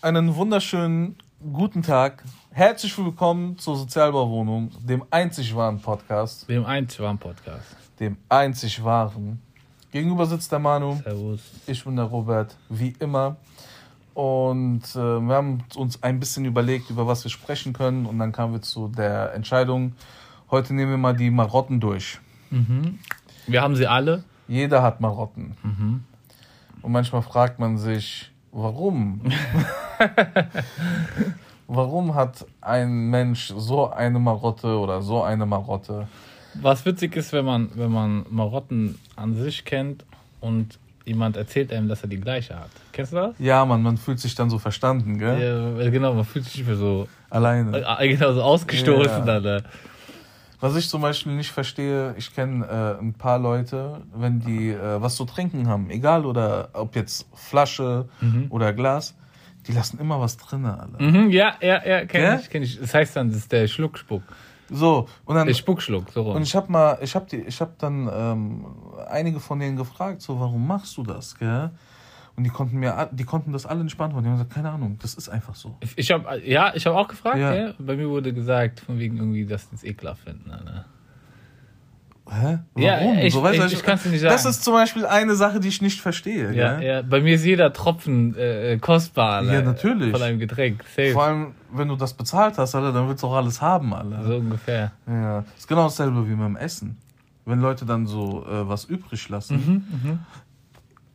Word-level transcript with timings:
Einen 0.00 0.36
wunderschönen 0.36 1.16
guten 1.52 1.82
Tag. 1.82 2.22
Herzlich 2.52 2.96
willkommen 2.96 3.58
zur 3.58 3.76
Sozialbauwohnung, 3.76 4.70
dem 4.86 5.02
einzig 5.10 5.56
wahren 5.56 5.80
Podcast. 5.80 6.48
Dem 6.48 6.64
einzig 6.64 7.00
wahren 7.00 7.18
Podcast. 7.18 7.76
Dem 7.98 8.16
einzig 8.28 8.84
wahren. 8.84 9.42
Gegenüber 9.90 10.26
sitzt 10.26 10.52
der 10.52 10.60
Manu. 10.60 11.00
Servus. 11.02 11.40
Ich 11.66 11.82
bin 11.82 11.96
der 11.96 12.04
Robert, 12.04 12.54
wie 12.68 12.94
immer. 13.00 13.38
Und 14.14 14.84
äh, 14.94 14.98
wir 15.18 15.34
haben 15.34 15.64
uns 15.74 16.00
ein 16.00 16.20
bisschen 16.20 16.44
überlegt, 16.44 16.90
über 16.90 17.08
was 17.08 17.24
wir 17.24 17.32
sprechen 17.32 17.72
können. 17.72 18.06
Und 18.06 18.20
dann 18.20 18.30
kamen 18.30 18.52
wir 18.52 18.62
zu 18.62 18.86
der 18.86 19.34
Entscheidung, 19.34 19.94
heute 20.48 20.74
nehmen 20.74 20.92
wir 20.92 20.98
mal 20.98 21.16
die 21.16 21.30
Marotten 21.30 21.80
durch. 21.80 22.20
Mhm. 22.50 23.00
Wir 23.48 23.62
haben 23.62 23.74
sie 23.74 23.88
alle. 23.88 24.22
Jeder 24.46 24.80
hat 24.80 25.00
Marotten. 25.00 25.56
Mhm. 25.64 26.04
Und 26.82 26.92
manchmal 26.92 27.22
fragt 27.22 27.58
man 27.58 27.78
sich, 27.78 28.30
warum? 28.52 29.22
warum 31.68 32.14
hat 32.14 32.46
ein 32.60 33.10
Mensch 33.10 33.52
so 33.56 33.90
eine 33.90 34.18
Marotte 34.18 34.78
oder 34.78 35.02
so 35.02 35.22
eine 35.22 35.46
Marotte? 35.46 36.08
Was 36.54 36.84
witzig 36.84 37.16
ist, 37.16 37.32
wenn 37.32 37.44
man, 37.44 37.70
wenn 37.74 37.92
man 37.92 38.26
Marotten 38.30 38.98
an 39.16 39.34
sich 39.36 39.64
kennt 39.64 40.04
und 40.40 40.78
jemand 41.04 41.36
erzählt 41.36 41.72
einem, 41.72 41.88
dass 41.88 42.02
er 42.02 42.08
die 42.08 42.20
gleiche 42.20 42.54
hat. 42.54 42.70
Kennst 42.92 43.12
du 43.12 43.16
das? 43.16 43.34
Ja, 43.38 43.64
man, 43.64 43.82
man 43.82 43.96
fühlt 43.96 44.20
sich 44.20 44.34
dann 44.34 44.50
so 44.50 44.58
verstanden, 44.58 45.18
gell? 45.18 45.78
Ja, 45.80 45.90
genau, 45.90 46.12
man 46.14 46.24
fühlt 46.24 46.44
sich 46.44 46.58
nicht 46.58 46.66
mehr 46.66 46.76
so 46.76 47.08
alleine. 47.30 47.78
Äh, 47.98 48.08
genau, 48.08 48.32
so 48.32 48.42
ausgestoßen 48.42 49.26
ja. 49.26 49.40
dann. 49.40 49.62
Was 50.60 50.76
ich 50.76 50.88
zum 50.88 51.02
Beispiel 51.02 51.34
nicht 51.34 51.52
verstehe, 51.52 52.14
ich 52.18 52.34
kenne 52.34 52.66
äh, 52.66 53.00
ein 53.00 53.14
paar 53.14 53.38
Leute, 53.38 54.00
wenn 54.14 54.40
die 54.40 54.70
äh, 54.70 55.00
was 55.00 55.14
zu 55.14 55.24
trinken 55.24 55.68
haben, 55.68 55.88
egal 55.88 56.26
oder 56.26 56.70
ob 56.72 56.96
jetzt 56.96 57.26
Flasche 57.32 58.08
mhm. 58.20 58.46
oder 58.50 58.72
Glas, 58.72 59.14
die 59.68 59.72
lassen 59.72 60.00
immer 60.00 60.18
was 60.18 60.36
drin, 60.38 60.64
alle. 60.64 60.98
Mhm, 60.98 61.30
ja, 61.30 61.54
ja, 61.60 61.86
ja, 61.86 62.06
kenne 62.06 62.24
ja? 62.24 62.38
ich, 62.40 62.50
kenn 62.50 62.62
ich. 62.62 62.80
Das 62.80 62.94
heißt 62.94 63.14
dann, 63.14 63.28
das 63.28 63.38
ist 63.38 63.52
der 63.52 63.68
Schluckspuck. 63.68 64.22
So, 64.70 65.08
und 65.24 65.34
dann. 65.36 65.46
Der 65.46 65.54
Spuckschluck, 65.54 66.10
so 66.10 66.22
rum. 66.22 66.36
Und 66.36 66.42
ich 66.42 66.54
habe 66.54 66.70
mal, 66.70 66.98
ich 67.00 67.14
habe 67.14 67.26
die, 67.26 67.36
ich 67.36 67.60
habe 67.60 67.72
dann 67.78 68.10
ähm, 68.12 68.66
einige 69.08 69.40
von 69.40 69.58
denen 69.58 69.76
gefragt, 69.76 70.22
so, 70.22 70.40
warum 70.40 70.66
machst 70.66 70.96
du 70.96 71.02
das, 71.02 71.38
gell? 71.38 71.70
Und 72.36 72.44
die 72.44 72.50
konnten 72.50 72.78
mir, 72.78 73.08
die 73.12 73.24
konnten 73.24 73.52
das 73.52 73.66
alle 73.66 73.82
nicht 73.82 73.96
beantworten. 73.96 74.24
Die 74.24 74.30
haben 74.30 74.36
gesagt, 74.36 74.54
keine 74.54 74.70
Ahnung, 74.70 74.96
das 75.02 75.14
ist 75.14 75.28
einfach 75.28 75.56
so. 75.56 75.76
Ich 75.96 76.12
habe, 76.12 76.40
ja, 76.44 76.72
ich 76.74 76.86
habe 76.86 76.96
auch 76.96 77.08
gefragt. 77.08 77.38
Ja. 77.38 77.52
Ja. 77.52 77.74
Bei 77.78 77.96
mir 77.96 78.08
wurde 78.08 78.32
gesagt, 78.32 78.80
von 78.80 78.98
wegen 78.98 79.16
irgendwie, 79.16 79.44
dass 79.44 79.68
die 79.68 79.74
es 79.74 79.82
ekelhaft 79.82 80.22
finden. 80.22 80.48
Ne? 80.48 80.84
Hä? 82.30 82.58
Warum? 82.74 82.82
Ja, 82.82 83.12
ich, 83.22 83.32
so, 83.32 83.42
weißt, 83.42 83.58
ich, 83.66 83.72
ich, 83.74 83.82
kann 83.82 83.96
es 83.96 84.04
nicht 84.04 84.20
sagen. 84.20 84.32
Das 84.32 84.44
ist 84.44 84.62
zum 84.62 84.74
Beispiel 84.74 85.06
eine 85.06 85.34
Sache, 85.34 85.60
die 85.60 85.68
ich 85.68 85.80
nicht 85.80 86.00
verstehe. 86.00 86.52
Ja, 86.52 86.76
gell? 86.76 86.86
ja. 86.86 87.02
Bei 87.02 87.20
mir 87.20 87.34
ist 87.34 87.44
jeder 87.44 87.72
Tropfen 87.72 88.36
äh, 88.36 88.78
kostbar. 88.78 89.44
Ja, 89.44 89.62
natürlich. 89.62 90.12
Von 90.12 90.22
einem 90.22 90.38
Getränk. 90.38 90.84
Safe. 90.94 91.12
Vor 91.12 91.24
allem, 91.24 91.54
wenn 91.72 91.88
du 91.88 91.96
das 91.96 92.14
bezahlt 92.14 92.58
hast, 92.58 92.74
Alter, 92.74 92.92
dann 92.92 93.08
willst 93.08 93.22
du 93.22 93.28
auch 93.28 93.36
alles 93.36 93.62
haben, 93.62 93.94
Alter. 93.94 94.24
So 94.24 94.36
ungefähr. 94.36 94.92
Ja. 95.06 95.44
Ist 95.56 95.68
genau 95.68 95.84
dasselbe 95.84 96.28
wie 96.28 96.34
beim 96.34 96.56
Essen. 96.56 96.98
Wenn 97.46 97.60
Leute 97.60 97.86
dann 97.86 98.06
so 98.06 98.44
äh, 98.46 98.68
was 98.68 98.84
übrig 98.84 99.26
lassen. 99.28 99.86
Mhm, 100.02 100.10
mh. 100.10 100.18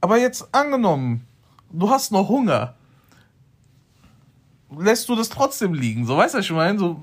Aber 0.01 0.17
jetzt 0.17 0.53
angenommen, 0.53 1.25
du 1.71 1.89
hast 1.89 2.11
noch 2.11 2.27
Hunger. 2.27 2.73
Lässt 4.75 5.07
du 5.07 5.15
das 5.15 5.29
trotzdem 5.29 5.75
liegen? 5.75 6.07
So, 6.07 6.17
weißt 6.17 6.33
du, 6.33 6.39
was 6.39 6.45
ich 6.45 6.51
meine? 6.51 6.79
So, 6.79 6.99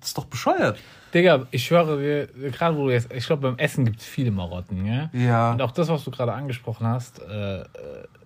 das 0.00 0.08
ist 0.08 0.18
doch 0.18 0.24
bescheuert. 0.24 0.78
Digga, 1.14 1.46
ich 1.50 1.64
schwöre 1.64 2.00
dir, 2.00 2.50
gerade 2.50 2.76
wo 2.76 2.86
du 2.86 2.92
jetzt, 2.92 3.12
ich 3.12 3.26
glaube, 3.26 3.42
beim 3.42 3.58
Essen 3.58 3.84
gibt 3.84 4.00
es 4.00 4.06
viele 4.06 4.30
Marotten, 4.30 4.86
ja? 4.86 5.10
Ja. 5.12 5.52
Und 5.52 5.62
auch 5.62 5.72
das, 5.72 5.88
was 5.88 6.04
du 6.04 6.10
gerade 6.10 6.32
angesprochen 6.32 6.86
hast, 6.86 7.20
äh, 7.20 7.64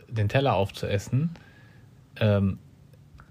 den 0.08 0.28
Teller 0.28 0.54
aufzuessen, 0.54 1.30
ähm, 2.20 2.58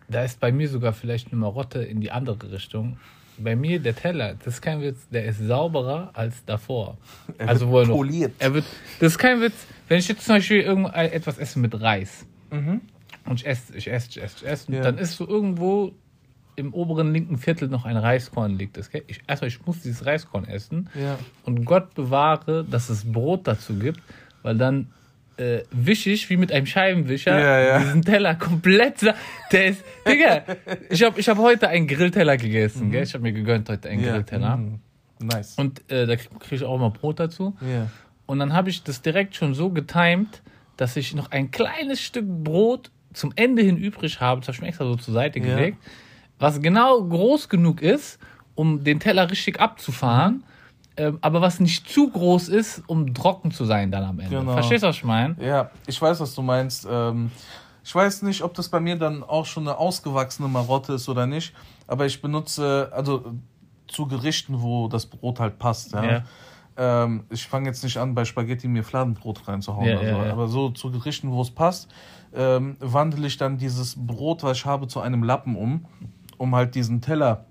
da 0.07 0.23
ist 0.23 0.39
bei 0.39 0.51
mir 0.51 0.69
sogar 0.69 0.93
vielleicht 0.93 1.31
eine 1.31 1.39
Marotte 1.39 1.83
in 1.83 2.01
die 2.01 2.11
andere 2.11 2.51
Richtung. 2.51 2.97
Bei 3.37 3.55
mir 3.55 3.79
der 3.79 3.95
Teller, 3.95 4.35
das 4.35 4.55
ist 4.55 4.61
kein 4.61 4.81
Witz, 4.81 5.09
der 5.09 5.25
ist 5.25 5.39
sauberer 5.39 6.11
als 6.13 6.45
davor. 6.45 6.97
Er 7.37 7.49
also 7.49 7.67
wird 7.67 7.71
wo 7.71 7.79
er 7.79 7.87
noch, 7.87 7.95
poliert. 7.95 8.33
Er 8.39 8.53
wird, 8.53 8.65
das 8.99 9.13
ist 9.13 9.17
kein 9.17 9.41
Witz. 9.41 9.65
Wenn 9.87 9.99
ich 9.99 10.07
jetzt 10.07 10.25
zum 10.25 10.35
Beispiel 10.35 10.61
irgendetwas 10.61 11.37
esse 11.37 11.59
mit 11.59 11.79
Reis 11.79 12.25
mhm. 12.51 12.81
und 13.25 13.41
ich 13.41 13.47
esse, 13.47 13.75
ich 13.75 13.91
esse, 13.91 14.09
ich 14.09 14.21
esse, 14.21 14.37
ich 14.37 14.47
esse, 14.47 14.71
ja. 14.71 14.81
dann 14.81 14.97
ist 14.97 15.17
so 15.17 15.27
irgendwo 15.27 15.93
im 16.55 16.73
oberen 16.73 17.13
linken 17.13 17.37
Viertel 17.37 17.67
noch 17.67 17.85
ein 17.85 17.97
Reiskorn 17.97 18.57
liegt. 18.57 18.77
Das, 18.77 18.89
ich, 19.07 19.21
erstmal, 19.27 19.49
ich 19.49 19.65
muss 19.65 19.81
dieses 19.81 20.05
Reiskorn 20.05 20.45
essen. 20.45 20.89
Ja. 20.99 21.17
Und 21.43 21.65
Gott 21.65 21.93
bewahre, 21.93 22.63
dass 22.63 22.89
es 22.89 23.11
Brot 23.11 23.47
dazu 23.47 23.75
gibt, 23.75 23.99
weil 24.41 24.57
dann 24.57 24.87
äh, 25.37 25.63
wische 25.71 26.11
ich 26.11 26.29
wie 26.29 26.37
mit 26.37 26.51
einem 26.51 26.65
Scheibenwischer 26.65 27.37
ja, 27.37 27.59
ja. 27.59 27.79
diesen 27.79 28.01
Teller 28.03 28.35
komplett. 28.35 29.01
Der 29.51 29.65
ist, 29.65 29.83
Digga, 30.07 30.43
ich 30.89 31.03
habe 31.03 31.19
ich 31.19 31.27
hab 31.27 31.37
heute 31.37 31.67
einen 31.67 31.87
Grillteller 31.87 32.37
gegessen, 32.37 32.87
mhm. 32.87 32.91
gell? 32.91 33.03
Ich 33.03 33.13
habe 33.13 33.23
mir 33.23 33.33
gegönnt 33.33 33.69
heute 33.69 33.89
einen 33.89 34.01
Grillteller. 34.01 34.57
Mhm. 34.57 34.79
Nice. 35.19 35.55
Und 35.55 35.89
äh, 35.91 36.05
da 36.05 36.15
kriege 36.15 36.35
krieg 36.39 36.51
ich 36.53 36.63
auch 36.63 36.77
mal 36.77 36.89
Brot 36.89 37.19
dazu. 37.19 37.55
Und 38.25 38.39
dann 38.39 38.53
habe 38.53 38.69
ich 38.69 38.83
das 38.83 39.01
direkt 39.01 39.35
schon 39.35 39.53
so 39.53 39.69
getimt, 39.69 40.41
dass 40.77 40.97
ich 40.97 41.13
noch 41.13 41.31
ein 41.31 41.51
kleines 41.51 42.01
Stück 42.01 42.25
Brot 42.27 42.91
zum 43.13 43.31
Ende 43.35 43.61
hin 43.61 43.77
übrig 43.77 44.19
habe. 44.19 44.41
Das 44.41 44.47
habe 44.47 44.55
ich 44.55 44.61
mir 44.61 44.67
extra 44.67 44.85
so 44.85 44.95
zur 44.95 45.13
Seite 45.13 45.39
gelegt 45.39 45.77
was 46.39 46.61
genau 46.61 47.03
groß 47.03 47.49
genug 47.49 47.81
ist, 47.81 48.19
um 48.55 48.83
den 48.83 48.99
Teller 48.99 49.29
richtig 49.29 49.59
abzufahren, 49.59 50.43
ähm, 50.97 51.17
aber 51.21 51.41
was 51.41 51.59
nicht 51.59 51.89
zu 51.89 52.09
groß 52.09 52.49
ist, 52.49 52.83
um 52.87 53.13
trocken 53.13 53.51
zu 53.51 53.65
sein 53.65 53.91
dann 53.91 54.03
am 54.03 54.19
Ende. 54.19 54.39
Genau. 54.39 54.53
Verstehst 54.53 54.83
du, 54.83 54.87
was 54.87 54.95
ich 54.95 55.03
meine? 55.03 55.35
Ja, 55.39 55.69
ich 55.87 56.01
weiß, 56.01 56.19
was 56.19 56.33
du 56.33 56.41
meinst. 56.41 56.87
Ähm, 56.89 57.31
ich 57.83 57.93
weiß 57.93 58.23
nicht, 58.23 58.41
ob 58.41 58.53
das 58.53 58.69
bei 58.69 58.79
mir 58.79 58.95
dann 58.95 59.23
auch 59.23 59.45
schon 59.45 59.67
eine 59.67 59.77
ausgewachsene 59.77 60.47
Marotte 60.47 60.93
ist 60.93 61.07
oder 61.09 61.27
nicht, 61.27 61.53
aber 61.85 62.05
ich 62.05 62.21
benutze, 62.21 62.89
also 62.93 63.33
zu 63.87 64.07
Gerichten, 64.07 64.61
wo 64.61 64.87
das 64.87 65.05
Brot 65.05 65.39
halt 65.39 65.59
passt. 65.59 65.93
Ja. 65.93 66.03
ja. 66.03 66.23
Ähm, 66.77 67.25
ich 67.29 67.45
fange 67.45 67.67
jetzt 67.67 67.83
nicht 67.83 67.97
an, 67.97 68.15
bei 68.15 68.25
Spaghetti 68.25 68.67
mir 68.67 68.83
Fladenbrot 68.83 69.47
reinzuhauen, 69.47 69.87
ja, 69.87 69.97
also, 69.97 70.11
ja, 70.11 70.25
ja. 70.25 70.31
aber 70.31 70.47
so 70.47 70.69
zu 70.69 70.91
Gerichten, 70.91 71.31
wo 71.31 71.41
es 71.41 71.51
passt, 71.51 71.89
ähm, 72.33 72.75
wandle 72.79 73.27
ich 73.27 73.37
dann 73.37 73.57
dieses 73.57 73.95
Brot, 73.95 74.43
was 74.43 74.57
ich 74.57 74.65
habe, 74.65 74.87
zu 74.87 74.99
einem 74.99 75.23
Lappen 75.23 75.55
um 75.55 75.85
um 76.37 76.55
halt 76.55 76.75
diesen 76.75 77.01
Teller 77.01 77.45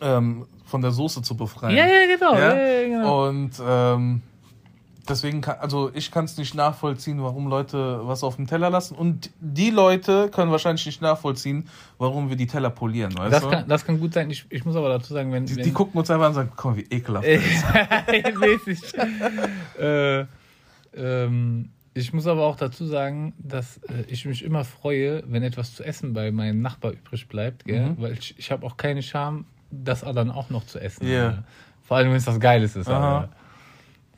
ähm, 0.00 0.46
von 0.64 0.82
der 0.82 0.90
Soße 0.90 1.22
zu 1.22 1.36
befreien. 1.36 1.76
Ja, 1.76 1.86
ja, 1.86 2.06
genau. 2.06 2.34
Ja? 2.34 2.56
Ja, 2.56 2.88
genau. 2.88 3.28
Und 3.28 3.52
ähm, 3.66 4.22
deswegen 5.08 5.40
kann, 5.40 5.56
also 5.60 5.90
ich 5.94 6.10
kann 6.10 6.24
es 6.24 6.36
nicht 6.36 6.54
nachvollziehen, 6.54 7.22
warum 7.22 7.48
Leute 7.48 8.00
was 8.04 8.24
auf 8.24 8.36
dem 8.36 8.46
Teller 8.46 8.70
lassen. 8.70 8.94
Und 8.94 9.30
die 9.40 9.70
Leute 9.70 10.30
können 10.30 10.50
wahrscheinlich 10.50 10.86
nicht 10.86 11.02
nachvollziehen, 11.02 11.68
warum 11.98 12.28
wir 12.28 12.36
die 12.36 12.46
Teller 12.46 12.70
polieren. 12.70 13.16
Weißt 13.16 13.32
das, 13.32 13.42
du? 13.42 13.50
Kann, 13.50 13.68
das 13.68 13.84
kann 13.84 14.00
gut 14.00 14.14
sein. 14.14 14.30
Ich, 14.30 14.46
ich 14.50 14.64
muss 14.64 14.76
aber 14.76 14.88
dazu 14.88 15.12
sagen, 15.12 15.32
wenn. 15.32 15.46
Die, 15.46 15.56
wenn 15.56 15.64
die 15.64 15.72
gucken 15.72 15.98
uns 15.98 16.10
einfach 16.10 16.26
an 16.26 16.30
und 16.30 16.34
sagen, 16.34 16.52
komm, 16.56 16.76
wie 16.76 16.86
ekelhaft. 16.90 17.26
Mäßig. 18.66 18.80
äh, 19.78 20.24
ähm, 20.96 21.70
ich 21.94 22.12
muss 22.12 22.26
aber 22.26 22.44
auch 22.44 22.56
dazu 22.56 22.84
sagen, 22.86 23.34
dass 23.38 23.78
äh, 23.84 24.04
ich 24.08 24.24
mich 24.26 24.44
immer 24.44 24.64
freue, 24.64 25.22
wenn 25.26 25.44
etwas 25.44 25.74
zu 25.74 25.84
essen 25.84 26.12
bei 26.12 26.32
meinem 26.32 26.60
Nachbar 26.60 26.92
übrig 26.92 27.28
bleibt, 27.28 27.64
gell? 27.64 27.90
Mhm. 27.90 28.00
weil 28.00 28.12
ich, 28.14 28.34
ich 28.36 28.50
habe 28.50 28.66
auch 28.66 28.76
keine 28.76 29.02
Scham, 29.02 29.46
das 29.70 30.00
dann 30.00 30.30
auch 30.30 30.50
noch 30.50 30.66
zu 30.66 30.80
essen. 30.80 31.06
Yeah. 31.06 31.44
Vor 31.82 31.96
allem, 31.96 32.10
wenn 32.10 32.16
es 32.16 32.26
was 32.26 32.40
Geiles 32.40 32.76
ist. 32.76 32.86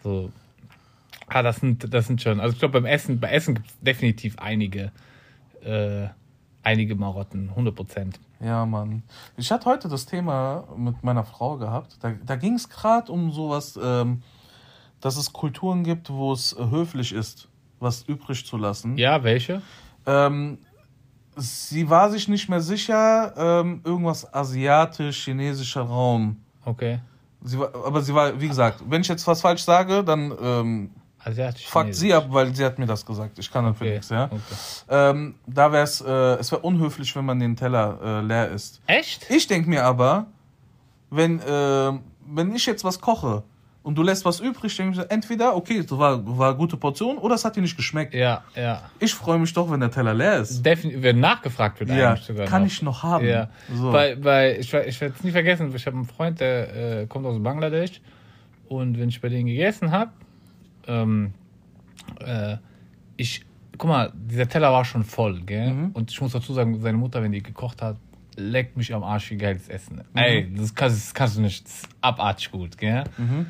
So. 0.02 0.30
Ah, 1.28 1.42
das 1.42 1.56
sind, 1.56 1.92
das 1.92 2.06
sind 2.06 2.22
schon. 2.22 2.40
Also 2.40 2.54
ich 2.54 2.58
glaube, 2.58 2.80
beim 2.80 2.86
Essen, 2.86 3.18
bei 3.18 3.30
Essen 3.30 3.56
gibt 3.56 3.66
es 3.66 3.78
definitiv 3.80 4.38
einige, 4.38 4.92
äh, 5.62 6.06
einige 6.62 6.94
Marotten, 6.94 7.50
100 7.50 7.74
Prozent. 7.74 8.20
Ja, 8.40 8.64
Mann. 8.64 9.02
Ich 9.36 9.50
hatte 9.50 9.66
heute 9.66 9.88
das 9.88 10.06
Thema 10.06 10.64
mit 10.76 11.02
meiner 11.02 11.24
Frau 11.24 11.56
gehabt. 11.56 11.96
Da, 12.00 12.12
da 12.24 12.36
ging 12.36 12.54
es 12.54 12.68
gerade 12.68 13.10
um 13.10 13.32
sowas, 13.32 13.78
ähm, 13.82 14.22
dass 15.00 15.16
es 15.16 15.32
Kulturen 15.32 15.82
gibt, 15.84 16.10
wo 16.10 16.32
es 16.32 16.56
höflich 16.56 17.12
ist, 17.12 17.48
was 17.80 18.02
übrig 18.02 18.44
zu 18.46 18.56
lassen. 18.56 18.96
Ja, 18.96 19.22
welche? 19.22 19.62
Ähm, 20.06 20.58
sie 21.36 21.88
war 21.88 22.10
sich 22.10 22.28
nicht 22.28 22.48
mehr 22.48 22.60
sicher, 22.60 23.34
ähm, 23.36 23.80
irgendwas 23.84 24.32
asiatisch, 24.32 25.24
chinesischer 25.24 25.82
Raum. 25.82 26.36
Okay. 26.64 27.00
Sie 27.42 27.58
war, 27.58 27.74
aber 27.74 28.00
sie 28.02 28.14
war, 28.14 28.40
wie 28.40 28.48
gesagt, 28.48 28.82
wenn 28.88 29.02
ich 29.02 29.08
jetzt 29.08 29.26
was 29.26 29.40
falsch 29.40 29.62
sage, 29.62 30.02
dann 30.02 30.32
ähm, 30.40 30.90
asiatisch, 31.22 31.66
fuckt 31.68 31.94
sie 31.94 32.12
ab, 32.12 32.26
weil 32.30 32.54
sie 32.54 32.64
hat 32.64 32.78
mir 32.78 32.86
das 32.86 33.04
gesagt. 33.04 33.38
Ich 33.38 33.50
kann 33.50 33.64
dafür 33.64 33.86
Okay, 33.86 33.94
nichts, 33.96 34.08
ja. 34.08 34.24
okay. 34.24 34.40
Ähm, 34.88 35.34
da 35.46 35.70
wäre 35.70 35.84
es, 35.84 36.00
äh, 36.00 36.10
es 36.10 36.50
wäre 36.50 36.62
unhöflich, 36.62 37.14
wenn 37.14 37.24
man 37.24 37.38
den 37.38 37.54
Teller 37.54 37.98
äh, 38.02 38.20
leer 38.22 38.50
isst. 38.50 38.80
Echt? 38.86 39.30
Ich 39.30 39.46
denke 39.46 39.68
mir 39.68 39.84
aber, 39.84 40.26
wenn, 41.10 41.38
äh, 41.40 41.92
wenn 42.26 42.54
ich 42.54 42.66
jetzt 42.66 42.82
was 42.84 43.00
koche 43.00 43.42
und 43.86 43.94
du 43.94 44.02
lässt 44.02 44.24
was 44.24 44.40
übrig, 44.40 44.76
denke 44.76 44.92
ich, 44.94 44.98
mir, 44.98 45.10
entweder, 45.12 45.54
okay, 45.54 45.80
das 45.80 45.96
war, 45.96 46.20
war 46.36 46.48
eine 46.48 46.56
gute 46.56 46.76
Portion 46.76 47.18
oder 47.18 47.36
es 47.36 47.44
hat 47.44 47.54
dir 47.54 47.60
nicht 47.60 47.76
geschmeckt. 47.76 48.14
Ja, 48.14 48.42
ja. 48.56 48.90
Ich 48.98 49.14
freue 49.14 49.38
mich 49.38 49.52
doch, 49.52 49.70
wenn 49.70 49.78
der 49.78 49.92
Teller 49.92 50.12
leer 50.12 50.40
ist. 50.40 50.60
Definitiv, 50.66 51.02
wenn 51.04 51.20
nachgefragt 51.20 51.78
wird 51.78 51.90
Ja, 51.90 52.10
eigentlich 52.10 52.24
sogar 52.24 52.46
kann 52.46 52.62
noch. 52.62 52.68
ich 52.68 52.82
noch 52.82 53.04
haben. 53.04 53.24
Ja. 53.24 53.48
So. 53.72 53.92
Bei, 53.92 54.16
bei, 54.16 54.58
ich 54.58 54.74
ich 54.74 55.00
werde 55.00 55.14
es 55.16 55.22
nie 55.22 55.30
vergessen, 55.30 55.72
ich 55.72 55.86
habe 55.86 55.96
einen 55.96 56.04
Freund, 56.04 56.40
der 56.40 57.02
äh, 57.02 57.06
kommt 57.06 57.26
aus 57.26 57.40
Bangladesch 57.40 58.00
und 58.68 58.98
wenn 58.98 59.08
ich 59.08 59.20
bei 59.20 59.28
denen 59.28 59.46
gegessen 59.46 59.92
habe, 59.92 60.10
ähm, 60.88 61.32
äh, 62.18 62.56
ich 63.16 63.46
guck 63.78 63.88
mal, 63.88 64.12
dieser 64.16 64.48
Teller 64.48 64.72
war 64.72 64.84
schon 64.84 65.04
voll, 65.04 65.42
gell? 65.42 65.72
Mhm. 65.72 65.90
Und 65.92 66.10
ich 66.10 66.20
muss 66.20 66.32
dazu 66.32 66.52
sagen, 66.52 66.80
seine 66.80 66.98
Mutter, 66.98 67.22
wenn 67.22 67.30
die 67.30 67.40
gekocht 67.40 67.82
hat, 67.82 67.98
leckt 68.34 68.76
mich 68.76 68.92
am 68.92 69.04
Arsch 69.04 69.30
wie 69.30 69.36
geiles 69.36 69.68
Essen. 69.68 69.98
Mhm. 69.98 70.18
Ey, 70.18 70.52
das 70.56 70.74
kannst, 70.74 70.96
das 70.96 71.14
kannst, 71.14 71.36
du 71.36 71.42
nicht, 71.42 71.64
das 71.64 71.72
ist 71.72 71.88
abartig 72.00 72.50
gut, 72.50 72.76
gell? 72.76 73.04
Mhm. 73.16 73.46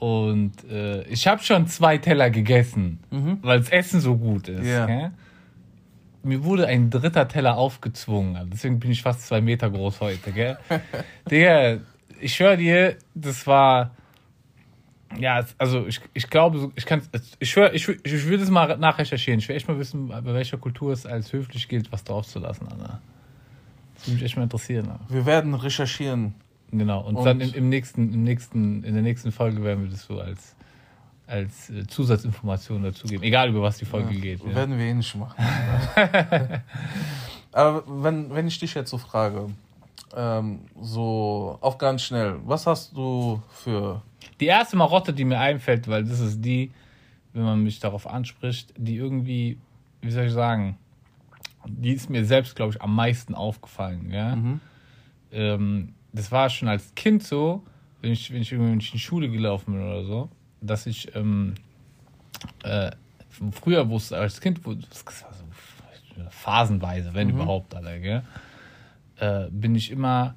Und 0.00 0.64
äh, 0.64 1.02
ich 1.08 1.26
habe 1.26 1.42
schon 1.42 1.66
zwei 1.66 1.98
Teller 1.98 2.30
gegessen, 2.30 3.00
mhm. 3.10 3.38
weil 3.42 3.58
das 3.58 3.68
Essen 3.68 4.00
so 4.00 4.16
gut 4.16 4.48
ist. 4.48 4.64
Yeah. 4.64 5.12
Mir 6.22 6.42
wurde 6.42 6.66
ein 6.66 6.88
dritter 6.88 7.28
Teller 7.28 7.58
aufgezwungen, 7.58 8.34
also 8.36 8.48
deswegen 8.48 8.80
bin 8.80 8.90
ich 8.90 9.02
fast 9.02 9.26
zwei 9.26 9.42
Meter 9.42 9.68
groß 9.68 10.00
heute, 10.00 10.32
gell? 10.32 10.56
Digga, 11.30 11.80
ich 12.18 12.40
höre 12.40 12.56
dir, 12.56 12.96
das 13.14 13.46
war 13.46 13.90
ja, 15.18 15.44
also 15.58 15.86
ich, 15.86 16.00
ich 16.14 16.30
glaube, 16.30 16.72
ich 16.76 16.86
kann, 16.86 17.02
ich, 17.38 17.50
schwör, 17.50 17.74
ich, 17.74 17.86
ich 17.86 18.24
würde 18.24 18.42
es 18.42 18.50
mal 18.50 18.78
nachrecherchieren. 18.78 19.40
Ich 19.40 19.48
will 19.50 19.56
echt 19.56 19.68
mal 19.68 19.78
wissen, 19.78 20.08
bei 20.08 20.24
welcher 20.24 20.56
Kultur 20.56 20.94
es 20.94 21.04
als 21.04 21.32
höflich 21.34 21.68
gilt, 21.68 21.92
was 21.92 22.04
drauf 22.04 22.26
zu 22.26 22.38
lassen, 22.38 22.68
Anna. 22.68 23.02
Das 23.96 24.06
würde 24.06 24.14
mich 24.14 24.24
echt 24.24 24.36
mal 24.36 24.44
interessieren. 24.44 24.88
Alter. 24.88 25.04
Wir 25.08 25.26
werden 25.26 25.54
recherchieren. 25.54 26.34
Genau, 26.72 27.00
und, 27.00 27.16
und 27.16 27.24
dann 27.24 27.40
im, 27.40 27.52
im, 27.54 27.68
nächsten, 27.68 28.12
im 28.12 28.22
nächsten, 28.22 28.84
in 28.84 28.94
der 28.94 29.02
nächsten 29.02 29.32
Folge 29.32 29.62
werden 29.64 29.84
wir 29.84 29.90
das 29.90 30.04
so 30.04 30.20
als, 30.20 30.54
als 31.26 31.70
äh, 31.70 31.86
Zusatzinformation 31.86 32.82
dazugeben. 32.82 33.24
Egal, 33.24 33.48
über 33.48 33.62
was 33.62 33.78
die 33.78 33.84
Folge 33.84 34.14
ja, 34.14 34.20
geht. 34.20 34.44
Werden 34.44 34.72
ja. 34.72 34.78
wir 34.78 34.86
eh 34.86 34.94
nicht 34.94 35.14
machen. 35.16 35.44
Aber 37.52 37.82
wenn, 37.86 38.32
wenn 38.32 38.46
ich 38.46 38.58
dich 38.58 38.74
jetzt 38.74 38.90
so 38.90 38.98
frage, 38.98 39.48
ähm, 40.16 40.60
so 40.80 41.58
auf 41.60 41.78
ganz 41.78 42.02
schnell, 42.02 42.36
was 42.44 42.66
hast 42.66 42.96
du 42.96 43.42
für 43.48 44.02
die 44.38 44.46
erste 44.46 44.76
Marotte, 44.76 45.12
die 45.12 45.24
mir 45.24 45.38
einfällt, 45.38 45.88
weil 45.88 46.04
das 46.04 46.20
ist 46.20 46.40
die, 46.40 46.70
wenn 47.32 47.42
man 47.42 47.62
mich 47.62 47.80
darauf 47.80 48.06
anspricht, 48.06 48.72
die 48.76 48.96
irgendwie, 48.96 49.58
wie 50.02 50.10
soll 50.10 50.26
ich 50.26 50.32
sagen, 50.32 50.78
die 51.66 51.92
ist 51.92 52.08
mir 52.10 52.24
selbst, 52.24 52.56
glaube 52.56 52.72
ich, 52.72 52.82
am 52.82 52.94
meisten 52.94 53.34
aufgefallen. 53.34 54.10
Ja? 54.10 54.36
Mhm. 54.36 54.60
Ähm, 55.32 55.94
das 56.12 56.32
war 56.32 56.50
schon 56.50 56.68
als 56.68 56.94
Kind 56.94 57.22
so, 57.22 57.62
wenn 58.00 58.12
ich, 58.12 58.32
wenn 58.32 58.42
ich 58.42 58.52
irgendwie 58.52 58.72
in 58.72 58.78
die 58.78 58.98
Schule 58.98 59.28
gelaufen 59.28 59.74
bin 59.74 59.82
oder 59.82 60.04
so, 60.04 60.28
dass 60.60 60.86
ich 60.86 61.14
ähm, 61.14 61.54
äh, 62.62 62.90
früher 63.52 63.88
wusste, 63.88 64.16
als 64.16 64.40
Kind, 64.40 64.60
das 64.64 65.04
war 65.22 65.32
so 65.32 65.44
phasenweise, 66.30 67.14
wenn 67.14 67.28
mhm. 67.28 67.34
überhaupt, 67.34 67.74
alle, 67.74 68.00
gell? 68.00 68.22
Äh, 69.18 69.48
bin 69.50 69.74
ich 69.74 69.90
immer 69.90 70.34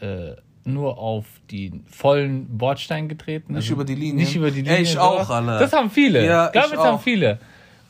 äh, 0.00 0.32
nur 0.64 0.98
auf 0.98 1.26
die 1.50 1.80
vollen 1.88 2.58
Bordstein 2.58 3.08
getreten. 3.08 3.52
Nicht 3.52 3.64
also 3.64 3.74
über 3.74 3.84
die 3.84 3.94
Linie. 3.94 4.24
Nicht 4.24 4.34
über 4.34 4.50
die 4.50 4.62
Linie. 4.62 4.78
Ey, 4.78 4.82
ich 4.82 4.98
auch, 4.98 5.30
alle. 5.30 5.58
Das 5.58 5.72
haben 5.72 5.90
viele. 5.90 6.26
Ja, 6.26 6.46
ich 6.46 6.52
glaube, 6.52 6.74
das 6.74 6.84
haben 6.84 6.98
viele. 6.98 7.38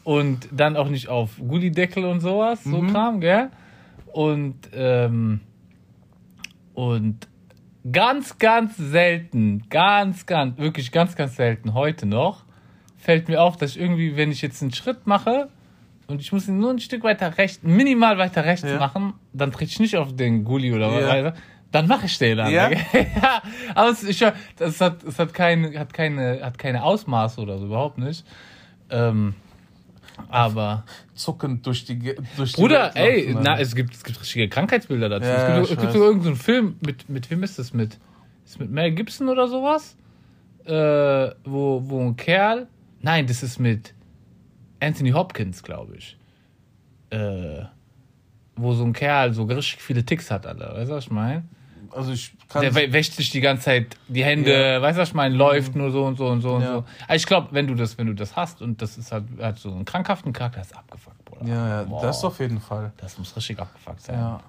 Und 0.04 0.48
dann 0.52 0.76
auch 0.76 0.88
nicht 0.88 1.08
auf 1.08 1.30
Gullideckel 1.38 2.04
und 2.04 2.20
sowas, 2.20 2.62
so 2.62 2.82
mhm. 2.82 2.92
Kram, 2.92 3.20
gell? 3.20 3.50
Und, 4.12 4.56
ähm, 4.74 5.40
und 6.76 7.26
ganz, 7.90 8.38
ganz 8.38 8.76
selten, 8.76 9.64
ganz, 9.70 10.26
ganz, 10.26 10.58
wirklich 10.58 10.92
ganz, 10.92 11.16
ganz 11.16 11.36
selten 11.36 11.72
heute 11.72 12.04
noch, 12.04 12.44
fällt 12.98 13.28
mir 13.28 13.42
auf, 13.42 13.56
dass 13.56 13.70
ich 13.70 13.80
irgendwie, 13.80 14.16
wenn 14.16 14.30
ich 14.30 14.42
jetzt 14.42 14.60
einen 14.60 14.74
Schritt 14.74 15.06
mache 15.06 15.48
und 16.06 16.20
ich 16.20 16.32
muss 16.32 16.46
ihn 16.46 16.58
nur 16.58 16.70
ein 16.70 16.78
Stück 16.78 17.02
weiter 17.02 17.38
rechts, 17.38 17.62
minimal 17.62 18.18
weiter 18.18 18.44
rechts 18.44 18.68
ja. 18.68 18.78
machen, 18.78 19.14
dann 19.32 19.52
trete 19.52 19.70
ich 19.70 19.80
nicht 19.80 19.96
auf 19.96 20.14
den 20.14 20.44
Gully 20.44 20.72
oder 20.72 20.90
ja. 21.00 21.24
was, 21.24 21.34
dann 21.72 21.88
mache 21.88 22.06
ich 22.06 22.18
den 22.18 22.36
dann. 22.36 22.52
Ja, 22.52 22.70
ja 22.92 23.42
aber 23.74 23.88
es, 23.90 24.04
ich, 24.04 24.22
es, 24.58 24.80
hat, 24.80 25.02
es 25.02 25.18
hat, 25.18 25.32
keine, 25.32 25.78
hat, 25.78 25.94
keine, 25.94 26.40
hat 26.42 26.58
keine 26.58 26.84
Ausmaße 26.84 27.40
oder 27.40 27.58
so, 27.58 27.64
überhaupt 27.64 27.96
nicht. 27.96 28.26
Ähm, 28.90 29.34
aber. 30.28 30.84
Zuckend 31.14 31.66
durch 31.66 31.84
die. 31.84 32.14
Durch 32.36 32.52
die 32.52 32.60
Bruder, 32.60 32.94
Welt 32.94 32.96
ey, 32.96 33.32
laufen, 33.32 33.42
na, 33.42 33.58
es 33.58 33.74
gibt, 33.74 33.94
es 33.94 34.04
gibt 34.04 34.20
richtige 34.20 34.48
Krankheitsbilder 34.48 35.08
dazu. 35.08 35.26
Ja, 35.26 35.60
es 35.60 35.68
gibt, 35.68 35.78
es 35.78 35.80
gibt 35.82 35.92
sogar 35.92 36.08
irgendeinen 36.08 36.36
Film, 36.36 36.76
mit, 36.84 37.08
mit 37.08 37.30
wem 37.30 37.42
ist 37.42 37.58
das 37.58 37.72
mit? 37.72 37.98
Ist 38.44 38.60
mit 38.60 38.70
Mel 38.70 38.92
Gibson 38.92 39.28
oder 39.28 39.48
sowas? 39.48 39.96
Äh, 40.64 41.34
wo, 41.44 41.82
wo 41.84 42.00
ein 42.00 42.16
Kerl. 42.16 42.68
Nein, 43.00 43.26
das 43.26 43.42
ist 43.42 43.58
mit 43.58 43.94
Anthony 44.80 45.10
Hopkins, 45.10 45.62
glaube 45.62 45.96
ich. 45.96 46.16
Äh, 47.10 47.64
wo 48.56 48.72
so 48.72 48.84
ein 48.84 48.92
Kerl 48.92 49.32
so 49.32 49.44
richtig 49.44 49.80
viele 49.80 50.04
Ticks 50.04 50.30
hat, 50.30 50.46
Alter. 50.46 50.74
Weißt 50.74 50.90
du, 50.90 50.94
was 50.94 51.04
ich 51.04 51.10
meine? 51.10 51.44
Also 51.92 52.12
ich 52.12 52.32
kann. 52.48 52.62
Der 52.62 52.74
wäscht 52.74 53.14
sich 53.14 53.30
die 53.30 53.40
ganze 53.40 53.64
Zeit 53.64 53.96
die 54.08 54.24
Hände, 54.24 54.52
ja. 54.52 54.82
weißt 54.82 54.96
du, 54.96 55.02
was 55.02 55.08
ich 55.08 55.14
meine, 55.14 55.34
läuft 55.34 55.74
mhm. 55.74 55.82
nur 55.82 55.90
so 55.90 56.04
und 56.04 56.16
so 56.16 56.26
und 56.28 56.40
so 56.40 56.48
ja. 56.50 56.54
und 56.54 56.62
so. 56.64 56.84
Also 57.08 57.14
ich 57.14 57.26
glaube, 57.26 57.48
wenn 57.52 57.66
du 57.66 57.74
das, 57.74 57.98
wenn 57.98 58.06
du 58.06 58.14
das 58.14 58.36
hast 58.36 58.62
und 58.62 58.80
das 58.82 58.98
ist 58.98 59.12
halt, 59.12 59.24
hat 59.40 59.58
so 59.58 59.70
einen 59.70 59.84
krankhaften 59.84 60.32
Charakter, 60.32 60.60
ist 60.60 60.76
abgefuckt, 60.76 61.24
Bruder. 61.24 61.46
Ja, 61.46 61.82
ja, 61.82 61.90
wow. 61.90 62.02
das 62.02 62.24
auf 62.24 62.38
jeden 62.40 62.60
Fall. 62.60 62.92
Das 62.98 63.18
muss 63.18 63.36
richtig 63.36 63.58
abgefuckt 63.58 64.02
sein. 64.02 64.18
Ja. 64.18 64.40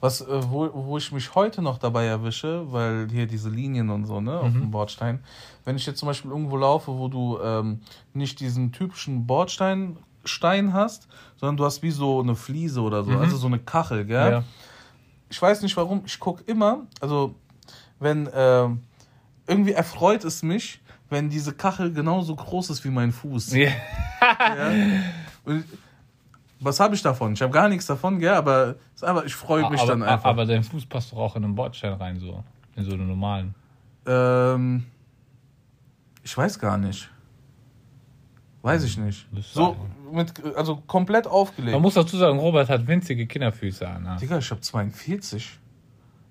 Was, 0.00 0.22
äh, 0.22 0.26
wo, 0.28 0.70
wo 0.72 0.96
ich 0.96 1.12
mich 1.12 1.34
heute 1.34 1.60
noch 1.60 1.78
dabei 1.78 2.06
erwische, 2.06 2.72
weil 2.72 3.08
hier 3.10 3.26
diese 3.26 3.50
Linien 3.50 3.90
und 3.90 4.06
so, 4.06 4.20
ne, 4.20 4.38
auf 4.38 4.52
mhm. 4.52 4.60
dem 4.60 4.70
Bordstein. 4.70 5.20
Wenn 5.64 5.76
ich 5.76 5.84
jetzt 5.86 5.98
zum 5.98 6.06
Beispiel 6.06 6.30
irgendwo 6.30 6.56
laufe, 6.56 6.92
wo 6.96 7.08
du 7.08 7.38
ähm, 7.42 7.80
nicht 8.14 8.40
diesen 8.40 8.72
typischen 8.72 9.26
Bordstein 9.26 9.98
Stein 10.24 10.72
hast, 10.72 11.08
sondern 11.36 11.56
du 11.56 11.64
hast 11.64 11.82
wie 11.82 11.90
so 11.90 12.20
eine 12.20 12.34
Fliese 12.34 12.80
oder 12.80 13.04
so, 13.04 13.12
mhm. 13.12 13.18
also 13.18 13.36
so 13.36 13.46
eine 13.46 13.58
Kachel, 13.58 14.04
gell? 14.04 14.32
Ja 14.32 14.44
ich 15.36 15.42
weiß 15.42 15.60
nicht 15.60 15.76
warum, 15.76 16.00
ich 16.06 16.18
gucke 16.18 16.42
immer, 16.46 16.86
also 16.98 17.34
wenn, 18.00 18.26
äh, 18.26 18.68
irgendwie 19.46 19.72
erfreut 19.72 20.24
es 20.24 20.42
mich, 20.42 20.80
wenn 21.10 21.28
diese 21.28 21.52
Kachel 21.52 21.92
genauso 21.92 22.34
groß 22.34 22.70
ist 22.70 22.82
wie 22.86 22.88
mein 22.88 23.12
Fuß. 23.12 23.52
Ja. 23.52 23.68
ja. 24.22 24.70
Und 25.44 25.64
was 26.58 26.80
habe 26.80 26.94
ich 26.94 27.02
davon? 27.02 27.34
Ich 27.34 27.42
habe 27.42 27.52
gar 27.52 27.68
nichts 27.68 27.84
davon, 27.84 28.18
gell, 28.18 28.32
aber, 28.32 28.76
aber 29.02 29.26
ich 29.26 29.34
freue 29.34 29.68
mich 29.68 29.82
aber, 29.82 29.90
dann 29.90 30.04
einfach. 30.04 30.24
Aber 30.24 30.46
dein 30.46 30.62
Fuß 30.62 30.86
passt 30.86 31.12
doch 31.12 31.18
auch 31.18 31.36
in 31.36 31.44
einen 31.44 31.54
Bordstein 31.54 31.92
rein, 31.92 32.18
so. 32.18 32.42
In 32.74 32.84
so 32.86 32.92
einen 32.92 33.06
normalen. 33.06 33.54
Ähm, 34.06 34.86
ich 36.22 36.34
weiß 36.34 36.58
gar 36.58 36.78
nicht. 36.78 37.10
Weiß 38.66 38.82
ich 38.82 38.98
nicht. 38.98 39.28
So, 39.52 39.76
mit, 40.10 40.32
also 40.56 40.82
komplett 40.88 41.28
aufgelegt. 41.28 41.72
Man 41.72 41.82
muss 41.82 41.94
dazu 41.94 42.16
sagen, 42.16 42.40
Robert 42.40 42.68
hat 42.68 42.88
winzige 42.88 43.24
Kinderfüße 43.28 43.86
an. 43.86 44.18
Digga, 44.20 44.38
ich 44.38 44.50
habe 44.50 44.60
42 44.60 45.56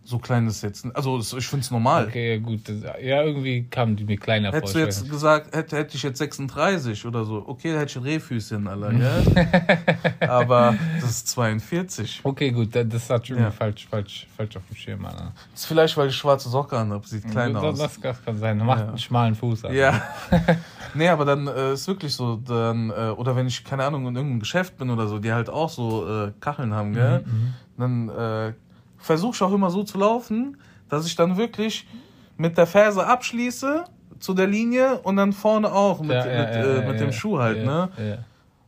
so 0.05 0.19
kleines 0.19 0.61
Setzen. 0.61 0.95
Also 0.95 1.19
ich 1.19 1.47
finde 1.47 1.63
es 1.63 1.71
normal. 1.71 2.05
Okay, 2.07 2.39
gut. 2.39 2.61
Ja, 3.01 3.23
irgendwie 3.23 3.63
kamen 3.63 3.95
die 3.95 4.03
mir 4.03 4.17
kleiner 4.17 4.51
vor. 4.51 4.59
Hättest 4.59 4.75
du 4.75 4.79
jetzt 4.79 5.09
gesagt, 5.09 5.55
hätte, 5.55 5.77
hätte 5.77 5.95
ich 5.95 6.03
jetzt 6.03 6.19
36 6.19 7.05
oder 7.05 7.25
so, 7.25 7.43
okay, 7.47 7.73
da 7.73 7.79
hätte 7.79 7.91
ich 7.91 7.97
ein 7.97 8.03
Rehfüßchen, 8.03 8.67
Alter, 8.67 8.91
ja? 8.93 9.23
Aber 10.29 10.75
das 11.01 11.09
ist 11.09 11.27
42. 11.29 12.21
Okay, 12.23 12.51
gut, 12.51 12.69
das 12.75 13.09
hat 13.09 13.27
schon 13.27 13.39
ja. 13.39 13.49
falsch, 13.49 13.87
falsch, 13.87 14.27
falsch 14.37 14.55
auf 14.55 14.63
dem 14.69 14.75
Schirm, 14.75 15.05
Alter. 15.05 15.33
Das 15.51 15.61
ist 15.61 15.65
vielleicht, 15.65 15.97
weil 15.97 16.09
ich 16.09 16.15
schwarze 16.15 16.49
Socke 16.49 16.77
an 16.77 16.91
habe, 16.91 17.07
sieht 17.07 17.29
kleiner 17.29 17.61
aus. 17.61 17.79
Das, 17.79 17.99
das 17.99 18.23
kann 18.23 18.37
sein, 18.37 18.57
macht 18.59 18.81
ja. 18.81 18.87
einen 18.89 18.97
schmalen 18.99 19.33
Fuß, 19.33 19.65
Alter. 19.65 19.75
Ja. 19.75 20.01
nee, 20.93 21.07
aber 21.07 21.25
dann 21.25 21.47
äh, 21.47 21.73
ist 21.73 21.87
wirklich 21.87 22.13
so, 22.13 22.35
dann, 22.35 22.91
äh, 22.91 23.09
oder 23.09 23.35
wenn 23.35 23.47
ich, 23.47 23.63
keine 23.63 23.83
Ahnung, 23.85 24.07
in 24.07 24.15
irgendeinem 24.15 24.39
Geschäft 24.39 24.77
bin 24.77 24.91
oder 24.91 25.07
so, 25.07 25.17
die 25.17 25.33
halt 25.33 25.49
auch 25.49 25.69
so 25.69 26.07
äh, 26.07 26.31
Kacheln 26.39 26.75
haben, 26.75 26.93
gell? 26.93 27.23
Mhm, 27.25 27.31
mhm. 27.31 27.53
dann 27.77 28.09
äh, 28.09 28.53
versuche 29.05 29.35
ich 29.35 29.41
auch 29.41 29.53
immer 29.53 29.69
so 29.69 29.83
zu 29.83 29.97
laufen, 29.97 30.57
dass 30.89 31.05
ich 31.05 31.15
dann 31.15 31.37
wirklich 31.37 31.87
mit 32.37 32.57
der 32.57 32.65
Ferse 32.65 33.05
abschließe 33.05 33.85
zu 34.19 34.33
der 34.33 34.47
Linie 34.47 34.99
und 34.99 35.17
dann 35.17 35.31
vorne 35.31 35.71
auch 35.71 36.01
mit, 36.01 36.11
ja, 36.11 36.25
ja, 36.25 36.45
mit, 36.45 36.55
ja, 36.55 36.77
äh, 36.77 36.87
mit 36.87 36.99
dem 36.99 37.11
Schuh 37.11 37.37
halt, 37.39 37.63
ne? 37.63 38.23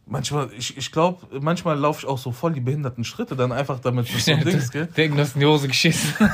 Manchmal, 0.10 0.50
ich, 0.58 0.78
ich 0.78 0.90
glaube, 0.94 1.28
manchmal 1.42 1.78
laufe 1.78 2.00
ich 2.02 2.08
auch 2.08 2.18
so 2.18 2.32
voll 2.32 2.54
die 2.54 2.62
behinderten 2.62 3.04
Schritte, 3.04 3.36
dann 3.36 3.52
einfach 3.52 3.80
damit 3.80 4.08
bis 4.14 4.24
zum 4.24 4.40
Dings, 4.40 4.72
gell? 4.72 4.86
Denken, 4.86 5.18
du 5.18 5.24
hast 5.24 5.36
in 5.36 5.42
die 5.42 5.46
Hose 5.46 5.68
geschissen. 5.68 6.14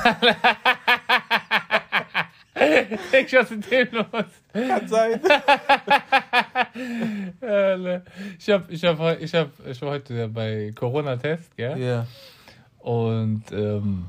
Denk, 3.11 3.33
was 3.33 3.51
ist 3.51 3.71
denn 3.71 3.87
los? 3.91 4.05
Kann 4.53 4.87
sein. 4.87 5.19
ich 8.37 8.49
habe 8.49 8.71
ich 8.71 8.83
hab, 8.83 8.99
ich 9.19 9.33
hab, 9.33 9.49
ich 9.65 9.81
war 9.81 9.89
heute 9.89 10.27
bei 10.27 10.71
Corona-Test, 10.75 11.57
gell? 11.57 11.71
Ja. 11.71 11.77
Yeah. 11.77 12.05
Und 12.83 13.43
ähm, 13.53 14.07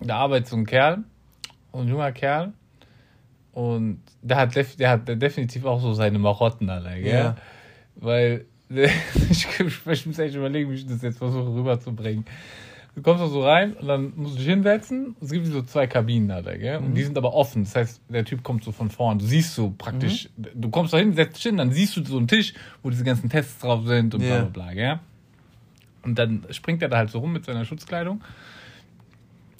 da 0.00 0.18
arbeitet 0.18 0.48
so 0.48 0.56
ein 0.56 0.66
Kerl, 0.66 1.04
ein 1.72 1.88
junger 1.88 2.12
Kerl. 2.12 2.52
Und 3.52 4.02
der 4.20 4.36
hat, 4.36 4.54
der 4.78 4.90
hat 4.90 5.08
definitiv 5.08 5.64
auch 5.64 5.80
so 5.80 5.94
seine 5.94 6.18
Marotten 6.18 6.68
alle, 6.68 7.00
gell? 7.00 7.14
Ja. 7.14 7.36
Weil 7.96 8.44
ich, 8.68 9.46
ich 9.58 10.06
muss 10.06 10.18
echt 10.18 10.34
überlegen, 10.34 10.70
wie 10.70 10.74
ich 10.74 10.86
das 10.86 11.00
jetzt 11.00 11.16
versuche 11.16 11.54
rüberzubringen. 11.54 12.26
Du 12.94 13.00
kommst 13.02 13.22
da 13.22 13.28
so 13.28 13.42
rein 13.42 13.72
und 13.72 13.88
dann 13.88 14.12
musst 14.16 14.34
du 14.34 14.38
dich 14.38 14.48
hinsetzen. 14.48 15.16
Es 15.22 15.30
gibt 15.30 15.46
so 15.46 15.62
zwei 15.62 15.86
Kabinen 15.86 16.28
da, 16.28 16.42
gell? 16.42 16.76
Und 16.78 16.90
mhm. 16.90 16.94
die 16.94 17.04
sind 17.04 17.16
aber 17.16 17.32
offen. 17.32 17.64
Das 17.64 17.74
heißt, 17.74 18.02
der 18.10 18.24
Typ 18.26 18.42
kommt 18.42 18.64
so 18.64 18.72
von 18.72 18.90
vorn. 18.90 19.18
Du 19.18 19.24
siehst 19.24 19.54
so 19.54 19.72
praktisch, 19.76 20.28
mhm. 20.36 20.60
du 20.60 20.68
kommst 20.68 20.92
da 20.92 20.98
hin, 20.98 21.14
setzt 21.14 21.36
dich 21.36 21.44
hin, 21.44 21.56
dann 21.56 21.72
siehst 21.72 21.96
du 21.96 22.04
so 22.04 22.18
einen 22.18 22.28
Tisch, 22.28 22.52
wo 22.82 22.90
diese 22.90 23.04
ganzen 23.04 23.30
Tests 23.30 23.60
drauf 23.60 23.86
sind 23.86 24.14
und 24.14 24.20
yeah. 24.20 24.40
bla 24.40 24.48
bla 24.50 24.64
bla, 24.64 24.74
gell? 24.74 25.00
Und 26.02 26.18
dann 26.18 26.44
springt 26.50 26.82
er 26.82 26.88
da 26.88 26.98
halt 26.98 27.10
so 27.10 27.18
rum 27.18 27.32
mit 27.32 27.44
seiner 27.44 27.64
Schutzkleidung. 27.64 28.22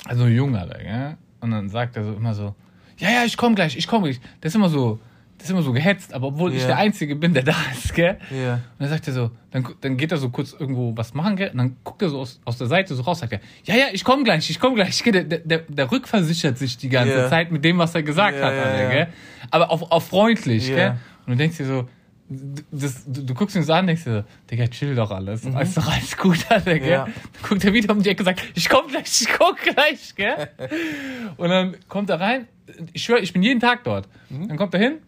Also 0.05 0.25
ein 0.25 0.35
Junger, 0.35 0.67
gell? 0.67 1.17
Und 1.41 1.51
dann 1.51 1.69
sagt 1.69 1.97
er 1.97 2.05
so 2.05 2.13
immer 2.15 2.35
so, 2.35 2.55
ja, 2.99 3.11
ja, 3.11 3.25
ich 3.25 3.37
komme 3.37 3.55
gleich, 3.55 3.77
ich 3.77 3.87
komme 3.87 4.05
gleich. 4.05 4.21
Der 4.43 4.49
ist 4.49 4.55
immer 4.55 4.69
so 4.69 4.99
das 5.39 5.47
ist 5.47 5.51
immer 5.53 5.63
so 5.63 5.73
gehetzt, 5.73 6.13
aber 6.13 6.29
obwohl 6.29 6.51
yeah. 6.51 6.59
ich 6.59 6.67
der 6.67 6.77
Einzige 6.79 7.15
bin, 7.15 7.33
der 7.33 7.45
da 7.45 7.55
ist, 7.73 7.95
gell? 7.95 8.19
Ja. 8.31 8.37
Yeah. 8.37 8.55
Und 8.55 8.61
dann 8.81 8.89
sagt 8.89 9.07
er 9.07 9.15
so, 9.15 9.31
dann, 9.53 9.67
dann 9.81 9.97
geht 9.97 10.11
er 10.11 10.19
so 10.19 10.31
kurz 10.31 10.53
irgendwo 10.53 10.97
was 10.97 11.15
machen, 11.15 11.37
gell? 11.37 11.51
Und 11.51 11.59
dann 11.59 11.77
guckt 11.85 12.03
er 12.03 12.09
so 12.09 12.19
aus, 12.19 12.41
aus 12.45 12.59
der 12.59 12.67
Seite 12.67 12.97
so 12.97 13.03
raus, 13.03 13.21
sagt 13.21 13.33
er, 13.33 13.41
ja, 13.63 13.77
ja, 13.77 13.85
ich 13.93 14.03
komme 14.03 14.25
gleich, 14.25 14.51
ich 14.51 14.59
komme 14.59 14.75
gleich. 14.75 15.01
Der, 15.05 15.23
der, 15.23 15.59
der 15.61 15.91
rückversichert 15.93 16.59
sich 16.59 16.77
die 16.77 16.89
ganze 16.89 17.15
yeah. 17.15 17.29
Zeit 17.29 17.53
mit 17.53 17.65
dem, 17.65 17.79
was 17.79 17.95
er 17.95 18.03
gesagt 18.03 18.37
hat, 18.37 18.53
Alter, 18.53 18.91
gell? 18.91 19.07
Aber 19.51 19.71
auf, 19.71 19.93
auf 19.93 20.09
freundlich, 20.09 20.67
gell? 20.67 20.97
Und 21.25 21.35
du 21.35 21.37
denkst 21.37 21.57
dir 21.57 21.67
so, 21.67 21.89
das, 22.29 23.05
du, 23.07 23.23
du, 23.23 23.35
guckst 23.35 23.57
ihn 23.57 23.63
so 23.63 23.73
an 23.73 23.81
und 23.81 23.87
denkst 23.89 24.05
dir, 24.05 24.25
Digga, 24.51 24.67
chill 24.69 24.95
doch 24.95 25.11
alles. 25.11 25.45
Mhm. 25.45 25.57
Ist 25.59 25.77
doch 25.77 25.91
alles 25.91 26.17
gut, 26.17 26.39
Alter, 26.51 26.79
gell? 26.79 26.91
Ja. 26.91 27.05
Dann 27.05 27.15
guckt 27.43 27.65
er 27.65 27.73
wieder 27.73 27.95
um 27.95 28.03
die 28.03 28.11
Ecke 28.11 28.21
und 28.21 28.27
sagt, 28.27 28.43
ich 28.55 28.69
komm 28.69 28.89
gleich, 28.89 29.23
ich 29.23 29.29
komm 29.33 29.55
gleich, 29.57 30.15
gell? 30.15 30.51
und 31.39 31.49
dann 31.49 31.77
kommt 31.89 32.11
er 32.11 32.21
rein, 32.21 32.47
ich 32.93 33.03
schwöre, 33.03 33.21
ich 33.21 33.33
bin 33.33 33.43
jeden 33.43 33.61
Tag 33.61 33.85
dort. 33.85 34.09
Mhm. 34.29 34.49
Dann 34.49 34.57
kommt 34.59 34.75
er 34.75 34.81
hin 34.81 34.99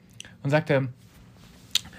und 0.43 0.50
sagt 0.50 0.71
er, 0.71 0.89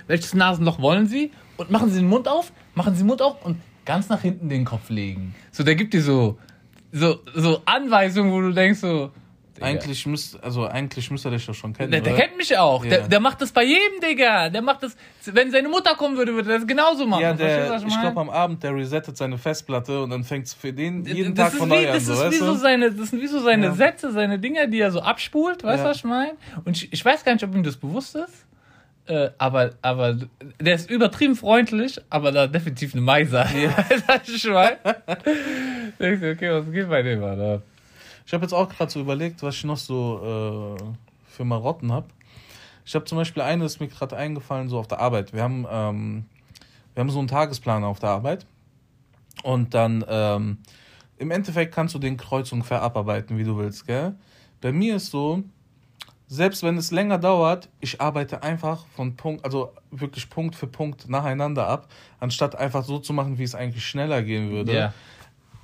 welches 0.08 0.34
Nasenloch 0.34 0.80
wollen 0.80 1.08
Sie? 1.08 1.32
Und 1.58 1.70
machen 1.70 1.90
Sie 1.90 2.00
den 2.00 2.10
Mund 2.10 2.28
auf, 2.28 2.52
machen 2.74 2.96
Sie 2.96 3.02
den 3.02 3.08
Mund 3.08 3.22
auf 3.22 3.46
und 3.46 3.58
ganz 3.86 4.10
nach 4.10 4.22
hinten 4.22 4.50
den 4.50 4.66
Kopf 4.66 4.90
legen. 4.90 5.36
So, 5.52 5.64
der 5.64 5.76
gibt 5.76 5.94
dir 5.94 6.02
so, 6.02 6.40
so, 6.92 7.20
so 7.36 7.62
Anweisungen, 7.66 8.32
wo 8.32 8.42
du 8.42 8.54
denkst 8.54 8.80
so, 8.80 9.12
eigentlich 9.64 10.06
müsste, 10.06 10.42
also 10.44 10.66
eigentlich 10.68 11.10
müsste 11.12 11.30
er 11.30 11.32
dich 11.32 11.46
doch 11.46 11.54
schon 11.54 11.74
kennen. 11.74 11.92
Der, 11.92 12.02
der 12.02 12.16
kennt 12.16 12.38
mich 12.38 12.58
auch. 12.58 12.84
Yeah. 12.84 12.98
Der, 13.00 13.08
der 13.08 13.20
macht 13.20 13.42
das 13.42 13.52
bei 13.52 13.64
jedem, 13.64 14.00
Digga. 14.02 14.50
Der 14.50 14.62
macht 14.62 14.84
das, 14.84 14.96
wenn 15.26 15.52
seine 15.52 15.70
Mutter 15.70 15.96
kommen 15.96 16.18
würde, 16.18 16.34
würde 16.34 16.52
er 16.52 16.60
das 16.60 16.68
genauso 16.68 17.06
machen. 17.06 17.22
Ja, 17.22 17.34
der, 17.34 17.78
ich, 17.78 17.86
ich 17.86 18.02
glaube 18.02 18.20
am 18.20 18.30
Abend, 18.30 18.64
der 18.64 18.76
resettet 18.76 19.18
seine 19.18 19.38
Festplatte 19.38 20.02
und 20.02 20.10
dann 20.10 20.24
fängt 20.24 20.48
es 20.48 20.54
für 20.54 20.74
den 20.74 21.06
jeden 21.06 21.36
das 21.36 21.52
Tag 21.52 21.60
von 21.60 21.70
neu 21.70 21.88
an. 21.88 21.94
Das, 21.96 22.06
so, 22.06 22.14
ist 22.14 22.32
wie 22.32 22.36
so 22.38 22.56
seine, 22.56 22.92
das 22.92 23.10
sind 23.10 23.22
wie 23.22 23.28
so 23.28 23.40
seine 23.40 23.68
ja. 23.68 23.74
Sätze, 23.74 24.12
seine 24.12 24.40
Dinger, 24.40 24.68
die 24.68 24.80
er 24.80 24.92
so 24.92 25.02
abspult, 25.02 25.64
weißt 25.64 25.80
du, 25.80 25.84
ja. 25.84 25.90
was 25.90 25.98
ich 25.98 26.04
meine? 26.04 26.34
Und 26.66 26.78
ich, 26.78 26.92
ich 26.94 27.04
weiß 27.04 27.24
gar 27.24 27.34
nicht, 27.34 27.44
ob 27.44 27.56
ihm 27.56 27.64
das 27.64 27.78
bewusst 27.78 28.16
ist. 28.16 28.46
Äh, 29.08 29.32
aber, 29.38 29.72
aber 29.82 30.16
der 30.60 30.76
ist 30.76 30.90
übertrieben 30.90 31.36
freundlich, 31.36 32.00
aber 32.10 32.32
da 32.32 32.48
definitiv 32.48 32.94
eine 32.94 33.02
Meiser. 33.02 33.48
Ja. 33.56 33.86
das 34.08 34.30
ist 34.30 34.42
schon 34.42 34.54
mal. 34.54 34.78
okay, 36.00 36.52
was 36.52 36.72
geht 36.72 36.90
bei 36.90 37.02
dem, 37.02 37.24
Alter? 37.24 37.62
Ich 38.32 38.34
habe 38.34 38.46
jetzt 38.46 38.54
auch 38.54 38.70
gerade 38.70 38.90
so 38.90 39.02
überlegt, 39.02 39.44
was 39.44 39.56
ich 39.56 39.66
noch 39.66 39.76
so 39.76 40.78
äh, 40.80 40.84
für 41.26 41.44
Marotten 41.44 41.92
habe. 41.92 42.08
Ich 42.86 42.96
habe 42.96 43.04
zum 43.04 43.18
Beispiel 43.18 43.44
eine, 43.44 43.66
ist 43.66 43.82
mir 43.82 43.90
gerade 43.90 44.16
eingefallen, 44.16 44.70
so 44.70 44.80
auf 44.80 44.88
der 44.88 45.00
Arbeit. 45.00 45.34
Wir 45.34 45.44
haben, 45.44 45.68
ähm, 45.70 46.26
wir 46.94 47.02
haben 47.02 47.10
so 47.10 47.20
einen 47.20 47.28
Tagesplan 47.28 47.84
auf 47.84 48.00
der 48.00 48.12
Arbeit. 48.12 48.46
Und 49.44 49.74
dann 49.74 50.06
ähm, 50.08 50.60
im 51.18 51.30
Endeffekt 51.30 51.76
kannst 51.76 51.94
du 51.94 52.00
den 52.00 52.16
kreuz 52.16 52.52
quer 52.52 52.82
abarbeiten, 52.82 53.38
wie 53.38 53.44
du 53.44 53.58
willst, 53.58 53.86
gell? 53.86 54.16
Bei 54.62 54.72
mir 54.72 54.96
ist 54.96 55.12
so, 55.12 55.44
selbst 56.30 56.64
wenn 56.64 56.78
es 56.78 56.92
länger 56.92 57.18
dauert, 57.18 57.68
ich 57.82 58.00
arbeite 58.00 58.44
einfach 58.44 58.86
von 58.96 59.18
Punkt, 59.18 59.44
also 59.44 59.74
wirklich 59.90 60.30
Punkt 60.30 60.56
für 60.56 60.68
Punkt 60.68 61.10
nacheinander 61.10 61.68
ab, 61.68 61.90
anstatt 62.22 62.56
einfach 62.56 62.86
so 62.86 62.98
zu 63.00 63.12
machen, 63.12 63.38
wie 63.38 63.44
es 63.44 63.56
eigentlich 63.56 63.86
schneller 63.86 64.24
gehen 64.24 64.52
würde. 64.52 64.72
Yeah. 64.72 64.94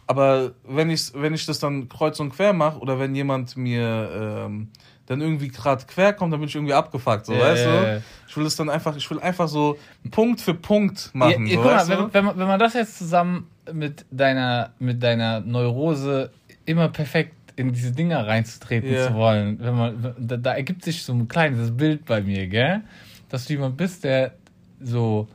Aber 0.07 0.53
wenn 0.65 0.89
ich, 0.89 1.11
wenn 1.13 1.33
ich 1.33 1.45
das 1.45 1.59
dann 1.59 1.89
kreuz 1.89 2.19
und 2.19 2.31
quer 2.31 2.53
mache 2.53 2.79
oder 2.79 2.97
wenn 2.97 3.13
jemand 3.13 3.57
mir 3.57 4.09
ähm, 4.45 4.69
dann 5.05 5.21
irgendwie 5.21 5.49
gerade 5.49 5.85
quer 5.85 6.13
kommt, 6.13 6.31
dann 6.33 6.39
bin 6.39 6.47
ich 6.47 6.55
irgendwie 6.55 6.73
abgefuckt, 6.73 7.25
so, 7.25 7.33
yeah, 7.33 7.41
weißt 7.41 7.65
yeah, 7.65 7.81
du? 7.95 8.03
Ich 8.27 8.37
will 8.37 8.45
es 8.45 8.55
dann 8.55 8.69
einfach, 8.69 8.95
ich 8.95 9.09
will 9.09 9.19
einfach 9.19 9.47
so 9.47 9.77
Punkt 10.11 10.41
für 10.41 10.53
Punkt 10.53 11.11
machen. 11.13 11.45
Ja, 11.45 11.55
so, 11.55 11.61
guck 11.61 11.71
mal, 11.71 11.87
wenn, 11.87 12.13
wenn, 12.13 12.25
man, 12.25 12.37
wenn 12.37 12.47
man 12.47 12.59
das 12.59 12.73
jetzt 12.73 12.97
zusammen 12.97 13.49
mit 13.71 14.05
deiner, 14.11 14.71
mit 14.79 15.03
deiner 15.03 15.41
Neurose 15.41 16.31
immer 16.65 16.89
perfekt 16.89 17.33
in 17.57 17.73
diese 17.73 17.91
Dinger 17.91 18.27
reinzutreten 18.27 18.89
yeah. 18.89 19.07
zu 19.07 19.13
wollen, 19.15 19.59
wenn 19.59 19.75
man, 19.75 20.15
da, 20.19 20.37
da, 20.37 20.53
ergibt 20.53 20.83
sich 20.83 21.03
so 21.03 21.13
ein 21.13 21.27
kleines 21.27 21.75
Bild 21.75 22.05
bei 22.05 22.21
mir, 22.21 22.47
gell? 22.47 22.81
Dass 23.29 23.45
du 23.45 23.53
jemand 23.53 23.75
bist, 23.75 24.03
der 24.03 24.33
so 24.79 25.27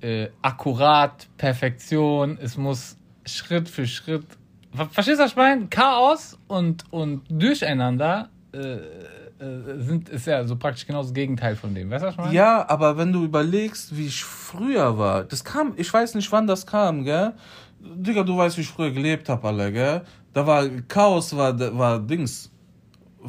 äh, 0.00 0.28
akkurat, 0.42 1.26
Perfektion, 1.36 2.38
es 2.40 2.56
muss 2.56 2.96
Schritt 3.26 3.68
für 3.68 3.86
Schritt. 3.86 4.24
Verstehst 4.90 5.18
du, 5.18 5.24
was 5.24 5.30
ich 5.30 5.36
meine? 5.36 5.68
Chaos 5.68 6.38
und, 6.48 6.84
und 6.90 7.22
Durcheinander 7.28 8.28
äh, 8.52 8.58
äh, 9.38 9.80
sind, 9.80 10.08
ist 10.08 10.26
ja 10.26 10.44
so 10.44 10.56
praktisch 10.56 10.86
genau 10.86 11.02
das 11.02 11.12
Gegenteil 11.12 11.56
von 11.56 11.74
dem. 11.74 11.90
Weißt 11.90 12.02
du, 12.02 12.06
was 12.06 12.14
ich 12.14 12.18
meine? 12.18 12.34
Ja, 12.34 12.68
aber 12.68 12.96
wenn 12.96 13.12
du 13.12 13.24
überlegst, 13.24 13.96
wie 13.96 14.06
ich 14.06 14.24
früher 14.24 14.96
war, 14.98 15.24
das 15.24 15.44
kam, 15.44 15.74
ich 15.76 15.92
weiß 15.92 16.14
nicht, 16.14 16.30
wann 16.32 16.46
das 16.46 16.66
kam, 16.66 17.04
gell? 17.04 17.32
Digga, 17.80 18.22
du 18.22 18.36
weißt, 18.36 18.56
wie 18.56 18.62
ich 18.62 18.68
früher 18.68 18.90
gelebt 18.90 19.28
habe, 19.28 19.46
alle, 19.46 19.72
gell? 19.72 20.02
Da 20.32 20.46
war 20.46 20.66
Chaos, 20.88 21.36
war, 21.36 21.58
war 21.78 21.98
Dings 21.98 22.50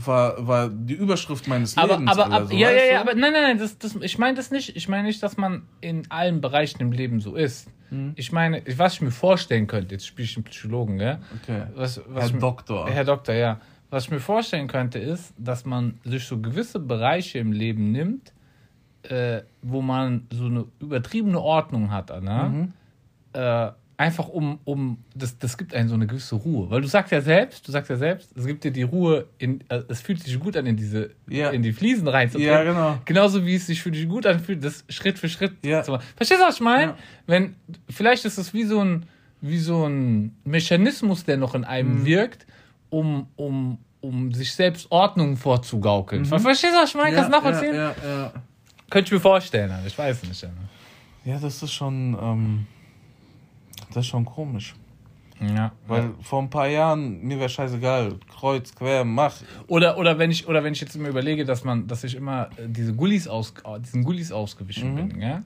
war, 0.06 0.48
war 0.48 0.70
die 0.70 0.94
Überschrift 0.94 1.48
meines 1.48 1.78
aber, 1.78 1.94
Lebens. 1.94 2.12
Aber, 2.12 2.32
aber, 2.32 2.48
so, 2.48 2.54
ja, 2.54 2.72
ja, 2.72 2.86
ja, 2.94 3.02
aber 3.02 3.16
nein, 3.16 3.34
nein, 3.34 3.44
nein, 3.44 3.58
das, 3.58 3.78
das, 3.78 3.96
ich 3.96 4.18
meine 4.18 4.36
das 4.36 4.52
nicht. 4.52 4.76
Ich 4.76 4.88
meine 4.88 5.08
nicht, 5.08 5.22
dass 5.24 5.38
man 5.38 5.64
in 5.82 6.10
allen 6.10 6.42
Bereichen 6.42 6.82
im 6.82 6.92
Leben 6.92 7.20
so 7.20 7.36
ist. 7.36 7.70
Hm. 7.90 8.14
Ich 8.16 8.32
meine, 8.32 8.62
was 8.76 8.96
ich 8.96 9.02
mir 9.02 9.12
vorstellen 9.12 9.68
könnte, 9.68 9.96
jetzt 9.96 10.06
spiele 10.06 10.26
ich 10.26 10.36
einen 10.38 10.44
Psychologen, 10.44 10.98
gell? 10.98 11.20
Okay. 11.42 11.64
Was, 11.76 12.02
was 12.08 12.32
Herr 12.32 12.40
Doktor. 12.40 12.90
Herr 12.90 13.06
Doktor, 13.06 13.34
ja. 13.34 13.60
Was 13.90 14.06
ich 14.06 14.12
mir 14.12 14.20
vorstellen 14.20 14.68
könnte, 14.68 15.00
ist, 15.00 15.34
dass 15.38 15.66
man 15.66 16.00
sich 16.04 16.26
so 16.26 16.40
gewisse 16.40 16.80
Bereiche 16.80 17.40
im 17.40 17.54
Leben 17.54 17.92
nimmt, 17.92 18.34
äh, 19.04 19.42
wo 19.62 19.82
man 19.82 20.28
so 20.32 20.46
eine 20.46 20.66
übertriebene 20.80 21.40
Ordnung 21.40 21.92
hat, 21.92 22.10
ne? 22.22 22.52
Mhm. 22.54 22.74
Äh, 23.34 23.72
einfach 23.98 24.28
um, 24.30 24.60
um 24.64 25.00
das, 25.16 25.40
das 25.40 25.58
gibt 25.58 25.74
einen 25.74 25.90
so 25.90 25.96
eine 25.96 26.06
gewisse 26.06 26.36
Ruhe. 26.36 26.70
Weil 26.70 26.82
du 26.82 26.88
sagst 26.88 27.12
ja 27.12 27.20
selbst, 27.20 27.68
du 27.68 27.72
sagst 27.72 27.90
ja 27.90 27.98
selbst, 27.98 28.30
es 28.38 28.46
gibt 28.46 28.64
dir 28.64 28.72
die 28.72 28.84
Ruhe, 28.84 29.26
in, 29.40 29.62
äh, 29.70 29.82
es 29.90 30.02
fühlt 30.02 30.22
sich 30.22 30.40
gut 30.40 30.56
an, 30.56 30.68
in 30.68 30.78
diese, 30.78 31.10
yeah. 31.30 31.50
in 31.50 31.64
die 31.64 31.74
Fliesen 31.74 32.08
reinzubringen. 32.08 32.54
Ja, 32.54 32.64
genau. 32.64 32.98
Genauso 33.06 33.46
wie 33.46 33.56
es 33.56 33.66
sich 33.66 33.82
für 33.82 33.90
dich 33.90 34.08
gut 34.08 34.28
anfühlt, 34.28 34.64
das 34.64 34.86
Schritt 34.88 35.18
für 35.18 35.28
Schritt 35.28 35.54
ja. 35.66 35.82
zu 35.82 35.92
machen. 35.92 36.06
Verstehst 36.16 36.40
du, 36.40 36.46
was 36.46 36.56
ich 36.56 36.62
meine? 36.62 36.92
Ja. 36.92 36.98
Wenn, 37.26 37.56
vielleicht 37.90 38.24
ist 38.26 38.38
es 38.38 38.54
wie 38.54 38.64
so 38.64 38.82
ein, 38.82 39.08
wie 39.42 39.58
so 39.58 39.88
ein 39.88 40.36
Mechanismus, 40.44 41.26
der 41.26 41.38
noch 41.38 41.56
in 41.56 41.64
einem 41.64 42.02
mhm. 42.02 42.06
wirkt, 42.06 42.46
um, 42.90 43.28
um, 43.36 43.80
um 44.02 44.32
sich 44.32 44.54
selbst 44.54 44.92
Ordnung 44.92 45.38
vorzugaukeln. 45.38 46.22
Mhm. 46.22 46.40
Verstehst 46.40 46.74
du, 46.74 46.78
was 46.78 46.90
ich 46.90 46.96
meine? 46.96 47.16
Ja, 47.16 47.22
Kannst 47.22 47.30
du 47.30 47.36
nachvollziehen? 47.36 47.76
Ja, 47.76 47.96
ja, 48.04 48.10
ja. 48.10 48.34
Könnte 48.92 49.08
ich 49.08 49.14
mir 49.14 49.20
vorstellen, 49.20 49.74
ich 49.86 49.98
weiß 49.98 50.24
nicht. 50.24 50.48
Ja, 51.26 51.40
das 51.40 51.64
ist 51.64 51.74
schon, 51.74 52.16
ähm 52.22 52.68
das 53.90 54.06
ist 54.06 54.08
schon 54.08 54.26
komisch. 54.26 54.76
Ja. 55.40 55.72
Weil 55.88 56.12
vor 56.22 56.42
ein 56.42 56.50
paar 56.50 56.68
Jahren, 56.68 57.22
mir 57.22 57.40
wäre 57.40 57.50
scheißegal, 57.50 58.16
kreuz, 58.28 58.74
quer, 58.74 59.06
mach. 59.06 59.36
Oder, 59.68 59.98
oder, 59.98 60.18
wenn 60.18 60.32
ich, 60.32 60.48
oder 60.48 60.64
wenn 60.64 60.74
ich 60.74 60.82
jetzt 60.82 60.98
mir 60.98 61.10
überlege, 61.10 61.46
dass 61.46 61.64
man, 61.64 61.88
dass 61.88 62.04
ich 62.04 62.16
immer 62.16 62.50
diese 62.66 62.94
Gullis 62.94 63.28
aus, 63.28 63.54
diesen 63.80 64.04
Gullis 64.04 64.32
ausgewichen 64.32 64.94
mhm. 64.94 65.10
bin, 65.10 65.22
ja? 65.22 65.44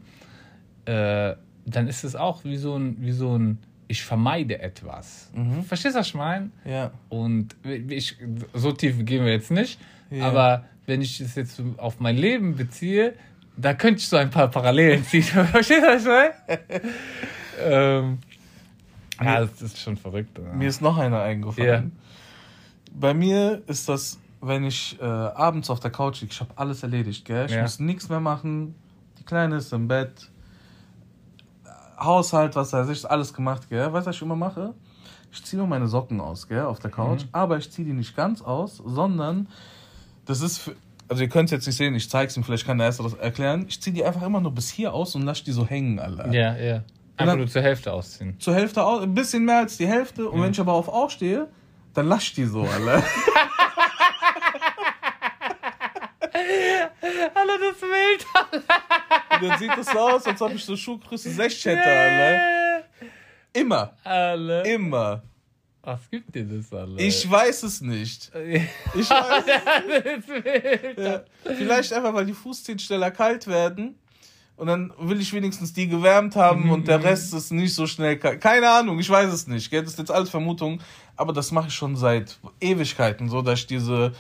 Äh, 0.86 1.36
dann 1.66 1.88
ist 1.88 2.04
es 2.04 2.16
auch 2.16 2.44
wie 2.44 2.58
so 2.58 2.76
ein, 2.76 2.98
wie 3.00 3.12
so 3.12 3.38
ein, 3.38 3.60
ich 3.88 4.04
vermeide 4.04 4.60
etwas. 4.60 5.30
Mhm. 5.36 5.64
Verstehst 5.64 5.96
du, 5.96 6.00
was 6.00 6.08
ich 6.08 6.16
meine? 6.16 6.50
Ja. 6.66 6.92
Und 7.10 7.56
ich, 7.64 8.18
so 8.54 8.72
tief 8.72 9.06
gehen 9.06 9.26
wir 9.26 9.32
jetzt 9.32 9.52
nicht, 9.52 9.80
ja. 10.10 10.26
aber 10.26 10.66
wenn 10.86 11.02
ich 11.02 11.20
das 11.20 11.36
jetzt 11.36 11.62
auf 11.78 12.00
mein 12.00 12.18
Leben 12.18 12.56
beziehe, 12.56 13.14
da 13.58 13.74
könnte 13.74 14.00
ich 14.00 14.08
so 14.08 14.18
ein 14.18 14.30
paar 14.30 14.48
Parallelen 14.48 15.04
ziehen. 15.04 15.24
Verstehst 15.24 15.84
du, 15.84 15.88
was 15.88 16.02
ich 16.02 16.08
meine? 16.08 16.34
ähm, 17.64 18.18
ja, 19.24 19.42
das 19.42 19.62
ist 19.62 19.80
schon 19.80 19.98
verrückt. 19.98 20.38
Ja. 20.38 20.54
Mir 20.54 20.68
ist 20.68 20.82
noch 20.82 20.98
einer 20.98 21.22
eingefallen. 21.22 21.68
Yeah. 21.68 21.92
Bei 22.94 23.14
mir 23.14 23.62
ist 23.68 23.88
das, 23.90 24.20
wenn 24.42 24.64
ich 24.64 25.00
äh, 25.00 25.06
abends 25.06 25.70
auf 25.70 25.80
der 25.80 25.92
Couch 25.92 26.22
liege, 26.22 26.34
ich 26.34 26.40
habe 26.40 26.52
alles 26.56 26.84
erledigt, 26.84 27.26
gell? 27.26 27.46
Ich 27.46 27.52
yeah. 27.52 27.62
muss 27.62 27.80
nichts 27.80 28.10
mehr 28.10 28.20
machen. 28.20 28.76
Die 29.20 29.24
Kleine 29.24 29.58
ist 29.58 29.72
im 29.74 29.88
Bett. 29.88 30.30
Haushalt, 32.00 32.56
was 32.56 32.74
weiß 32.74 32.90
ich, 32.90 33.10
alles 33.10 33.34
gemacht, 33.34 33.70
gell? 33.70 33.94
Weißt 33.94 34.08
du, 34.08 34.10
was 34.10 34.16
ich 34.16 34.22
immer 34.22 34.36
mache? 34.36 34.74
Ich 35.32 35.44
ziehe 35.46 35.58
nur 35.58 35.68
meine 35.68 35.88
Socken 35.88 36.20
aus, 36.20 36.48
gell, 36.48 36.66
auf 36.66 36.80
der 36.80 36.92
Couch. 36.92 37.24
Mhm. 37.24 37.30
Aber 37.32 37.58
ich 37.58 37.72
ziehe 37.72 37.88
die 37.88 37.94
nicht 37.94 38.16
ganz 38.16 38.42
aus, 38.42 38.78
sondern 38.78 39.48
das 40.26 40.42
ist 40.42 40.58
für, 40.58 40.76
also 41.08 41.24
ihr 41.24 41.30
könnt 41.30 41.46
es 41.46 41.52
jetzt 41.52 41.68
nicht 41.68 41.78
sehen, 41.78 41.96
ich 41.96 42.10
zeige 42.10 42.30
es 42.30 42.38
ihm, 42.38 42.44
vielleicht 42.44 42.66
kann 42.66 42.78
der 42.78 42.88
erste 42.88 43.04
das 43.04 43.14
erklären. 43.14 43.66
Ich 43.68 43.82
ziehe 43.82 43.94
die 43.94 44.04
einfach 44.04 44.24
immer 44.24 44.42
nur 44.42 44.52
bis 44.52 44.70
hier 44.70 44.94
aus 44.94 45.16
und 45.16 45.24
lasse 45.24 45.44
die 45.44 45.52
so 45.52 45.66
hängen, 45.66 46.00
alle. 46.00 46.34
Ja, 46.36 46.58
ja. 46.58 46.84
Einfach 47.22 47.38
nur 47.38 47.48
zur 47.48 47.62
Hälfte 47.62 47.94
ausziehen. 47.94 48.40
Zur 48.40 48.56
Hälfte 48.56 48.84
aus, 48.84 49.04
ein 49.04 49.14
bisschen 49.14 49.46
mehr 49.46 49.60
als 49.60 49.78
die 49.78 49.88
Hälfte. 49.88 50.30
Und 50.30 50.40
ja. 50.40 50.46
wenn 50.46 50.52
ich 50.52 50.60
aber 50.60 50.74
auf 50.74 50.88
aufstehe, 50.88 51.48
dann 51.94 52.08
lasch 52.08 52.30
ich 52.30 52.34
die 52.36 52.46
so, 52.46 52.62
alle. 52.62 53.04
Alter, 57.34 57.58
das 57.60 57.76
ist 57.76 57.82
wild, 57.82 58.26
Und 59.32 59.50
dann 59.50 59.60
sieht 59.60 59.78
das 59.78 59.88
so 59.88 60.00
aus, 60.00 60.26
als 60.26 60.42
ob 60.42 60.54
ich 60.54 60.64
so 60.64 60.76
Schuhgröße 60.76 61.30
6 61.32 61.66
hätte, 61.66 61.84
alle. 61.84 62.84
Immer. 63.54 63.94
Alle. 64.04 64.64
Immer. 64.64 65.24
Was 65.84 66.10
gibt 66.10 66.34
dir 66.36 66.46
das, 66.46 66.72
alle? 66.72 67.02
Ich 67.02 67.30
weiß 67.30 67.64
es 67.64 67.82
nicht. 67.82 68.32
Ich 68.94 69.10
weiß 69.10 69.44
es 70.08 70.28
nicht. 70.28 70.98
Ja. 70.98 71.24
Vielleicht 71.44 71.92
einfach, 71.92 72.14
weil 72.14 72.26
die 72.26 72.34
Fußzehen 72.34 72.80
schneller 72.80 73.12
kalt 73.12 73.48
werden 73.48 73.98
und 74.62 74.68
dann 74.68 74.94
will 75.00 75.20
ich 75.20 75.34
wenigstens 75.34 75.74
die 75.74 75.88
gewärmt 75.88 76.36
haben 76.36 76.66
mhm. 76.66 76.72
und 76.72 76.88
der 76.88 77.00
mhm. 77.00 77.06
Rest 77.06 77.34
ist 77.34 77.52
nicht 77.52 77.74
so 77.74 77.88
schnell. 77.88 78.18
Keine 78.18 78.70
Ahnung, 78.70 79.00
ich 79.00 79.10
weiß 79.10 79.34
es 79.34 79.48
nicht. 79.48 79.72
Gell? 79.72 79.82
Das 79.82 79.94
ist 79.94 79.98
jetzt 79.98 80.12
alles 80.12 80.30
Vermutung, 80.30 80.80
aber 81.18 81.34
das 81.34 81.52
mache 81.52 81.70
ich 81.70 81.74
schon 81.74 81.96
seit 81.96 82.38
Ewigkeiten 82.60 83.28
so, 83.28 83.42
dass 83.42 83.62
ich 83.62 83.66
diese, 83.66 84.12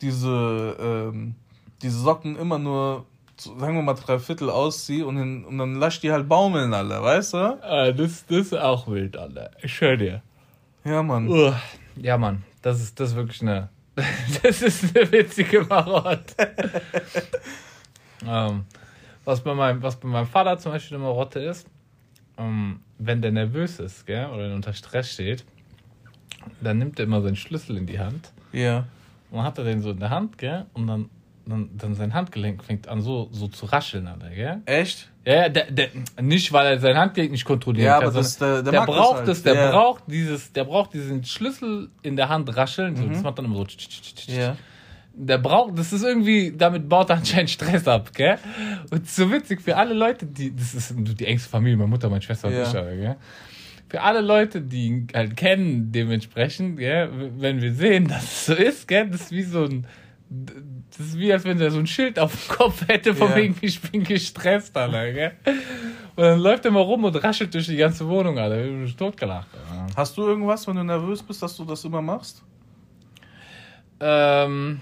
diese, 0.00 0.76
ähm, 0.80 1.34
diese 1.82 1.98
Socken 1.98 2.36
immer 2.36 2.60
nur 2.60 3.06
sagen 3.36 3.74
wir 3.74 3.82
mal, 3.82 3.94
drei 3.94 4.20
Viertel 4.20 4.50
ausziehe 4.50 5.04
und, 5.04 5.16
dann, 5.16 5.44
und 5.44 5.58
dann 5.58 5.74
lass 5.74 5.98
die 5.98 6.12
halt 6.12 6.28
baumeln, 6.28 6.72
alle, 6.74 7.02
weißt 7.02 7.34
du? 7.34 7.38
Ah, 7.38 7.90
das, 7.90 8.24
das 8.26 8.38
ist 8.38 8.54
auch 8.54 8.86
wild, 8.86 9.16
Alter. 9.16 9.50
Ich 9.62 9.80
höre 9.80 9.96
dir. 9.96 10.22
Ja, 10.84 11.02
Mann. 11.02 11.28
Uh, 11.28 11.52
ja, 11.96 12.16
Mann. 12.18 12.44
Das 12.62 12.80
ist, 12.80 13.00
das 13.00 13.10
ist 13.10 13.16
wirklich 13.16 13.42
eine. 13.42 13.68
Das 14.42 14.62
ist 14.62 14.96
eine 14.96 15.10
witzige 15.10 15.62
Marotte. 15.62 16.34
ähm, 18.24 18.64
was, 19.28 19.42
bei 19.42 19.54
meinem, 19.54 19.82
was 19.82 19.96
bei 19.96 20.08
meinem 20.08 20.26
Vater 20.26 20.56
zum 20.58 20.72
Beispiel 20.72 20.96
eine 20.96 21.04
Marotte 21.04 21.38
ist, 21.40 21.66
ähm, 22.38 22.80
wenn 22.98 23.20
der 23.20 23.30
nervös 23.30 23.78
ist, 23.78 24.06
gell, 24.06 24.26
oder 24.26 24.54
unter 24.54 24.72
Stress 24.72 25.12
steht, 25.12 25.44
dann 26.62 26.78
nimmt 26.78 26.98
er 26.98 27.04
immer 27.04 27.20
seinen 27.20 27.36
Schlüssel 27.36 27.76
in 27.76 27.84
die 27.86 27.98
Hand. 28.00 28.32
Ja. 28.52 28.86
Und 29.30 29.36
dann 29.38 29.44
hat 29.44 29.58
er 29.58 29.64
den 29.64 29.82
so 29.82 29.90
in 29.90 30.00
der 30.00 30.08
Hand, 30.10 30.38
gell, 30.38 30.64
und 30.72 30.86
dann, 30.86 31.10
dann, 31.44 31.68
dann 31.76 31.94
sein 31.94 32.14
Handgelenk 32.14 32.64
fängt 32.64 32.88
an 32.88 33.02
so, 33.02 33.28
so 33.30 33.48
zu 33.48 33.66
rascheln, 33.66 34.06
Alter, 34.06 34.30
gell? 34.30 34.62
Echt? 34.64 35.10
Ja, 35.26 35.34
ja, 35.42 35.48
der, 35.50 35.70
der, 35.70 35.88
nicht, 36.22 36.50
weil 36.54 36.66
er 36.66 36.78
sein 36.80 36.96
Handgelenk 36.96 37.32
nicht 37.32 37.44
kontrollieren 37.44 37.84
Ja, 37.86 37.98
kann, 37.98 38.08
aber 38.08 38.16
das- 38.16 38.38
der- 38.38 38.62
der 38.62 38.72
der, 38.72 38.80
mag 38.80 38.86
das 38.88 38.96
braucht 38.96 39.26
halt. 39.26 39.44
der 39.44 39.54
Ja. 39.54 39.70
braucht 39.70 40.04
dieses, 40.06 40.52
der 40.54 40.64
braucht 40.64 40.94
diesen 40.94 41.22
Schlüssel 41.24 41.90
in 42.02 42.16
der 42.16 42.30
Hand 42.30 42.56
rascheln, 42.56 42.96
so, 42.96 43.06
das 43.06 43.22
macht 43.22 43.36
dann 43.38 43.44
immer 43.44 43.56
so. 43.56 43.66
Ja. 44.28 44.56
Der 45.20 45.38
braucht, 45.38 45.76
das 45.76 45.92
ist 45.92 46.04
irgendwie, 46.04 46.52
damit 46.56 46.88
baut 46.88 47.10
er 47.10 47.16
anscheinend 47.16 47.50
Stress 47.50 47.88
ab, 47.88 48.12
gell? 48.14 48.38
Und 48.90 49.08
so 49.08 49.30
witzig 49.32 49.60
für 49.60 49.76
alle 49.76 49.92
Leute, 49.92 50.26
die, 50.26 50.54
das 50.54 50.74
ist 50.74 50.94
die 50.96 51.26
engste 51.26 51.48
Familie, 51.48 51.76
meine 51.76 51.88
Mutter, 51.90 52.08
meine 52.08 52.22
Schwester 52.22 52.46
und 52.48 52.54
Ja. 52.54 52.62
ich, 52.62 52.74
Alter, 52.76 52.96
gell? 52.96 53.16
Für 53.88 54.02
alle 54.02 54.20
Leute, 54.20 54.60
die 54.60 54.86
ihn 54.86 55.08
halt 55.12 55.36
kennen, 55.36 55.90
dementsprechend, 55.90 56.78
gell, 56.78 57.10
wenn 57.38 57.60
wir 57.60 57.72
sehen, 57.74 58.06
dass 58.08 58.22
es 58.22 58.46
so 58.46 58.54
ist, 58.54 58.86
gell, 58.86 59.08
das 59.10 59.22
ist 59.22 59.32
wie 59.32 59.42
so 59.42 59.64
ein, 59.64 59.86
das 60.90 61.00
ist 61.06 61.18
wie, 61.18 61.32
als 61.32 61.44
wenn 61.44 61.60
er 61.60 61.70
so 61.72 61.78
ein 61.80 61.86
Schild 61.88 62.18
auf 62.20 62.32
dem 62.32 62.54
Kopf 62.56 62.86
hätte, 62.86 63.12
von 63.14 63.30
Ja. 63.30 63.36
wegen, 63.36 63.56
ich 63.60 63.80
bin 63.80 64.04
gestresst, 64.04 64.76
Alter, 64.76 65.12
gell? 65.12 65.32
Und 66.14 66.22
dann 66.24 66.38
läuft 66.40 66.64
er 66.64 66.70
mal 66.70 66.80
rum 66.82 67.02
und 67.04 67.16
raschelt 67.24 67.52
durch 67.54 67.66
die 67.66 67.76
ganze 67.76 68.06
Wohnung, 68.06 68.38
Alter. 68.38 68.62
Ich 68.64 68.70
bin 68.70 68.96
totgelacht. 68.96 69.48
Alter. 69.52 69.86
Hast 69.96 70.16
du 70.16 70.22
irgendwas, 70.26 70.64
wenn 70.68 70.76
du 70.76 70.84
nervös 70.84 71.22
bist, 71.24 71.42
dass 71.42 71.56
du 71.56 71.64
das 71.64 71.84
immer 71.84 72.02
machst? 72.02 72.42
Ähm. 74.00 74.80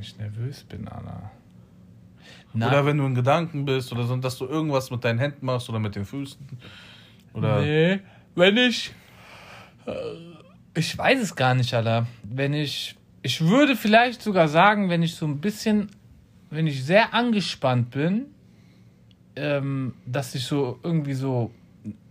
Wenn 0.00 0.06
ich 0.06 0.16
nervös 0.16 0.62
bin, 0.64 0.88
Alter. 0.88 1.30
Oder 2.54 2.86
wenn 2.86 2.96
du 2.96 3.04
in 3.04 3.14
Gedanken 3.14 3.66
bist 3.66 3.92
oder 3.92 4.04
so, 4.06 4.16
dass 4.16 4.38
du 4.38 4.46
irgendwas 4.46 4.90
mit 4.90 5.04
deinen 5.04 5.18
Händen 5.18 5.44
machst 5.44 5.68
oder 5.68 5.78
mit 5.78 5.94
den 5.94 6.06
Füßen? 6.06 6.40
Oder 7.34 7.60
Nee, 7.60 8.00
wenn 8.34 8.56
ich. 8.56 8.94
äh, 9.84 9.92
Ich 10.72 10.96
weiß 10.96 11.20
es 11.20 11.36
gar 11.36 11.54
nicht, 11.54 11.74
Alter. 11.74 12.06
Wenn 12.22 12.54
ich. 12.54 12.96
Ich 13.20 13.42
würde 13.42 13.76
vielleicht 13.76 14.22
sogar 14.22 14.48
sagen, 14.48 14.88
wenn 14.88 15.02
ich 15.02 15.16
so 15.16 15.26
ein 15.26 15.38
bisschen. 15.38 15.90
Wenn 16.48 16.66
ich 16.66 16.82
sehr 16.82 17.12
angespannt 17.12 17.90
bin, 17.90 18.24
ähm, 19.36 19.92
dass 20.06 20.34
ich 20.34 20.44
so 20.44 20.78
irgendwie 20.82 21.12
so. 21.12 21.50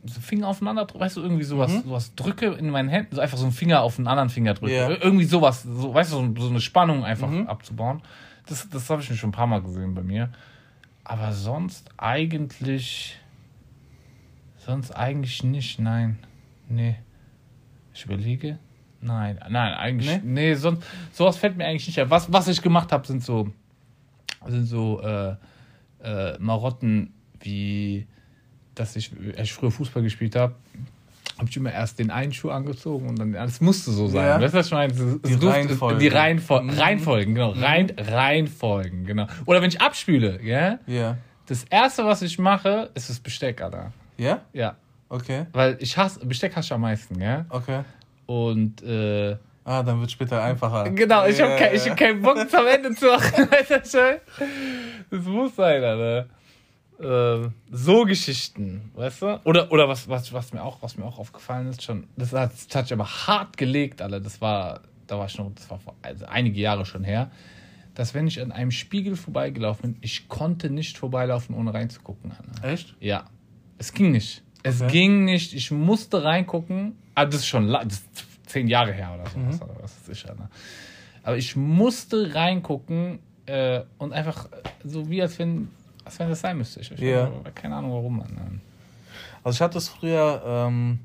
So 0.05 0.21
Finger 0.21 0.47
aufeinander 0.47 0.85
drücke, 0.85 0.99
weißt 1.03 1.17
du, 1.17 1.21
irgendwie 1.21 1.43
sowas, 1.43 1.71
sowas 1.83 2.15
drücke 2.15 2.47
in 2.53 2.69
meinen 2.69 2.87
Händen, 2.89 3.15
so 3.15 3.21
einfach 3.21 3.37
so 3.37 3.43
einen 3.43 3.51
Finger 3.53 3.81
auf 3.81 3.97
einen 3.97 4.07
anderen 4.07 4.29
Finger 4.29 4.53
drücke. 4.53 4.71
Ir- 4.73 5.03
Irgendwie 5.03 5.25
sowas, 5.25 5.63
so, 5.63 5.93
weißt 5.93 6.13
du, 6.13 6.15
so, 6.35 6.41
so 6.43 6.49
eine 6.49 6.61
Spannung 6.61 7.03
einfach 7.03 7.29
Mhm. 7.29 7.47
abzubauen. 7.47 8.01
Das, 8.47 8.67
das 8.69 8.89
habe 8.89 9.01
ich 9.01 9.19
schon 9.19 9.29
ein 9.29 9.33
paar 9.33 9.47
Mal 9.47 9.61
gesehen 9.61 9.93
bei 9.93 10.01
mir. 10.01 10.29
Aber 11.03 11.33
sonst 11.33 11.89
eigentlich. 11.97 13.19
Sonst 14.57 14.91
eigentlich 14.91 15.43
nicht, 15.43 15.79
nein. 15.79 16.19
Nee. 16.67 16.95
Ich 17.93 18.05
überlege. 18.05 18.59
Nein, 19.01 19.39
nein, 19.49 19.73
eigentlich. 19.73 20.09
Nee? 20.23 20.49
Nee, 20.49 20.53
sonst. 20.55 20.83
Sowas 21.13 21.37
fällt 21.37 21.57
mir 21.57 21.65
eigentlich 21.65 21.87
nicht 21.87 21.99
ein. 21.99 22.09
Was, 22.09 22.31
was 22.31 22.47
ich 22.47 22.61
gemacht 22.61 22.91
habe, 22.91 23.05
sind 23.07 23.23
so. 23.23 23.49
Sind 24.45 24.65
so 24.65 25.01
äh, 25.01 25.35
äh, 26.03 26.37
Marotten 26.39 27.13
wie. 27.41 28.07
Dass 28.79 28.95
ich, 28.95 29.11
als 29.37 29.47
ich 29.49 29.53
früher 29.53 29.71
Fußball 29.71 30.01
gespielt 30.03 30.35
habe, 30.37 30.55
habe 31.37 31.49
ich 31.49 31.57
immer 31.57 31.71
erst 31.71 31.99
den 31.99 32.11
einen 32.11 32.31
Schuh 32.33 32.49
angezogen 32.49 33.09
und 33.09 33.19
dann. 33.19 33.33
Das 33.33 33.59
musste 33.61 33.91
so 33.91 34.07
sein. 34.07 34.25
Ja. 34.25 34.41
Weißt 34.41 34.53
du, 34.53 34.57
was 34.57 34.65
ich 34.67 34.71
meine? 34.73 34.93
Es- 34.93 34.99
es 34.99 35.21
Die 35.23 35.31
durfte- 35.37 35.47
Reihenfolge. 35.49 35.99
Die 35.99 36.07
Reihenfol 36.07 36.61
Mhm. 36.63 36.69
Reihenfolgen, 36.71 37.35
genau. 37.35 37.51
Rein, 37.51 37.91
Reihenfolgen, 37.97 39.05
genau. 39.05 39.27
Oder 39.45 39.61
wenn 39.61 39.69
ich 39.69 39.81
abspüle, 39.81 40.39
ja. 40.43 40.79
Ja. 40.87 41.17
Das 41.47 41.65
erste, 41.65 42.05
was 42.05 42.21
ich 42.21 42.39
mache, 42.39 42.89
ist 42.93 43.09
das 43.09 43.19
Besteck, 43.19 43.61
Alter. 43.61 43.91
Ja? 44.17 44.41
Ja. 44.53 44.75
Okay. 45.09 45.45
Weil 45.51 45.77
ich 45.79 45.97
hasse, 45.97 46.25
Besteck 46.25 46.55
hasse 46.55 46.67
ich 46.67 46.73
am 46.73 46.81
meisten, 46.81 47.19
ja. 47.21 47.45
Okay. 47.49 47.81
Und, 48.27 48.81
äh, 48.83 49.35
Ah, 49.65 49.83
dann 49.83 49.99
wird 49.99 50.11
später 50.11 50.41
einfacher. 50.41 50.89
genau, 50.91 51.25
ich 51.25 51.37
Ja, 51.37 51.49
hab, 51.49 51.57
kein, 51.57 51.75
ich 51.75 51.89
hab 51.89 51.97
keinen 51.97 52.21
Bock 52.21 52.49
zum 52.49 52.65
Ende 52.67 52.93
zu 52.95 53.07
machen. 53.07 53.47
Das 55.11 55.23
muss 55.25 55.55
sein, 55.55 55.83
Alter. 55.83 56.27
Ähm, 57.01 57.53
so 57.71 58.03
Geschichten, 58.05 58.91
weißt 58.95 59.21
du? 59.21 59.41
Oder, 59.45 59.71
oder 59.71 59.87
was, 59.87 60.09
was, 60.09 60.33
was, 60.33 60.53
mir 60.53 60.63
auch, 60.63 60.81
was 60.81 60.97
mir 60.97 61.05
auch 61.05 61.17
aufgefallen 61.19 61.67
ist, 61.67 61.81
schon, 61.83 62.07
das 62.17 62.33
hat, 62.33 62.55
sich 62.57 62.93
aber 62.93 63.05
hart 63.05 63.57
gelegt, 63.57 64.01
Alter. 64.01 64.19
Das 64.19 64.41
war, 64.41 64.81
da 65.07 65.17
war 65.17 65.25
ich 65.27 65.37
noch, 65.37 65.51
das 65.55 65.69
war 65.69 65.79
vor, 65.79 65.95
also 66.01 66.25
einige 66.25 66.59
Jahre 66.59 66.85
schon 66.85 67.03
her, 67.03 67.31
dass 67.95 68.13
wenn 68.13 68.27
ich 68.27 68.41
an 68.41 68.51
einem 68.51 68.71
Spiegel 68.71 69.15
vorbeigelaufen 69.15 69.93
bin, 69.93 70.01
ich 70.01 70.27
konnte 70.27 70.69
nicht 70.69 70.97
vorbeilaufen, 70.97 71.55
ohne 71.55 71.73
reinzugucken, 71.73 72.31
Alter. 72.31 72.67
Echt? 72.67 72.95
Ja. 72.99 73.25
Es 73.77 73.93
ging 73.93 74.11
nicht. 74.11 74.43
Es 74.63 74.81
Okay. 74.81 74.91
ging 74.91 75.25
nicht. 75.25 75.53
Ich 75.53 75.71
musste 75.71 76.23
reingucken. 76.23 76.97
Ah, 77.15 77.25
das 77.25 77.35
ist 77.41 77.47
schon 77.47 77.69
das 77.69 77.85
ist 77.93 78.25
zehn 78.45 78.67
Jahre 78.67 78.91
her 78.91 79.17
oder 79.19 79.29
so. 79.29 79.39
Mhm. 79.39 79.53
Oder 79.61 79.81
was 79.81 79.93
ist 79.95 80.05
sicher, 80.05 80.35
ne? 80.35 80.49
Aber 81.23 81.37
ich 81.37 81.55
musste 81.55 82.33
reingucken 82.35 83.19
äh, 83.45 83.81
und 83.97 84.11
einfach 84.13 84.45
äh, 84.51 84.57
so 84.83 85.09
wie 85.09 85.21
als 85.21 85.39
wenn, 85.39 85.69
als 86.09 86.19
wenn 86.19 86.29
das 86.29 86.41
sein 86.41 86.57
müsste. 86.57 86.79
Ich, 86.81 86.91
ich 86.91 86.99
Ja. 86.99 87.29
keine 87.55 87.75
Ahnung 87.75 87.91
warum. 87.91 88.17
Mann. 88.17 88.61
Also 89.43 89.55
ich 89.57 89.61
hatte 89.61 89.77
es 89.77 89.87
früher, 89.89 90.41
ähm, 90.45 90.99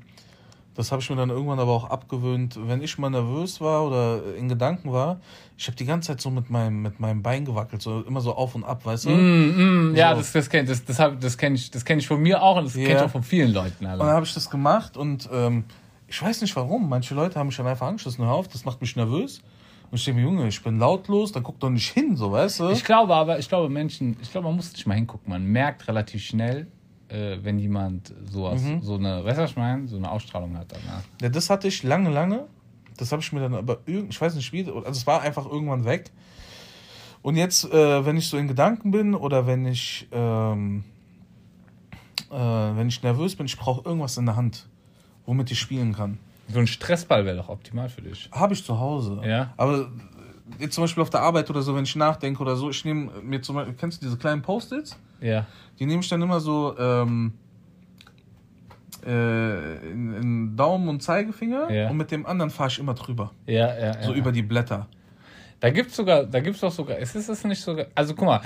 das 0.75 0.91
habe 0.91 1.01
ich 1.01 1.09
mir 1.09 1.15
dann 1.15 1.29
irgendwann 1.29 1.59
aber 1.59 1.71
auch 1.71 1.89
abgewöhnt, 1.89 2.59
wenn 2.67 2.81
ich 2.81 2.97
mal 2.97 3.09
nervös 3.09 3.61
war 3.61 3.85
oder 3.87 4.35
in 4.35 4.49
Gedanken 4.49 4.91
war, 4.91 5.19
ich 5.57 5.67
habe 5.67 5.77
die 5.77 5.85
ganze 5.85 6.07
Zeit 6.07 6.19
so 6.19 6.29
mit 6.29 6.49
meinem, 6.49 6.81
mit 6.81 6.99
meinem 6.99 7.23
Bein 7.23 7.45
gewackelt, 7.45 7.81
so 7.81 8.01
immer 8.01 8.19
so 8.19 8.35
auf 8.35 8.55
und 8.55 8.65
ab, 8.65 8.85
weißt 8.85 9.05
du? 9.05 9.09
Mm, 9.11 9.91
mm, 9.91 9.95
ja, 9.95 10.11
So. 10.11 10.17
das, 10.17 10.33
das 10.33 10.49
kenne 10.49 10.67
das, 10.67 10.83
das, 10.83 10.99
hab- 10.99 11.21
das 11.21 11.37
kenn 11.37 11.55
ich, 11.55 11.71
das 11.71 11.85
kenn 11.85 11.97
ich 11.99 12.07
von 12.09 12.21
mir 12.21 12.41
auch 12.43 12.57
und 12.57 12.65
das 12.65 12.75
Ja. 12.75 12.83
kenne 12.87 12.99
ich 12.99 13.05
auch 13.05 13.09
von 13.11 13.23
vielen 13.23 13.53
Leuten. 13.53 13.85
Und 13.85 13.91
dann 13.91 14.01
Alter. 14.01 14.13
habe 14.13 14.25
ich 14.25 14.33
das 14.33 14.49
gemacht 14.49 14.97
und 14.97 15.29
ähm, 15.31 15.63
ich 16.09 16.21
weiß 16.21 16.41
nicht 16.41 16.53
warum. 16.57 16.89
Manche 16.89 17.15
Leute 17.15 17.39
haben 17.39 17.47
mich 17.47 17.55
dann 17.55 17.67
einfach 17.67 17.87
angeschissen. 17.87 18.25
Hör 18.25 18.33
auf, 18.33 18.49
das 18.49 18.65
macht 18.65 18.81
mich 18.81 18.95
nervös. 18.97 19.41
Und 19.95 19.99
ich 19.99 20.03
denke 20.07 20.19
mir, 20.19 20.27
Junge, 20.27 20.47
ich 20.49 20.61
bin 20.61 20.77
lautlos, 20.77 21.31
dann 21.31 21.41
guck 21.43 21.57
doch 21.61 21.69
nicht 21.69 21.89
hin, 21.93 22.17
so, 22.17 22.29
weißt 22.29 22.59
du? 22.59 22.69
Ich 22.71 22.83
glaube 22.83 23.15
aber, 23.15 23.39
ich 23.39 23.47
glaube 23.47 23.69
Menschen, 23.69 24.17
ich 24.21 24.29
glaube, 24.29 24.47
man 24.47 24.57
muss 24.57 24.73
nicht 24.73 24.85
mal 24.85 24.95
hingucken. 24.95 25.29
Man 25.29 25.45
merkt 25.45 25.87
relativ 25.87 26.21
schnell, 26.21 26.67
äh, 27.07 27.37
wenn 27.43 27.57
jemand 27.59 28.13
sowas, 28.29 28.61
Mhm. 28.61 28.81
so 28.81 28.95
eine, 28.95 29.23
weißt 29.23 29.37
du, 29.37 29.43
was 29.43 29.51
ich 29.51 29.55
meine? 29.55 29.87
So 29.87 29.95
eine 29.95 30.11
Ausstrahlung 30.11 30.57
hat. 30.57 30.69
Dann, 30.73 30.81
ja. 30.85 31.01
Ja, 31.21 31.29
das 31.29 31.49
hatte 31.49 31.69
ich 31.69 31.81
lange, 31.83 32.09
lange. 32.09 32.45
Das 32.97 33.13
habe 33.13 33.21
ich 33.21 33.31
mir 33.31 33.39
dann 33.39 33.53
aber 33.53 33.77
irgend, 33.85 34.11
ich 34.13 34.19
weiß 34.19 34.35
nicht 34.35 34.51
wie, 34.51 34.65
also 34.69 34.89
es 34.89 35.07
war 35.07 35.21
einfach 35.21 35.45
irgendwann 35.45 35.85
weg. 35.85 36.11
Und 37.21 37.37
jetzt, 37.37 37.63
äh, 37.71 38.05
wenn 38.05 38.17
ich 38.17 38.27
so 38.27 38.35
in 38.35 38.49
Gedanken 38.49 38.91
bin 38.91 39.15
oder 39.15 39.47
wenn 39.47 39.65
ich, 39.65 40.09
ähm, 40.11 40.83
äh, 42.31 42.35
wenn 42.35 42.89
ich 42.89 43.01
nervös 43.01 43.37
bin, 43.37 43.45
ich 43.45 43.57
brauche 43.57 43.87
irgendwas 43.87 44.17
in 44.17 44.25
der 44.25 44.35
Hand, 44.35 44.67
womit 45.25 45.51
ich 45.51 45.59
spielen 45.59 45.93
kann. 45.93 46.17
So 46.47 46.59
ein 46.59 46.67
Stressball 46.67 47.25
wäre 47.25 47.37
doch 47.37 47.49
optimal 47.49 47.89
für 47.89 48.01
dich. 48.01 48.29
Habe 48.31 48.53
ich 48.53 48.63
zu 48.63 48.79
Hause. 48.79 49.21
Ja. 49.25 49.53
Aber 49.57 49.89
jetzt 50.59 50.75
zum 50.75 50.83
Beispiel 50.83 51.01
auf 51.01 51.09
der 51.09 51.21
Arbeit 51.21 51.49
oder 51.49 51.61
so, 51.61 51.75
wenn 51.75 51.83
ich 51.85 51.95
nachdenke 51.95 52.41
oder 52.41 52.55
so, 52.55 52.69
ich 52.69 52.85
nehme 52.85 53.09
mir 53.23 53.41
zum 53.41 53.55
Beispiel, 53.55 53.73
kennst 53.73 54.01
du 54.01 54.05
diese 54.05 54.17
kleinen 54.17 54.41
Post-its? 54.41 54.97
Ja. 55.21 55.45
Die 55.79 55.85
nehme 55.85 56.01
ich 56.01 56.09
dann 56.09 56.21
immer 56.21 56.39
so 56.39 56.75
ähm, 56.77 57.33
äh, 59.05 59.91
in, 59.91 60.13
in 60.13 60.55
Daumen 60.55 60.87
und 60.87 61.01
Zeigefinger 61.01 61.71
Ja. 61.71 61.89
und 61.89 61.97
mit 61.97 62.11
dem 62.11 62.25
anderen 62.25 62.49
fahre 62.51 62.69
ich 62.69 62.79
immer 62.79 62.93
drüber. 62.93 63.31
Ja, 63.45 63.77
ja, 63.77 64.01
So 64.03 64.11
ja. 64.11 64.17
über 64.17 64.31
die 64.31 64.41
Blätter. 64.43 64.87
Da 65.59 65.69
gibt's 65.69 65.95
sogar, 65.95 66.25
da 66.25 66.39
gibt's 66.41 66.59
doch 66.59 66.71
sogar, 66.71 66.97
ist 66.97 67.15
es 67.15 67.43
nicht 67.43 67.61
sogar, 67.61 67.87
also 67.95 68.13
guck 68.13 68.25
mal, 68.25 68.41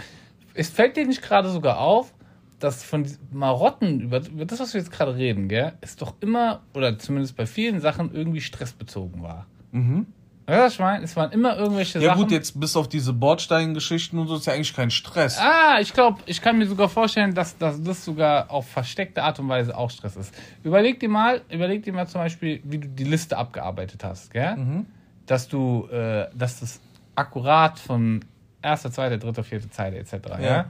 es 0.53 0.69
fällt 0.69 0.95
dir 0.95 1.05
nicht 1.05 1.21
gerade 1.21 1.49
sogar 1.49 1.79
auf, 1.79 2.13
dass 2.59 2.83
von 2.83 3.05
Marotten, 3.31 4.01
über, 4.01 4.19
über 4.19 4.45
das, 4.45 4.59
was 4.59 4.73
wir 4.73 4.81
jetzt 4.81 4.91
gerade 4.91 5.15
reden, 5.15 5.47
gell, 5.47 5.73
ist 5.81 6.01
doch 6.01 6.15
immer, 6.21 6.61
oder 6.73 6.97
zumindest 6.99 7.35
bei 7.35 7.45
vielen 7.45 7.79
Sachen 7.81 8.13
irgendwie 8.13 8.41
stressbezogen 8.41 9.21
war. 9.21 9.45
Mhm. 9.71 10.07
Weißt 10.45 10.57
du, 10.57 10.63
was 10.63 10.73
ich 10.73 10.79
meine? 10.79 11.03
Es 11.03 11.15
waren 11.15 11.31
immer 11.31 11.57
irgendwelche 11.57 11.99
Ja 11.99 12.09
Sachen. 12.09 12.23
gut, 12.23 12.31
jetzt 12.31 12.59
bis 12.59 12.75
auf 12.75 12.89
diese 12.89 13.13
Bordsteingeschichten 13.13 14.17
und 14.17 14.27
so 14.27 14.35
ist 14.35 14.47
ja 14.47 14.53
eigentlich 14.53 14.75
kein 14.75 14.89
Stress. 14.89 15.37
Ah, 15.39 15.77
ich 15.79 15.93
glaube, 15.93 16.19
ich 16.25 16.41
kann 16.41 16.57
mir 16.57 16.65
sogar 16.65 16.89
vorstellen, 16.89 17.35
dass, 17.35 17.57
dass 17.57 17.81
das 17.83 18.03
sogar 18.03 18.49
auf 18.49 18.67
versteckte 18.67 19.21
Art 19.21 19.39
und 19.39 19.47
Weise 19.47 19.77
auch 19.77 19.91
Stress 19.91 20.15
ist. 20.15 20.33
Überleg 20.63 20.99
dir 20.99 21.09
mal, 21.09 21.41
überleg 21.51 21.83
dir 21.83 21.93
mal 21.93 22.07
zum 22.07 22.21
Beispiel, 22.21 22.61
wie 22.63 22.79
du 22.79 22.87
die 22.87 23.03
Liste 23.03 23.37
abgearbeitet 23.37 24.03
hast, 24.03 24.31
gell? 24.31 24.55
Mhm. 24.55 24.85
Dass 25.27 25.47
du, 25.47 25.87
äh, 25.91 26.27
dass 26.33 26.61
das 26.61 26.79
akkurat 27.13 27.77
von 27.77 28.25
erster, 28.63 28.91
zweiter, 28.91 29.19
dritter, 29.19 29.43
vierter 29.43 29.69
Zeile 29.69 29.97
etc. 29.97 30.13
Ja. 30.29 30.39
Ja. 30.41 30.65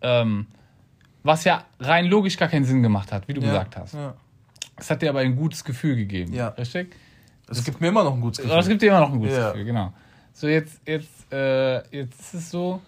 Ähm, 0.00 0.46
was 1.22 1.44
ja 1.44 1.64
rein 1.80 2.06
logisch 2.06 2.36
gar 2.36 2.48
keinen 2.48 2.64
Sinn 2.64 2.82
gemacht 2.82 3.12
hat, 3.12 3.26
wie 3.28 3.34
du 3.34 3.40
Ja, 3.40 3.48
gesagt 3.48 3.76
hast. 3.76 3.94
Ja. 3.94 4.14
Es 4.76 4.90
hat 4.90 5.02
dir 5.02 5.10
aber 5.10 5.20
ein 5.20 5.36
gutes 5.36 5.64
Gefühl 5.64 5.96
gegeben. 5.96 6.32
Ja. 6.32 6.48
Richtig? 6.48 6.94
Es 7.48 7.64
gibt 7.64 7.80
mir 7.80 7.88
immer 7.88 8.04
noch 8.04 8.14
ein 8.14 8.20
gutes 8.20 8.44
Aber 8.44 8.54
es 8.54 8.66
Gefühl. 8.66 8.72
gibt 8.72 8.82
dir 8.82 8.88
immer 8.90 9.00
noch 9.00 9.12
ein 9.12 9.18
gutes 9.18 9.36
Ja. 9.36 9.50
Gefühl, 9.50 9.64
genau. 9.64 9.92
So, 10.32 10.48
jetzt, 10.48 10.80
jetzt, 10.86 11.32
äh, 11.32 11.76
jetzt 11.96 12.20
ist 12.20 12.34
es 12.34 12.50
so, 12.50 12.80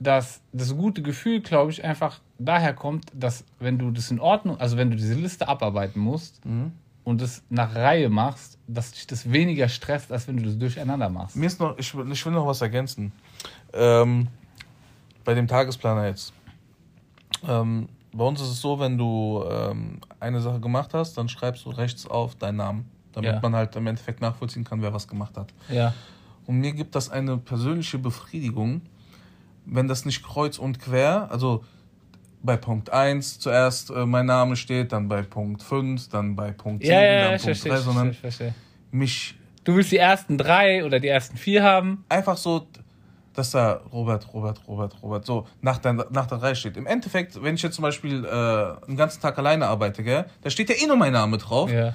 dass 0.00 0.40
das 0.52 0.76
gute 0.76 1.00
Gefühl, 1.02 1.40
glaube 1.40 1.70
ich, 1.70 1.84
einfach 1.84 2.20
daher 2.38 2.74
kommt, 2.74 3.10
dass 3.14 3.44
wenn 3.60 3.78
du 3.78 3.90
das 3.90 4.10
in 4.10 4.20
Ordnung, 4.20 4.58
also 4.58 4.76
wenn 4.76 4.90
du 4.90 4.96
diese 4.96 5.14
Liste 5.14 5.48
abarbeiten 5.48 6.00
musst 6.00 6.44
mhm. 6.44 6.72
und 7.04 7.20
das 7.22 7.42
nach 7.48 7.74
Reihe 7.74 8.08
machst, 8.10 8.58
dass 8.66 8.92
dich 8.92 9.06
das 9.06 9.30
weniger 9.30 9.68
stresst, 9.68 10.12
als 10.12 10.28
wenn 10.28 10.36
du 10.36 10.42
das 10.42 10.58
durcheinander 10.58 11.08
machst. 11.08 11.36
Mir 11.36 11.46
ist 11.46 11.60
noch, 11.60 11.78
ich, 11.78 11.94
ich 11.94 12.26
will 12.26 12.32
noch 12.32 12.46
was 12.46 12.60
ergänzen. 12.60 13.12
Ähm, 13.72 14.28
bei 15.26 15.34
dem 15.34 15.46
Tagesplaner 15.46 16.06
jetzt. 16.06 16.32
Ähm, 17.46 17.88
bei 18.12 18.24
uns 18.24 18.40
ist 18.40 18.48
es 18.48 18.60
so, 18.62 18.78
wenn 18.78 18.96
du 18.96 19.44
ähm, 19.50 20.00
eine 20.20 20.40
Sache 20.40 20.60
gemacht 20.60 20.94
hast, 20.94 21.18
dann 21.18 21.28
schreibst 21.28 21.66
du 21.66 21.70
rechts 21.70 22.06
auf 22.06 22.34
deinen 22.36 22.56
Namen, 22.56 22.90
damit 23.12 23.32
ja. 23.32 23.40
man 23.40 23.54
halt 23.54 23.76
im 23.76 23.86
Endeffekt 23.86 24.22
nachvollziehen 24.22 24.64
kann, 24.64 24.80
wer 24.80 24.94
was 24.94 25.06
gemacht 25.06 25.36
hat. 25.36 25.52
Ja. 25.68 25.92
Und 26.46 26.60
mir 26.60 26.72
gibt 26.72 26.94
das 26.94 27.10
eine 27.10 27.36
persönliche 27.36 27.98
Befriedigung, 27.98 28.80
wenn 29.66 29.88
das 29.88 30.06
nicht 30.06 30.24
kreuz 30.24 30.58
und 30.58 30.78
quer, 30.78 31.28
also 31.30 31.64
bei 32.42 32.56
Punkt 32.56 32.90
1 32.90 33.40
zuerst 33.40 33.90
äh, 33.90 34.06
mein 34.06 34.26
Name 34.26 34.54
steht, 34.54 34.92
dann 34.92 35.08
bei 35.08 35.22
Punkt 35.22 35.62
5, 35.62 36.08
dann 36.08 36.36
bei 36.36 36.52
Punkt 36.52 36.84
7, 36.84 36.94
ja, 36.94 37.02
ja, 37.02 37.20
dann 37.22 37.28
Punkt 37.30 37.42
verstehe, 37.42 37.72
3, 37.72 37.78
sondern 37.80 38.10
ich 38.10 38.18
verstehe. 38.18 38.54
mich. 38.92 39.34
Du 39.64 39.74
willst 39.74 39.90
die 39.90 39.98
ersten 39.98 40.38
drei 40.38 40.84
oder 40.84 41.00
die 41.00 41.08
ersten 41.08 41.36
vier 41.36 41.64
haben? 41.64 42.04
Einfach 42.08 42.36
so, 42.36 42.68
dass 43.36 43.50
da 43.50 43.80
Robert, 43.92 44.32
Robert, 44.32 44.60
Robert, 44.66 45.02
Robert 45.02 45.26
so 45.26 45.46
nach 45.60 45.78
der, 45.78 45.92
nach 45.92 46.26
der 46.26 46.42
Reihe 46.42 46.56
steht. 46.56 46.76
Im 46.76 46.86
Endeffekt, 46.86 47.42
wenn 47.42 47.54
ich 47.54 47.62
jetzt 47.62 47.74
zum 47.74 47.82
Beispiel 47.82 48.24
äh, 48.24 48.28
einen 48.86 48.96
ganzen 48.96 49.20
Tag 49.20 49.38
alleine 49.38 49.66
arbeite, 49.66 50.02
gell, 50.02 50.26
da 50.42 50.50
steht 50.50 50.68
ja 50.68 50.76
eh 50.76 50.86
nur 50.86 50.96
mein 50.96 51.12
Name 51.12 51.38
drauf. 51.38 51.70
Ja. 51.70 51.94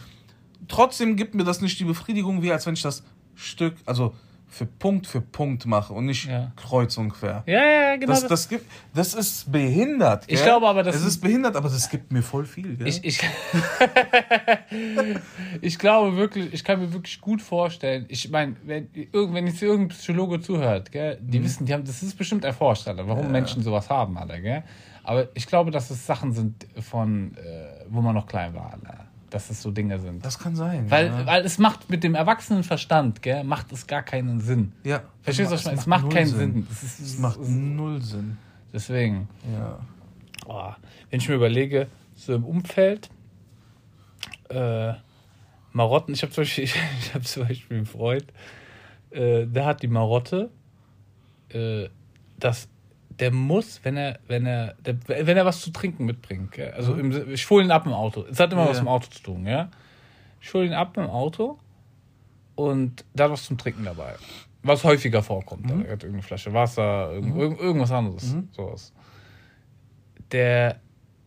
Trotzdem 0.67 1.15
gibt 1.15 1.33
mir 1.33 1.43
das 1.43 1.61
nicht 1.61 1.79
die 1.79 1.85
Befriedigung, 1.85 2.41
wie 2.41 2.51
als 2.51 2.65
wenn 2.65 2.75
ich 2.75 2.81
das 2.81 3.03
Stück, 3.35 3.75
also 3.85 4.13
für 4.51 4.65
Punkt 4.65 5.07
für 5.07 5.21
Punkt 5.21 5.65
mache 5.65 5.93
und 5.93 6.05
nicht 6.05 6.27
ja. 6.27 6.51
kreuz 6.57 6.97
und 6.97 7.13
quer. 7.13 7.43
Ja, 7.47 7.63
ja, 7.63 7.95
genau. 7.95 8.11
Das, 8.11 8.27
das, 8.27 8.49
gibt, 8.49 8.65
das 8.93 9.13
ist 9.13 9.49
behindert. 9.49 10.27
Gell? 10.27 10.37
Ich 10.37 10.43
glaube 10.43 10.67
aber, 10.67 10.83
das 10.83 10.97
es 10.97 11.05
ist 11.05 11.21
behindert, 11.21 11.55
aber 11.55 11.69
das 11.69 11.89
gibt 11.89 12.11
mir 12.11 12.21
voll 12.21 12.45
viel. 12.45 12.75
Gell? 12.75 12.85
Ich, 12.85 13.03
ich, 13.03 13.21
ich 15.61 15.79
glaube 15.79 16.17
wirklich, 16.17 16.53
ich 16.53 16.65
kann 16.65 16.81
mir 16.81 16.91
wirklich 16.91 17.21
gut 17.21 17.41
vorstellen. 17.41 18.05
Ich 18.09 18.29
meine, 18.29 18.57
wenn, 18.65 18.89
wenn 18.93 19.47
jetzt 19.47 19.61
irgendein 19.61 19.97
Psychologe 19.97 20.41
zuhört, 20.41 20.91
gell, 20.91 21.17
die 21.21 21.39
mhm. 21.39 21.43
wissen, 21.45 21.65
die 21.65 21.73
haben, 21.73 21.85
das 21.85 22.03
ist 22.03 22.17
bestimmt 22.17 22.43
erforscht, 22.43 22.89
Alter, 22.89 23.07
warum 23.07 23.27
ja. 23.27 23.29
Menschen 23.29 23.63
sowas 23.63 23.89
haben, 23.89 24.17
Alter, 24.17 24.41
gell? 24.41 24.63
Aber 25.03 25.29
ich 25.33 25.47
glaube, 25.47 25.71
dass 25.71 25.89
es 25.89 26.05
Sachen 26.05 26.33
sind 26.33 26.67
von, 26.77 27.37
äh, 27.37 27.85
wo 27.87 28.01
man 28.01 28.13
noch 28.13 28.27
klein 28.27 28.53
war, 28.53 28.73
Alter 28.73 29.10
dass 29.31 29.49
es 29.49 29.61
so 29.61 29.71
Dinge 29.71 29.99
sind. 29.99 30.23
Das 30.23 30.37
kann 30.37 30.55
sein. 30.55 30.89
Weil, 30.91 31.07
ja. 31.07 31.25
weil 31.25 31.45
es 31.45 31.57
macht 31.57 31.89
mit 31.89 32.03
dem 32.03 32.15
Erwachsenenverstand, 32.15 33.21
gell, 33.21 33.43
macht 33.43 33.71
es 33.71 33.87
gar 33.87 34.03
keinen 34.03 34.39
Sinn. 34.41 34.73
Ja. 34.83 35.01
Verstehst 35.21 35.49
du, 35.49 35.55
was 35.55 35.61
ich 35.61 35.65
meine? 35.65 35.79
Es 35.79 35.87
macht 35.87 36.09
keinen 36.09 36.27
Sinn. 36.27 36.53
Sinn. 36.53 36.67
Es, 36.69 36.83
ist, 36.83 36.99
es 36.99 37.17
macht 37.17 37.39
null 37.41 38.01
Sinn. 38.01 38.37
Deswegen. 38.73 39.27
Ja. 39.53 39.79
Oh, 40.47 40.71
wenn 41.09 41.19
ich 41.19 41.29
mir 41.29 41.35
überlege, 41.35 41.87
so 42.15 42.35
im 42.35 42.45
Umfeld, 42.45 43.09
äh, 44.49 44.93
Marotten, 45.71 46.13
ich 46.13 46.21
habe 46.23 46.31
zum 46.31 46.43
Beispiel, 46.43 46.63
ich, 46.65 46.75
ich 46.99 47.13
habe 47.13 47.23
zum 47.23 47.47
Beispiel 47.47 47.77
einen 47.77 47.85
Freund, 47.85 48.25
äh, 49.11 49.45
der 49.45 49.65
hat 49.65 49.81
die 49.81 49.87
Marotte, 49.87 50.49
äh, 51.49 51.89
dass 52.37 52.67
der 53.21 53.31
muss, 53.31 53.79
wenn 53.83 53.97
er, 53.97 54.19
wenn 54.27 54.47
er, 54.47 54.73
der, 54.83 54.97
wenn 55.07 55.37
er 55.37 55.45
was 55.45 55.61
zu 55.61 55.69
trinken 55.69 56.05
mitbringt, 56.05 56.51
gell? 56.53 56.71
also 56.71 56.95
mhm. 56.95 57.11
im, 57.11 57.31
ich 57.31 57.47
hole 57.49 57.63
ihn 57.63 57.71
ab 57.71 57.85
im 57.85 57.93
Auto. 57.93 58.25
Es 58.29 58.39
hat 58.39 58.51
immer 58.51 58.63
ja. 58.63 58.71
was 58.71 58.79
im 58.79 58.87
Auto 58.87 59.07
zu 59.09 59.21
tun, 59.21 59.45
ja. 59.45 59.69
Ich 60.41 60.51
hole 60.53 60.65
ihn 60.65 60.73
ab 60.73 60.97
im 60.97 61.05
Auto 61.05 61.59
und 62.55 63.05
da 63.13 63.25
hat 63.25 63.31
was 63.31 63.43
zum 63.43 63.59
Trinken 63.59 63.85
dabei. 63.85 64.15
Was 64.63 64.83
häufiger 64.83 65.21
vorkommt. 65.21 65.65
Mhm. 65.65 65.85
Er 65.85 65.93
hat 65.93 66.03
irgendeine 66.03 66.23
Flasche 66.23 66.51
Wasser, 66.51 67.11
irgend, 67.13 67.35
mhm. 67.35 67.57
irgendwas 67.59 67.91
anderes. 67.91 68.33
Mhm. 68.33 68.49
Sowas. 68.51 68.91
Der, 70.31 70.79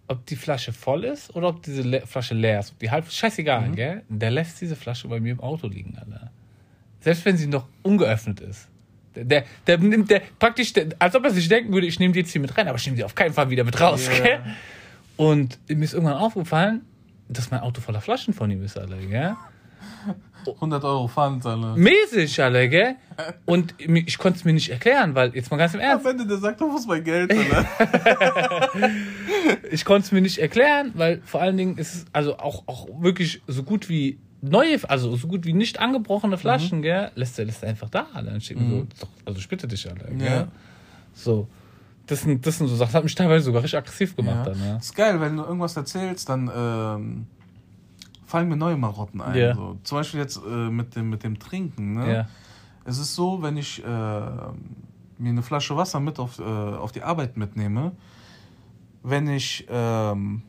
ob 0.08 0.26
die 0.26 0.36
Flasche 0.36 0.72
voll 0.72 1.04
ist 1.04 1.34
oder 1.36 1.48
ob 1.48 1.62
diese 1.62 1.82
Le 1.82 2.04
Flasche 2.06 2.34
leer 2.34 2.58
ist, 2.58 2.72
ob 2.72 2.80
die 2.80 2.90
halb, 2.90 3.08
scheißegal, 3.08 3.68
mhm. 3.68 3.76
gell? 3.76 4.02
Der 4.08 4.32
lässt 4.32 4.60
diese 4.60 4.74
Flasche 4.74 5.06
bei 5.06 5.20
mir 5.20 5.32
im 5.32 5.40
Auto 5.40 5.68
liegen, 5.68 5.96
Alter. 5.96 6.32
Selbst 6.98 7.24
wenn 7.24 7.36
sie 7.36 7.46
noch 7.46 7.68
ungeöffnet 7.82 8.40
ist. 8.40 8.68
Der, 9.14 9.44
der 9.66 9.78
nimmt 9.78 10.10
der 10.10 10.22
praktisch, 10.38 10.72
der, 10.72 10.88
als 10.98 11.14
ob 11.14 11.24
er 11.24 11.30
sich 11.30 11.48
denken 11.48 11.72
würde, 11.72 11.86
ich 11.86 11.98
nehme 11.98 12.12
die 12.12 12.20
jetzt 12.20 12.32
hier 12.32 12.40
mit 12.40 12.56
rein, 12.56 12.68
aber 12.68 12.78
ich 12.78 12.86
nehme 12.86 12.96
die 12.96 13.04
auf 13.04 13.14
keinen 13.14 13.32
Fall 13.32 13.50
wieder 13.50 13.64
mit 13.64 13.80
raus. 13.80 14.08
Yeah. 14.08 14.40
Und 15.16 15.58
mir 15.68 15.84
ist 15.84 15.94
irgendwann 15.94 16.16
aufgefallen, 16.16 16.82
dass 17.28 17.50
mein 17.50 17.60
Auto 17.60 17.80
voller 17.80 18.00
Flaschen 18.00 18.34
von 18.34 18.50
ihm 18.50 18.62
ist, 18.62 18.78
alle, 18.78 18.96
gell? 18.96 19.36
100 20.46 20.84
Euro 20.84 21.08
Pfand, 21.08 21.46
alle. 21.46 21.74
Mäßig, 21.76 22.42
alle, 22.42 22.68
gell? 22.68 22.96
Und 23.46 23.74
ich 23.78 24.18
konnte 24.18 24.38
es 24.38 24.44
mir 24.44 24.52
nicht 24.52 24.70
erklären, 24.70 25.14
weil, 25.14 25.34
jetzt 25.34 25.50
mal 25.50 25.56
ganz 25.56 25.74
im 25.74 25.80
Ernst. 25.80 26.04
Am 26.04 26.12
Ende, 26.12 26.26
der 26.26 26.38
sagt, 26.38 26.60
wo 26.60 26.76
ist 26.76 26.86
mein 26.86 27.02
Geld, 27.02 27.32
alle? 27.32 27.66
ich 29.70 29.84
konnte 29.84 30.06
es 30.06 30.12
mir 30.12 30.20
nicht 30.20 30.38
erklären, 30.38 30.92
weil 30.94 31.22
vor 31.24 31.40
allen 31.40 31.56
Dingen 31.56 31.78
ist 31.78 31.94
es 31.94 32.04
also 32.12 32.36
auch, 32.38 32.64
auch 32.66 32.88
wirklich 33.00 33.42
so 33.46 33.62
gut 33.62 33.88
wie 33.88 34.18
neue, 34.50 34.78
also 34.88 35.16
so 35.16 35.28
gut 35.28 35.46
wie 35.46 35.52
nicht 35.52 35.80
angebrochene 35.80 36.38
Flaschen, 36.38 36.78
mhm. 36.78 36.82
gell, 36.82 37.10
lässt 37.14 37.38
er 37.38 37.44
lässt 37.44 37.64
einfach 37.64 37.90
da. 37.90 38.06
Dann 38.14 38.40
steht 38.40 38.60
mhm. 38.60 38.88
so, 38.94 39.06
also 39.24 39.40
spitte 39.40 39.66
dich 39.66 39.88
alle, 39.88 40.14
gell? 40.14 40.26
Ja. 40.26 40.48
So. 41.12 41.48
Das 42.06 42.20
sind, 42.20 42.46
das 42.46 42.58
sind 42.58 42.66
so 42.66 42.76
Sachen, 42.76 42.88
das 42.88 42.94
hat 42.96 43.04
mich 43.04 43.14
teilweise 43.14 43.46
sogar 43.46 43.62
richtig 43.62 43.78
aggressiv 43.78 44.14
gemacht 44.14 44.46
ja. 44.46 44.52
dann, 44.52 44.58
ja. 44.62 44.74
Das 44.74 44.86
ist 44.86 44.94
geil, 44.94 45.20
wenn 45.20 45.36
du 45.36 45.42
irgendwas 45.42 45.74
erzählst, 45.74 46.28
dann 46.28 46.50
ähm, 46.54 47.26
fallen 48.26 48.48
mir 48.48 48.56
neue 48.56 48.76
Marotten 48.76 49.22
ein. 49.22 49.34
Yeah. 49.34 49.54
So. 49.54 49.78
Zum 49.84 49.98
Beispiel 49.98 50.20
jetzt 50.20 50.36
äh, 50.36 50.70
mit, 50.70 50.94
dem, 50.96 51.08
mit 51.08 51.22
dem 51.22 51.38
Trinken. 51.38 51.94
Ne? 51.94 52.06
Yeah. 52.06 52.28
Es 52.84 52.98
ist 52.98 53.14
so, 53.14 53.42
wenn 53.42 53.56
ich 53.56 53.82
äh, 53.82 53.86
mir 53.86 55.30
eine 55.30 55.42
Flasche 55.42 55.76
Wasser 55.76 56.00
mit 56.00 56.18
auf, 56.18 56.38
äh, 56.38 56.42
auf 56.42 56.92
die 56.92 57.02
Arbeit 57.02 57.38
mitnehme, 57.38 57.92
wenn 59.02 59.28
ich, 59.28 59.66
ähm, 59.70 60.42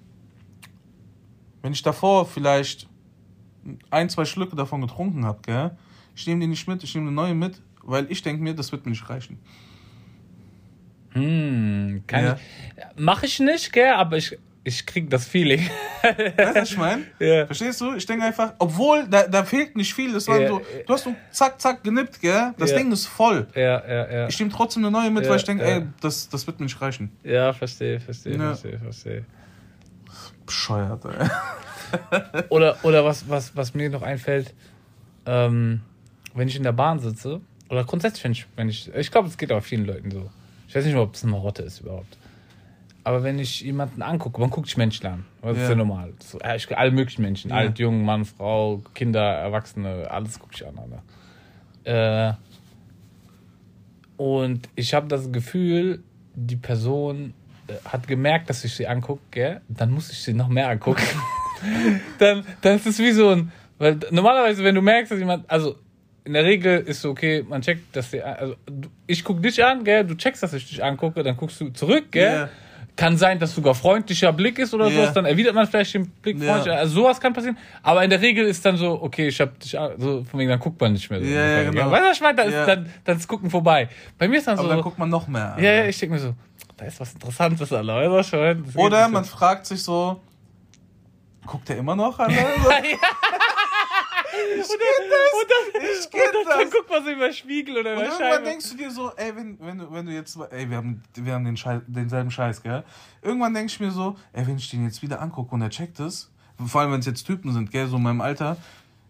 wenn 1.62 1.72
ich 1.72 1.82
davor 1.82 2.26
vielleicht 2.26 2.90
ein, 3.90 4.10
zwei 4.10 4.26
Schlücke 4.26 4.56
davon 4.56 4.82
getrunken 4.82 5.26
habe, 5.26 5.40
gell, 5.42 5.72
ich 6.16 6.26
nehme 6.28 6.42
die 6.42 6.48
nicht 6.48 6.68
mit, 6.68 6.84
ich 6.84 6.94
nehme 6.96 7.08
eine 7.08 7.16
neue 7.16 7.36
mit, 7.36 7.62
weil 7.84 8.10
ich 8.12 8.22
denke 8.22 8.42
mir, 8.42 8.54
das 8.54 8.72
wird 8.72 8.86
mir 8.86 8.92
nicht 8.92 9.10
reichen. 9.10 9.40
Hm, 11.12 12.04
kann 12.08 12.24
ja. 12.24 12.34
ich. 12.34 13.00
Mache 13.00 13.26
ich 13.26 13.40
nicht, 13.40 13.72
gell, 13.72 13.94
aber 13.94 14.18
ich, 14.18 14.38
ich 14.64 14.86
krieg 14.86 15.10
das 15.10 15.26
Feeling. 15.26 15.62
Weißt 16.02 16.38
du, 16.38 16.62
was 16.62 16.72
ich 16.72 16.78
meine? 16.78 17.04
Ja. 17.20 17.46
Verstehst 17.46 17.80
du? 17.80 17.94
Ich 17.96 18.06
denke 18.06 18.26
einfach, 18.26 18.54
obwohl 18.60 19.08
da, 19.08 19.28
da 19.28 19.44
fehlt 19.44 19.76
nicht 19.76 19.94
viel, 19.94 20.12
das 20.12 20.28
war 20.28 20.42
ja. 20.42 20.50
so, 20.50 20.62
du 20.86 20.94
hast 20.94 21.04
so 21.04 21.16
zack, 21.32 21.60
zack 21.62 21.84
genippt, 21.84 22.20
gell? 22.20 22.54
Das. 22.58 22.74
Ding 22.74 22.92
ist 22.92 23.08
voll. 23.08 23.48
Ja, 23.56 23.88
ja, 23.88 24.12
ja. 24.12 24.28
Ich 24.28 24.38
nehme 24.40 24.52
trotzdem 24.52 24.84
eine 24.84 24.92
neue 24.92 25.10
mit, 25.10 25.28
weil 25.30 25.38
ich 25.38 25.44
denke, 25.44 25.64
ey, 25.64 25.84
das, 26.02 26.28
das 26.28 26.46
wird 26.46 26.60
mir 26.60 26.66
nicht 26.66 26.82
reichen. 26.82 27.12
Ja, 27.24 27.54
verstehe, 27.54 28.00
verstehe, 28.00 28.38
verstehe, 28.38 28.80
verstehe. 28.80 29.26
Bescheuert, 30.46 31.06
ey. 31.06 31.28
oder 32.50 32.78
oder 32.84 33.06
was, 33.06 33.30
was, 33.30 33.56
was 33.56 33.74
mir 33.74 33.90
noch 33.90 34.02
einfällt, 34.02 34.54
ähm, 35.26 35.82
wenn 36.34 36.48
ich 36.48 36.56
in 36.56 36.64
der 36.64 36.74
Bahn 36.74 37.00
sitze, 37.00 37.42
oder 37.70 37.84
grundsätzlich, 37.84 38.24
wenn 38.24 38.32
ich, 38.32 38.48
wenn 38.56 38.70
ich, 38.70 38.94
ich 38.94 39.12
glaube, 39.12 39.28
es 39.28 39.38
geht 39.38 39.52
auch 39.52 39.64
vielen 39.64 39.86
Leuten 39.86 40.12
so. 40.12 40.30
Ich 40.68 40.76
weiß 40.76 40.86
nicht, 40.86 40.96
ob 40.96 41.16
es 41.16 41.24
eine 41.24 41.32
Marotte 41.32 41.64
ist 41.64 41.80
überhaupt. 41.82 42.18
Aber 43.04 43.24
wenn 43.24 43.38
ich 43.38 43.62
jemanden 43.62 44.02
angucke, 44.02 44.42
man 44.42 44.50
guckt 44.50 44.68
sich 44.68 44.78
Menschen 44.78 45.06
an. 45.06 45.26
Das 45.42 45.58
ja. 45.58 45.64
ist 45.64 45.70
ja 45.70 45.76
normal. 45.76 46.14
So, 46.20 46.40
ich, 46.56 46.76
alle 46.76 46.92
möglichen 46.92 47.22
Menschen. 47.22 47.52
Ja. 47.52 47.58
Alt, 47.58 47.78
jung, 47.78 48.04
Mann, 48.04 48.26
Frau, 48.26 48.82
Kinder, 48.96 49.22
Erwachsene, 49.22 50.10
alles 50.10 50.40
gucke 50.40 50.54
ich 50.56 50.66
an. 50.66 50.76
Äh, 51.84 52.34
und 54.18 54.70
ich 54.76 54.94
habe 54.94 55.08
das 55.08 55.32
Gefühl, 55.32 56.04
die 56.34 56.56
Person 56.56 57.34
äh, 57.68 57.74
hat 57.86 58.08
gemerkt, 58.08 58.50
dass 58.50 58.64
ich 58.64 58.74
sie 58.74 58.88
angucke, 58.88 59.62
dann 59.68 59.92
muss 59.92 60.12
ich 60.12 60.24
sie 60.24 60.34
noch 60.34 60.48
mehr 60.48 60.70
angucken. 60.70 61.04
dann, 62.20 62.46
dann 62.62 62.76
ist 62.76 62.88
es 62.88 63.00
wie 63.00 63.12
so 63.12 63.30
ein. 63.30 63.52
Weil 63.78 64.00
normalerweise, 64.12 64.64
wenn 64.64 64.76
du 64.76 64.82
merkst, 64.82 65.12
dass 65.12 65.20
jemand. 65.20 65.50
Also, 65.50 65.76
in 66.24 66.34
der 66.34 66.44
Regel 66.44 66.80
ist 66.80 67.02
so, 67.02 67.12
okay, 67.12 67.46
man 67.48 67.62
checkt, 67.62 67.96
dass 67.96 68.12
der. 68.12 68.40
Also, 68.40 68.56
ich 69.08 69.24
guck 69.24 69.42
dich 69.42 69.64
an, 69.64 69.84
gell, 69.84 70.04
du 70.06 70.16
checkst, 70.16 70.42
dass 70.44 70.54
ich 70.54 70.68
dich 70.68 70.84
angucke, 70.84 71.24
dann 71.24 71.38
guckst 71.38 71.60
du 71.62 71.70
zurück, 71.70 72.06
gell. 72.12 72.24
Yeah. 72.24 72.50
Kann 72.98 73.18
sein, 73.18 73.40
dass 73.40 73.54
sogar 73.54 73.76
freundlicher 73.76 74.32
Blick 74.32 74.58
ist 74.58 74.74
oder 74.74 74.88
yeah. 74.88 74.96
sowas, 74.96 75.14
dann 75.14 75.26
erwidert 75.26 75.54
man 75.54 75.68
vielleicht 75.68 75.94
den 75.94 76.08
Blick 76.08 76.40
yeah. 76.40 76.54
freundlich. 76.54 76.74
Also 76.74 77.02
sowas 77.02 77.20
kann 77.20 77.34
passieren. 77.34 77.58
Aber 77.84 78.02
in 78.06 78.10
der 78.10 78.22
Regel 78.22 78.46
ist 78.46 78.66
dann 78.66 78.78
so, 78.78 79.02
okay, 79.02 79.28
ich 79.28 79.42
hab 79.42 79.60
dich, 79.60 79.72
so 79.98 80.24
von 80.24 80.40
wegen, 80.40 80.50
dann 80.50 80.62
guckt 80.62 80.80
man 80.80 80.94
nicht 80.94 81.10
mehr 81.10 81.20
so. 81.20 81.26
Yeah, 81.26 81.64
ja, 81.64 81.72
genau. 81.72 81.92
Weißt 81.92 82.04
du, 82.04 82.08
was 82.08 82.16
ich 82.16 82.24
meine? 82.24 82.38
Da 82.38 82.44
ist 82.44 82.68
dann, 82.68 82.90
dann 83.04 83.18
ist 83.18 83.28
Gucken 83.28 83.50
vorbei. 83.50 83.90
Bei 84.18 84.30
mir 84.30 84.38
ist 84.38 84.48
dann 84.48 84.58
Aber 84.58 84.70
so. 84.70 84.74
dann 84.74 84.82
guckt 84.82 84.98
man 84.98 85.10
noch 85.10 85.28
mehr. 85.28 85.58
Ja, 85.60 85.72
ja, 85.72 85.86
ich 85.88 86.00
denke 86.00 86.16
mir 86.16 86.22
so, 86.22 86.36
da 86.78 86.86
ist 86.86 86.98
was 87.02 87.14
Interessantes, 87.14 87.74
Alter. 87.74 88.12
Weißt 88.12 88.32
du, 88.32 88.38
schon. 88.38 88.66
Oder 88.76 89.10
man 89.10 89.26
fragt 89.26 89.66
sich 89.66 89.84
so, 89.84 90.22
Guckt 91.46 91.70
er 91.70 91.78
immer 91.78 91.96
noch 91.96 92.20
an? 92.20 92.30
ja. 92.32 92.38
Ich 94.38 94.70
und 94.70 94.80
dann, 94.82 95.10
das. 95.10 95.34
Und 95.34 95.50
dann, 95.50 95.66
ich 95.82 96.06
und 96.06 96.14
dann, 96.14 96.34
das. 96.46 96.58
dann 96.58 96.70
guckt 96.70 96.90
man 96.90 97.04
so 97.04 97.10
über 97.12 97.32
Spiegel 97.32 97.78
oder 97.78 97.94
über 97.94 98.02
und 98.02 98.08
Scheibe. 98.08 98.24
Irgendwann 98.24 98.44
denkst 98.44 98.70
du 98.72 98.78
dir 98.78 98.92
so, 98.92 99.12
ey, 99.16 99.36
wenn, 99.36 99.58
wenn, 99.60 99.78
du, 99.78 99.92
wenn 99.92 100.06
du 100.06 100.12
jetzt, 100.12 100.38
ey, 100.52 100.70
wir 100.70 100.78
haben, 100.78 101.02
wir 101.14 101.34
haben 101.34 101.46
den 101.46 101.58
Scheiß, 101.58 101.82
denselben 101.88 102.32
Scheiß, 102.32 102.62
gell? 102.62 102.84
Irgendwann 103.22 103.54
denk 103.54 103.70
ich 103.70 103.80
mir 103.80 103.92
so, 103.92 104.16
ey, 104.34 104.46
wenn 104.46 104.58
ich 104.58 104.70
den 104.70 104.84
jetzt 104.84 105.02
wieder 105.02 105.22
angucke 105.22 105.54
und 105.56 105.62
er 105.62 105.70
checkt 105.70 106.00
es, 106.00 106.30
vor 106.66 106.82
allem 106.82 106.92
wenn 106.92 107.00
es 107.00 107.06
jetzt 107.06 107.24
Typen 107.24 107.54
sind, 107.54 107.72
gell, 107.72 107.88
so 107.88 107.96
in 107.98 108.04
meinem 108.04 108.22
Alter, 108.22 108.58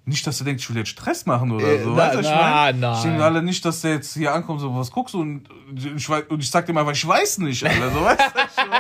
Nicht, 0.08 0.28
dass 0.28 0.40
er 0.40 0.46
denkt, 0.46 0.62
ich 0.62 0.70
will 0.70 0.78
jetzt 0.78 0.90
Stress 0.90 1.26
machen 1.26 1.52
oder 1.52 1.66
äh, 1.66 1.82
so. 1.84 1.90
Na, 1.90 1.98
weißt 1.98 2.16
du, 2.16 2.20
ich 2.20 2.30
mein? 2.30 2.80
nein. 2.80 2.96
Ich 2.96 3.02
denke 3.02 3.24
alle 3.24 3.42
nicht, 3.42 3.66
dass 3.66 3.82
der 3.82 3.94
jetzt 3.96 4.14
hier 4.14 4.32
ankommt 4.34 4.62
so, 4.62 4.76
was 4.76 4.92
guckst 4.92 5.16
du? 5.16 5.22
Und 5.22 5.50
ich, 5.74 6.08
und 6.10 6.40
ich 6.40 6.52
sag 6.52 6.68
dem 6.68 6.78
einfach, 6.78 6.92
ich 6.92 7.08
weiß 7.08 7.40
nicht, 7.40 7.66
Alter. 7.66 7.90
So, 7.90 8.02
weißt 8.02 8.20
du, 8.20 8.26
ich 8.50 8.58
mein? 8.70 8.80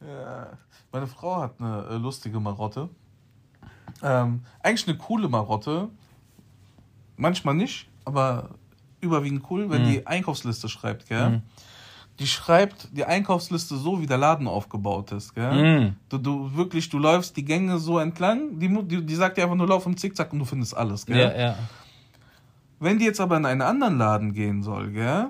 ja. 0.00 0.48
Meine 0.96 1.06
Frau 1.06 1.42
hat 1.42 1.60
eine 1.60 1.84
äh, 1.90 1.96
lustige 1.96 2.40
Marotte. 2.40 2.88
Ähm, 4.02 4.40
eigentlich 4.62 4.88
eine 4.88 4.96
coole 4.96 5.28
Marotte. 5.28 5.90
Manchmal 7.18 7.54
nicht, 7.54 7.86
aber 8.06 8.48
überwiegend 9.02 9.42
cool, 9.50 9.68
wenn 9.68 9.82
mhm. 9.82 9.90
die 9.90 10.06
Einkaufsliste 10.06 10.70
schreibt, 10.70 11.06
gell? 11.06 11.28
Mhm 11.28 11.42
die 12.18 12.26
schreibt 12.26 12.88
die 12.96 13.04
Einkaufsliste 13.04 13.76
so, 13.76 14.00
wie 14.00 14.06
der 14.06 14.16
Laden 14.16 14.48
aufgebaut 14.48 15.12
ist. 15.12 15.34
Gell? 15.34 15.80
Mm. 15.80 15.96
Du, 16.08 16.16
du 16.16 16.56
wirklich, 16.56 16.88
du 16.88 16.98
läufst 16.98 17.36
die 17.36 17.44
Gänge 17.44 17.76
so 17.76 17.98
entlang, 17.98 18.58
die, 18.58 18.68
die, 18.84 19.04
die 19.04 19.14
sagt 19.14 19.36
dir 19.36 19.42
einfach 19.42 19.54
nur, 19.54 19.68
lauf 19.68 19.84
im 19.84 19.98
Zickzack 19.98 20.32
und 20.32 20.38
du 20.38 20.46
findest 20.46 20.74
alles. 20.74 21.04
Gell? 21.04 21.18
Ja, 21.18 21.38
ja. 21.38 21.56
Wenn 22.80 22.98
die 22.98 23.04
jetzt 23.04 23.20
aber 23.20 23.36
in 23.36 23.44
einen 23.44 23.60
anderen 23.60 23.98
Laden 23.98 24.32
gehen 24.32 24.62
soll, 24.62 24.92
gell, 24.92 25.26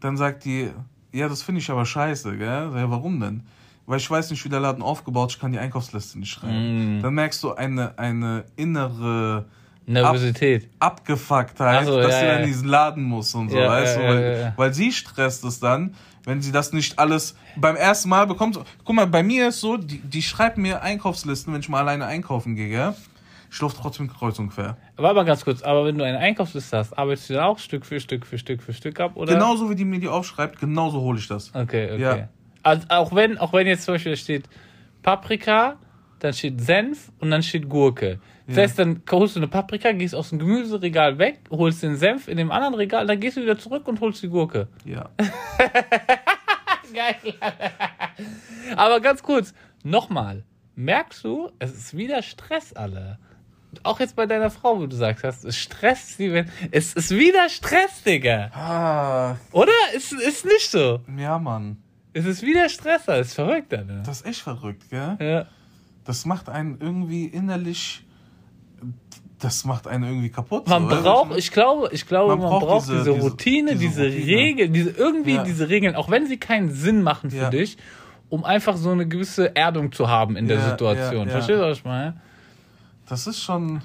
dann 0.00 0.16
sagt 0.16 0.44
die, 0.44 0.72
ja, 1.12 1.28
das 1.28 1.42
finde 1.42 1.60
ich 1.60 1.70
aber 1.70 1.86
scheiße, 1.86 2.36
gell? 2.36 2.72
Ja, 2.74 2.90
warum 2.90 3.20
denn? 3.20 3.46
Weil 3.86 3.98
ich 3.98 4.10
weiß 4.10 4.30
nicht, 4.30 4.44
wie 4.44 4.48
der 4.48 4.60
Laden 4.60 4.82
aufgebaut 4.82 5.30
ist, 5.30 5.36
ich 5.36 5.40
kann 5.40 5.52
die 5.52 5.58
Einkaufsliste 5.58 6.18
nicht 6.18 6.30
schreiben. 6.30 6.98
Mm. 6.98 7.02
Dann 7.02 7.14
merkst 7.14 7.42
du 7.42 7.52
eine, 7.52 7.98
eine 7.98 8.44
innere 8.56 9.46
Nervosität. 9.86 10.68
Ab, 10.78 10.98
Abgefucktheit, 11.00 11.86
so, 11.86 11.96
dass 11.98 12.12
ja, 12.12 12.20
sie 12.20 12.26
ja. 12.26 12.36
in 12.36 12.46
diesen 12.46 12.68
Laden 12.68 13.02
muss 13.02 13.34
und 13.34 13.50
so, 13.50 13.58
ja, 13.58 13.68
weißt 13.68 13.96
du? 13.96 14.00
Weil, 14.00 14.52
weil 14.56 14.74
sie 14.74 14.92
stresst 14.92 15.44
es 15.44 15.58
dann, 15.58 15.94
wenn 16.24 16.40
sie 16.40 16.52
das 16.52 16.72
nicht 16.72 16.98
alles 16.98 17.36
beim 17.56 17.76
ersten 17.76 18.08
Mal 18.08 18.26
bekommt. 18.26 18.58
Guck 18.84 18.94
mal, 18.94 19.06
bei 19.06 19.22
mir 19.22 19.48
ist 19.48 19.60
so, 19.60 19.76
die, 19.76 19.98
die 19.98 20.22
schreibt 20.22 20.58
mir 20.58 20.82
Einkaufslisten, 20.82 21.52
wenn 21.52 21.60
ich 21.60 21.68
mal 21.68 21.80
alleine 21.80 22.06
einkaufen 22.06 22.54
gehe, 22.54 22.68
gell? 22.68 22.94
Ich 23.50 23.60
laufe 23.60 23.76
trotzdem 23.78 24.08
kreuz 24.08 24.38
und 24.38 24.48
quer. 24.48 24.78
Aber 24.96 25.10
aber 25.10 25.24
ganz 25.24 25.44
kurz, 25.44 25.62
aber 25.62 25.84
wenn 25.84 25.98
du 25.98 26.04
eine 26.04 26.18
Einkaufsliste 26.18 26.78
hast, 26.78 26.96
arbeitest 26.96 27.28
du 27.28 27.34
dann 27.34 27.44
auch 27.44 27.58
Stück 27.58 27.84
für 27.84 28.00
Stück 28.00 28.24
für 28.24 28.38
Stück 28.38 28.62
für 28.62 28.72
Stück 28.72 28.98
ab, 28.98 29.12
oder? 29.14 29.34
Genauso 29.34 29.68
wie 29.68 29.74
die 29.74 29.84
mir 29.84 30.00
die 30.00 30.08
aufschreibt, 30.08 30.58
genauso 30.58 31.00
hole 31.00 31.18
ich 31.18 31.28
das. 31.28 31.54
Okay, 31.54 31.92
okay. 31.92 32.00
Ja. 32.00 32.28
Also 32.62 32.86
auch 32.88 33.14
wenn, 33.14 33.38
auch 33.38 33.52
wenn 33.52 33.66
jetzt 33.66 33.84
zum 33.84 33.94
Beispiel 33.94 34.16
steht 34.16 34.44
Paprika, 35.02 35.78
dann 36.20 36.32
steht 36.32 36.60
Senf 36.60 37.10
und 37.18 37.30
dann 37.30 37.42
steht 37.42 37.68
Gurke. 37.68 38.20
Das 38.46 38.56
ja. 38.56 38.62
heißt, 38.62 38.78
dann 38.78 39.02
holst 39.10 39.36
du 39.36 39.40
eine 39.40 39.48
Paprika, 39.48 39.92
gehst 39.92 40.14
aus 40.14 40.30
dem 40.30 40.38
Gemüseregal 40.38 41.18
weg, 41.18 41.40
holst 41.50 41.82
den 41.82 41.96
Senf 41.96 42.28
in 42.28 42.36
dem 42.36 42.52
anderen 42.52 42.74
Regal, 42.74 43.06
dann 43.06 43.18
gehst 43.18 43.36
du 43.36 43.42
wieder 43.42 43.58
zurück 43.58 43.88
und 43.88 44.00
holst 44.00 44.22
die 44.22 44.28
Gurke. 44.28 44.68
Ja. 44.84 45.10
Geil. 46.94 47.34
Aber 48.76 49.00
ganz 49.00 49.22
kurz, 49.22 49.54
nochmal. 49.82 50.44
Merkst 50.74 51.24
du, 51.24 51.50
es 51.58 51.72
ist 51.72 51.96
wieder 51.96 52.22
Stress, 52.22 52.72
alle. 52.72 53.18
Auch 53.82 54.00
jetzt 54.00 54.16
bei 54.16 54.26
deiner 54.26 54.50
Frau, 54.50 54.78
wo 54.78 54.86
du 54.86 54.96
sagst 54.96 55.24
hast, 55.24 55.44
es 55.44 55.56
stresst 55.56 56.16
sie, 56.18 56.32
wenn. 56.32 56.50
Es 56.70 56.92
ist 56.94 57.10
wieder 57.10 57.48
Stress, 57.48 58.02
Digga. 58.02 58.50
Ah. 58.52 59.36
Oder? 59.52 59.72
Es 59.94 60.12
ist 60.12 60.44
nicht 60.44 60.70
so. 60.70 61.00
Ja, 61.16 61.38
Mann. 61.38 61.82
Es 62.12 62.26
ist 62.26 62.42
wieder 62.42 62.68
Stress, 62.68 63.06
das 63.06 63.28
ist 63.28 63.34
verrückt, 63.34 63.72
Alter. 63.72 64.02
Das 64.04 64.20
ist 64.20 64.26
echt 64.26 64.40
verrückt, 64.40 64.90
gell? 64.90 65.16
Ja. 65.18 65.46
Das 66.04 66.26
macht 66.26 66.48
einen 66.48 66.78
irgendwie 66.80 67.26
innerlich 67.26 68.04
das 69.42 69.64
macht 69.64 69.88
einen 69.88 70.04
irgendwie 70.04 70.30
kaputt. 70.30 70.68
Man 70.68 70.88
so, 70.88 71.02
braucht, 71.02 71.36
ich 71.36 71.50
glaube, 71.50 71.88
ich 71.92 72.06
glaube, 72.06 72.36
man, 72.36 72.50
man 72.50 72.60
braucht, 72.60 72.88
diese, 72.88 72.98
diese 72.98 73.10
Routine, 73.10 73.76
diese, 73.76 74.08
diese, 74.08 74.10
diese 74.10 74.30
Regeln, 74.30 74.72
diese 74.72 74.90
irgendwie 74.90 75.34
ja. 75.34 75.42
diese 75.42 75.68
Regeln, 75.68 75.96
auch 75.96 76.10
wenn 76.10 76.26
sie 76.26 76.36
keinen 76.36 76.70
Sinn 76.70 77.02
machen 77.02 77.30
für 77.30 77.36
ja. 77.36 77.50
dich, 77.50 77.76
um 78.28 78.44
einfach 78.44 78.76
so 78.76 78.90
eine 78.90 79.06
gewisse 79.06 79.54
Erdung 79.56 79.92
zu 79.92 80.08
haben 80.08 80.36
in 80.36 80.46
der 80.46 80.58
ja, 80.58 80.70
Situation. 80.70 81.28
Verstehst 81.28 81.58
du, 81.58 81.64
was 81.64 81.78
ich 81.78 81.84
meine? 81.84 82.20
Das 83.08 83.26
ist 83.26 83.42
schon. 83.42 83.82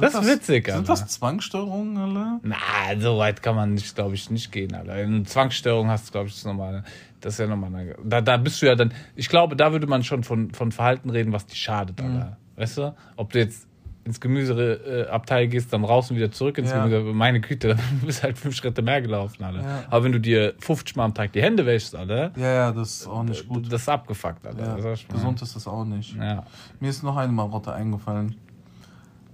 Das 0.00 0.14
ist 0.14 0.26
witzig, 0.26 0.68
Alter. 0.68 0.76
Sind 0.76 0.88
das 0.88 1.06
Zwangsstörungen, 1.08 1.96
alle? 1.96 2.40
Na, 2.42 2.56
so 2.98 3.18
weit 3.18 3.42
kann 3.42 3.56
man 3.56 3.74
nicht, 3.74 3.94
glaube 3.94 4.14
ich, 4.14 4.30
nicht 4.30 4.50
gehen, 4.52 4.74
Alter. 4.74 4.92
Eine 4.92 5.24
Zwangsstörung 5.24 5.88
hast 5.88 6.08
du, 6.08 6.12
glaube 6.12 6.28
ich, 6.28 6.34
das 6.34 6.44
normale. 6.44 6.84
Das 7.20 7.34
ist 7.34 7.40
ja 7.40 7.46
nochmal. 7.46 7.96
Da, 8.04 8.20
da 8.20 8.36
bist 8.36 8.62
du 8.62 8.66
ja 8.66 8.74
dann. 8.74 8.92
Ich 9.14 9.28
glaube, 9.28 9.56
da 9.56 9.72
würde 9.72 9.86
man 9.86 10.02
schon 10.02 10.24
von, 10.24 10.52
von 10.52 10.72
Verhalten 10.72 11.10
reden, 11.10 11.32
was 11.32 11.46
dich 11.46 11.60
schadet, 11.60 12.00
Alter. 12.00 12.12
Mhm. 12.12 12.36
Weißt 12.56 12.78
du? 12.78 12.94
Ob 13.16 13.32
du 13.32 13.38
jetzt 13.38 13.66
ins 14.04 14.20
Gemüseabteil 14.20 15.48
gehst, 15.48 15.72
dann 15.72 15.84
raus 15.84 16.10
und 16.10 16.16
wieder 16.16 16.32
zurück 16.32 16.58
ins 16.58 16.70
ja. 16.70 16.86
Gemüse. 16.86 17.12
Meine 17.12 17.40
Güte, 17.40 17.68
dann 17.76 18.00
bist 18.04 18.22
halt 18.22 18.38
fünf 18.38 18.56
Schritte 18.56 18.82
mehr 18.82 19.02
gelaufen, 19.02 19.44
alle. 19.44 19.60
Ja. 19.60 19.84
Aber 19.88 20.04
wenn 20.04 20.12
du 20.12 20.20
dir 20.20 20.54
50 20.58 20.96
Mal 20.96 21.04
am 21.04 21.14
Tag 21.14 21.32
die 21.32 21.42
Hände 21.42 21.66
wäschst, 21.66 21.94
alle. 21.94 22.32
Ja, 22.36 22.52
ja, 22.52 22.72
das 22.72 23.00
ist 23.00 23.06
auch 23.06 23.22
nicht 23.22 23.46
gut. 23.48 23.70
Das 23.70 23.82
ist 23.82 23.88
abgefuckt, 23.88 24.46
alle. 24.46 24.60
Ja. 24.60 24.76
Das 24.76 25.06
Gesund 25.06 25.42
ist 25.42 25.54
das 25.54 25.66
auch 25.66 25.84
nicht. 25.84 26.16
Ja. 26.16 26.44
Mir 26.80 26.90
ist 26.90 27.02
noch 27.02 27.16
eine 27.16 27.32
Marotte 27.32 27.72
eingefallen. 27.72 28.36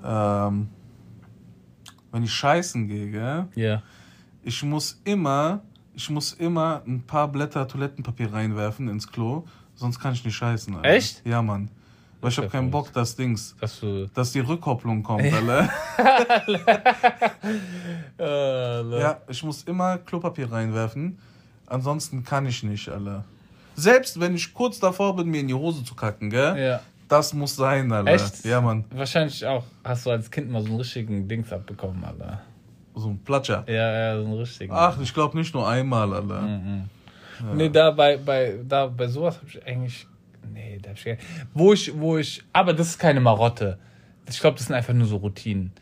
Ähm, 0.07 0.69
wenn 2.13 2.23
ich 2.23 2.33
scheißen 2.33 2.89
gehe, 2.89 3.11
gell? 3.11 3.49
Ja. 3.55 3.83
Ich 4.43 4.63
muss 4.63 5.01
immer, 5.05 5.63
ich 5.95 6.09
muss 6.09 6.33
immer 6.35 6.83
ein 6.87 7.03
paar 7.03 7.29
Blätter 7.29 7.67
Toilettenpapier 7.67 8.33
reinwerfen 8.33 8.89
ins 8.89 9.11
Klo, 9.11 9.45
sonst 9.75 9.99
kann 9.99 10.15
ich 10.15 10.25
nicht 10.25 10.37
scheißen. 10.37 10.77
Alter. 10.77 10.89
Echt? 10.89 11.27
Ja, 11.27 11.43
Mann. 11.43 11.69
Weil 12.21 12.31
ich 12.31 12.39
habe 12.39 12.49
keinen 12.49 12.71
Bock, 12.71 12.93
dass 12.93 13.17
Dings, 13.17 13.55
dass, 13.61 13.85
dass 14.15 14.33
die 14.33 14.41
Rückkopplung 14.41 15.03
kommt, 15.03 15.31
alle. 15.33 15.69
ja, 18.19 19.21
ich 19.29 19.43
muss 19.43 19.65
immer 19.65 19.99
Klopapier 19.99 20.51
reinwerfen. 20.51 21.19
Ansonsten 21.67 22.25
kann 22.25 22.47
ich 22.47 22.63
nicht, 22.63 22.89
alle. 22.89 23.25
Selbst 23.75 24.19
wenn 24.19 24.35
ich 24.35 24.55
kurz 24.55 24.79
davor 24.79 25.17
bin, 25.17 25.29
mir 25.29 25.41
in 25.41 25.49
die 25.49 25.55
Hose 25.55 25.85
zu 25.85 25.95
kacken, 25.95 26.31
gell? 26.31 26.59
Ja. 26.59 26.81
Das 27.09 27.33
muss 27.33 27.57
sein, 27.57 27.93
Alter. 27.93 28.11
Echt? 28.11 28.45
Ja, 28.45 28.61
Mann. 28.61 28.85
Wahrscheinlich 28.91 29.45
auch. 29.47 29.65
Hast 29.85 30.07
du 30.07 30.11
als 30.11 30.31
Kind 30.31 30.51
mal 30.51 30.63
so 30.63 30.69
einen 30.69 30.79
richtigen 30.79 31.29
Dings 31.29 31.53
abbekommen, 31.53 32.05
Alter. 32.05 32.43
So 32.95 33.11
ein 33.11 33.19
Platscher? 33.23 33.65
Ja, 33.69 33.93
ja, 33.93 34.17
so 34.19 34.25
einen 34.25 34.39
richtigen. 34.39 34.73
Ach, 34.75 35.01
ich 35.01 35.13
glaube 35.13 35.37
nicht 35.37 35.55
nur 35.55 35.69
einmal, 35.69 36.13
Alter. 36.13 36.41
Mhm. 36.41 36.85
Ja. 37.41 37.55
Nee, 37.55 37.69
da 37.69 37.91
bei, 37.91 38.17
bei, 38.17 38.59
da 38.67 38.87
bei 38.87 39.07
sowas 39.07 39.37
habe 39.37 39.47
ich 39.49 39.67
eigentlich 39.67 40.07
Nee, 40.53 40.79
da 40.83 40.93
ich, 40.93 41.19
wo 41.55 41.73
ich, 41.73 41.99
wo 41.99 42.19
ich, 42.19 42.43
aber 42.53 42.73
das 42.73 42.89
ist 42.89 42.99
keine 42.99 43.21
Marotte. 43.21 43.79
Ich 44.29 44.41
glaube, 44.41 44.57
das 44.57 44.67
sind 44.67 44.75
einfach 44.75 44.95
nur 44.95 45.07
so 45.07 45.17
Routinen. 45.17 45.73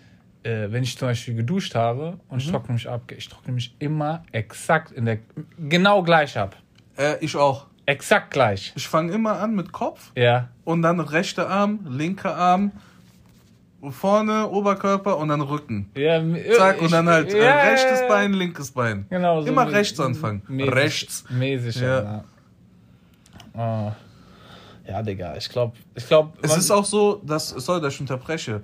Äh, 0.42 0.70
wenn 0.70 0.82
ich 0.82 0.98
zum 0.98 1.08
Beispiel 1.08 1.34
geduscht 1.34 1.74
habe 1.74 2.18
und 2.28 2.32
mhm. 2.32 2.38
ich 2.38 2.50
trockne 2.50 2.74
mich 2.74 2.88
ab, 2.88 3.10
ich 3.16 3.28
trockne 3.28 3.52
mich 3.52 3.74
immer 3.78 4.24
exakt 4.32 4.92
in 4.92 5.06
der, 5.06 5.18
genau 5.58 6.02
gleich 6.02 6.37
ab. 6.37 6.56
Äh, 6.98 7.16
ich 7.24 7.34
auch. 7.37 7.66
Exakt 7.87 8.31
gleich. 8.31 8.73
Ich 8.77 8.88
fange 8.88 9.12
immer 9.12 9.38
an 9.38 9.55
mit 9.55 9.73
Kopf. 9.73 10.12
Ja. 10.16 10.49
Und 10.64 10.83
dann 10.83 11.01
rechter 11.01 11.49
Arm, 11.49 11.81
linker 11.88 12.35
Arm, 12.37 12.73
vorne, 13.90 14.49
Oberkörper 14.49 15.18
und 15.18 15.29
dann 15.29 15.40
Rücken. 15.40 15.90
Ja, 15.94 16.23
Zack, 16.57 16.77
ich, 16.77 16.83
und 16.83 16.92
dann 16.92 17.09
halt 17.09 17.33
äh, 17.33 17.44
ja, 17.44 17.57
rechtes 17.59 18.07
Bein, 18.09 18.33
linkes 18.33 18.70
Bein. 18.70 19.07
Genau. 19.11 19.42
So 19.42 19.49
Immer 19.49 19.70
rechts 19.70 20.01
anfangen. 20.01 20.42
Mäßig, 20.49 20.75
rechts. 20.75 21.25
Mäßig, 21.29 21.81
ja. 21.81 22.03
ja. 22.03 22.25
Oh. 23.55 23.92
Ja, 24.87 25.03
Digga, 25.03 25.37
ich 25.37 25.49
glaube, 25.49 25.77
ich 25.94 26.07
glaube. 26.07 26.37
Es 26.42 26.57
ist 26.57 26.70
auch 26.70 26.85
so, 26.85 27.20
dass, 27.25 27.49
sorry, 27.49 27.81
dass 27.81 27.94
ich 27.94 28.01
unterbreche. 28.01 28.62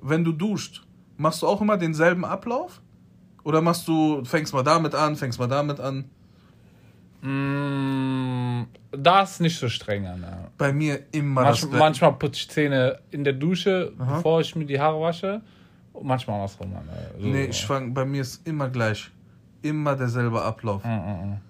Wenn 0.00 0.24
du 0.24 0.32
duscht, 0.32 0.82
machst 1.16 1.42
du 1.42 1.46
auch 1.46 1.60
immer 1.60 1.76
denselben 1.76 2.24
Ablauf? 2.24 2.80
Oder 3.42 3.60
machst 3.60 3.86
du, 3.86 4.24
fängst 4.24 4.54
mal 4.54 4.62
damit 4.62 4.94
an, 4.94 5.16
fängst 5.16 5.38
mal 5.38 5.48
damit 5.48 5.80
an? 5.80 6.10
Mm, 7.24 8.66
da 8.92 9.22
ist 9.22 9.40
nicht 9.40 9.58
so 9.58 9.70
streng 9.70 10.06
an. 10.06 10.22
Ja. 10.22 10.50
Bei 10.58 10.74
mir 10.74 11.04
immer. 11.12 11.42
Manch, 11.42 11.66
manchmal 11.70 12.12
putze 12.12 12.40
ich 12.40 12.50
Zähne 12.50 12.98
in 13.10 13.24
der 13.24 13.32
Dusche, 13.32 13.94
Aha. 13.98 14.16
bevor 14.16 14.42
ich 14.42 14.54
mir 14.54 14.66
die 14.66 14.78
Haare 14.78 15.00
wasche. 15.00 15.40
Und 15.94 16.06
manchmal 16.06 16.36
andersrum. 16.36 16.74
So, 17.18 17.26
nee, 17.26 17.44
ich 17.44 17.64
fang, 17.64 17.94
bei 17.94 18.04
mir 18.04 18.20
ist 18.20 18.46
immer 18.46 18.68
gleich. 18.68 19.10
Immer 19.62 19.96
derselbe 19.96 20.42
Ablauf. 20.42 20.84
Mm, 20.84 20.88
mm, 20.88 21.32
mm. 21.32 21.40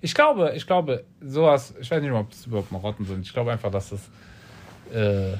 Ich 0.00 0.14
glaube, 0.14 0.52
ich 0.54 0.64
glaube, 0.66 1.04
sowas, 1.20 1.74
ich 1.80 1.90
weiß 1.90 2.00
nicht, 2.00 2.12
ob 2.12 2.30
das 2.30 2.46
überhaupt 2.46 2.70
Marotten 2.70 3.04
sind. 3.04 3.26
Ich 3.26 3.32
glaube 3.32 3.50
einfach, 3.50 3.72
dass 3.72 3.90
das, 3.90 4.10
äh, 4.94 5.36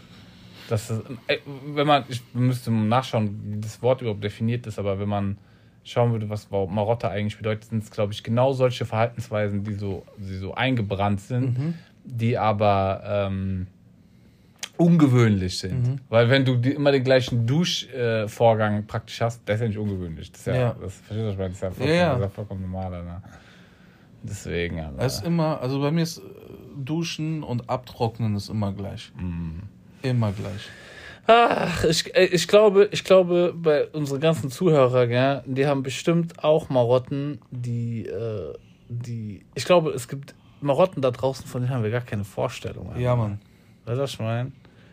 dass 0.69 0.89
das, 0.89 1.01
äh, 1.29 1.39
wenn 1.67 1.87
man, 1.87 2.05
ich 2.09 2.23
müsste 2.33 2.73
nachschauen, 2.73 3.41
wie 3.45 3.61
das 3.61 3.81
Wort 3.83 4.01
überhaupt 4.01 4.25
definiert 4.25 4.67
ist, 4.67 4.81
aber 4.81 4.99
wenn 4.99 5.09
man 5.09 5.39
schauen 5.85 6.13
würde, 6.13 6.29
was 6.29 6.51
Marotte 6.51 7.09
eigentlich 7.09 7.37
bedeutet, 7.37 7.65
sind 7.65 7.83
es, 7.83 7.91
glaube 7.91 8.13
ich, 8.13 8.23
genau 8.23 8.53
solche 8.53 8.87
Verhaltensweisen, 8.87 9.65
die 9.65 9.75
so, 9.75 10.05
die 10.17 10.37
so 10.37 10.55
eingebrannt 10.55 11.21
sind, 11.21 11.59
mhm. 11.59 11.75
die 12.05 12.39
aber 12.39 13.03
ähm, 13.07 13.67
ungewöhnlich 14.77 15.59
sind. 15.59 15.87
Mhm. 15.87 16.01
Weil 16.09 16.31
wenn 16.31 16.45
du 16.45 16.55
immer 16.55 16.91
den 16.91 17.05
gleichen 17.05 17.47
Duschvorgang 17.47 18.79
äh, 18.79 18.83
praktisch 18.83 19.21
hast, 19.21 19.43
das 19.47 19.57
ist 19.57 19.61
ja 19.61 19.69
nicht 19.69 19.79
ungewöhnlich. 19.79 20.33
Das 20.33 20.41
ist 20.41 20.47
ja, 20.47 20.55
ja. 20.55 20.77
Das, 20.81 20.95
verstehst 20.95 21.39
du? 21.39 21.43
Das 21.43 21.53
ist 21.53 21.61
ja 21.61 21.71
vollkommen, 21.71 21.89
ja, 21.89 21.95
ja. 21.95 22.21
Ja 22.21 22.29
vollkommen 22.29 22.63
normal. 22.63 23.05
Ne? 23.05 23.23
Deswegen, 24.23 24.81
aber. 24.81 25.03
Es 25.03 25.17
ist 25.17 25.27
immer, 25.27 25.61
also 25.61 25.81
bei 25.81 25.91
mir 25.91 26.03
ist 26.03 26.19
äh, 26.19 26.23
Duschen 26.77 27.43
und 27.43 27.69
Abtrocknen 27.69 28.35
ist 28.37 28.49
immer 28.49 28.73
gleich. 28.73 29.13
Mm. 29.17 29.61
Immer 30.03 30.33
gleich. 30.33 30.69
Ach, 31.27 31.85
ich, 31.85 32.15
äh, 32.15 32.27
ich 32.27 32.47
glaube, 32.49 32.89
ich 32.93 33.05
glaube, 33.05 33.55
bei 33.57 33.87
unseren 33.89 34.21
ganzen 34.21 34.51
Zuhörern, 34.51 35.11
ja, 35.11 35.43
die 35.47 35.67
haben 35.67 35.83
bestimmt 35.83 36.43
auch 36.45 36.69
Marotten, 36.69 37.41
die, 37.51 38.07
äh, 38.07 38.53
die. 38.89 39.45
Ich 39.55 39.65
glaube, 39.65 39.91
es 39.91 40.09
gibt 40.09 40.35
Marotten 40.61 41.01
da 41.03 41.11
draußen, 41.11 41.47
von 41.47 41.63
denen 41.63 41.73
haben 41.73 41.83
wir 41.83 41.91
gar 41.91 42.01
keine 42.03 42.25
Vorstellung. 42.25 42.91
Ja, 42.99 43.17
Mann. 43.17 43.41
Weißt 43.87 43.99
du, 43.99 44.03
was 44.03 44.11
ich 44.13 44.19
meine? 44.19 44.53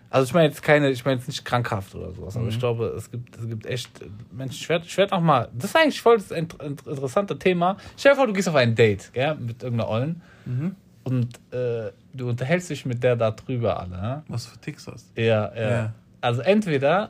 Also 0.10 0.26
ich 0.26 0.34
meine 0.34 0.48
jetzt 0.50 0.62
keine, 0.62 0.90
ich 0.90 1.06
meine 1.06 1.18
jetzt 1.20 1.28
nicht 1.28 1.46
krankhaft 1.46 1.96
oder 1.96 2.12
sowas, 2.14 2.36
aber 2.36 2.44
Mhm. 2.44 2.50
ich 2.52 2.60
glaube, 2.60 2.86
es 2.98 3.10
gibt, 3.10 3.38
es 3.38 3.48
gibt 3.48 3.66
echt 3.66 3.90
Menschen, 4.32 4.56
ich 4.62 4.68
werde 4.68 4.86
ich 4.86 4.98
werd 4.98 5.14
auch 5.14 5.22
mal, 5.22 5.48
das 5.54 5.70
ist 5.70 5.76
eigentlich 5.78 6.02
voll 6.02 6.18
das 6.18 6.32
int- 6.32 6.62
int- 6.62 6.86
interessante 6.86 7.40
Thema. 7.40 7.78
Stell 7.96 8.12
dir 8.12 8.18
vor, 8.18 8.28
du 8.28 8.34
gehst 8.34 8.50
auf 8.50 8.56
ein 8.56 8.76
Date, 8.76 9.10
gell, 9.14 9.36
mit 9.36 9.64
irgendeiner 9.64 9.90
Ollen 9.90 10.22
Mhm. 10.46 10.76
und 11.06 11.28
äh, 11.54 11.92
du 12.14 12.28
unterhältst 12.28 12.70
dich 12.70 12.86
mit 12.86 13.02
der 13.02 13.16
da 13.16 13.32
drüber 13.32 13.80
alle, 13.80 13.90
ne? 13.90 14.24
Was 14.28 14.48
für 14.48 14.60
Ticks 14.60 14.86
hast 14.88 15.18
Ja, 15.18 15.54
ja, 15.56 15.70
Ja. 15.70 15.94
Also 16.22 16.42
entweder 16.42 17.10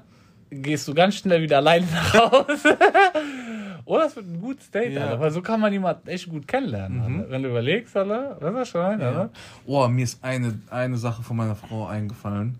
gehst 0.49 0.87
du 0.87 0.93
ganz 0.93 1.15
schnell 1.15 1.41
wieder 1.41 1.57
alleine 1.57 1.85
nach 1.85 2.13
Hause 2.13 2.77
oder 3.85 4.05
es 4.05 4.15
wird 4.15 4.27
ein 4.27 4.41
gutes 4.41 4.71
Date, 4.71 4.93
Ja. 4.93 5.01
Alter, 5.05 5.19
weil 5.19 5.31
so 5.31 5.41
kann 5.41 5.59
man 5.59 5.71
jemanden 5.73 6.07
echt 6.07 6.29
gut 6.29 6.47
kennenlernen, 6.47 7.01
Alter. 7.19 7.29
Wenn 7.31 7.43
du 7.43 7.49
überlegst, 7.49 7.95
Alter, 7.95 8.37
was 8.39 8.49
ist 8.49 8.55
das 8.59 8.69
schon, 8.69 8.81
Alter? 9.01 9.29
Oh, 9.65 9.87
mir 9.87 10.03
ist 10.03 10.23
eine, 10.23 10.59
eine 10.69 10.97
Sache 10.97 11.23
von 11.23 11.37
meiner 11.37 11.55
Frau 11.55 11.87
eingefallen. 11.87 12.57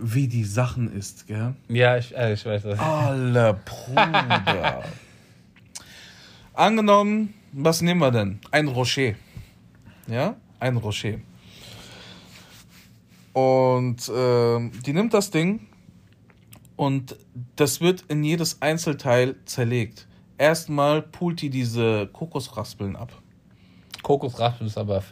Wie 0.00 0.26
die 0.26 0.42
Sachen 0.44 0.92
ist, 0.96 1.28
gell? 1.28 1.54
Ja, 1.68 1.96
ich, 1.96 2.16
äh, 2.16 2.32
ich 2.32 2.44
weiß 2.44 2.62
das. 2.64 2.78
Alle 2.80 3.54
Bruder. 3.64 4.82
Angenommen, 6.54 7.34
was 7.52 7.80
nehmen 7.82 8.00
wir 8.00 8.10
denn? 8.10 8.40
Ein 8.50 8.68
Rocher. 8.68 9.12
Ja? 10.08 10.34
Ein 10.60 10.76
Rocher. 10.76 11.14
Und 13.34 14.10
ähm, 14.14 14.70
die 14.86 14.92
nimmt 14.92 15.12
das 15.12 15.30
Ding 15.30 15.66
und 16.76 17.16
das 17.56 17.80
wird 17.80 18.04
in 18.08 18.22
jedes 18.24 18.62
Einzelteil 18.62 19.34
zerlegt. 19.44 20.06
Erstmal 20.38 21.02
pult 21.02 21.42
die 21.42 21.50
diese 21.50 22.08
Kokosraspeln 22.12 22.96
ab. 22.96 23.12
Kokosraspeln 24.02 24.68
ist 24.68 24.78
aber 24.78 25.02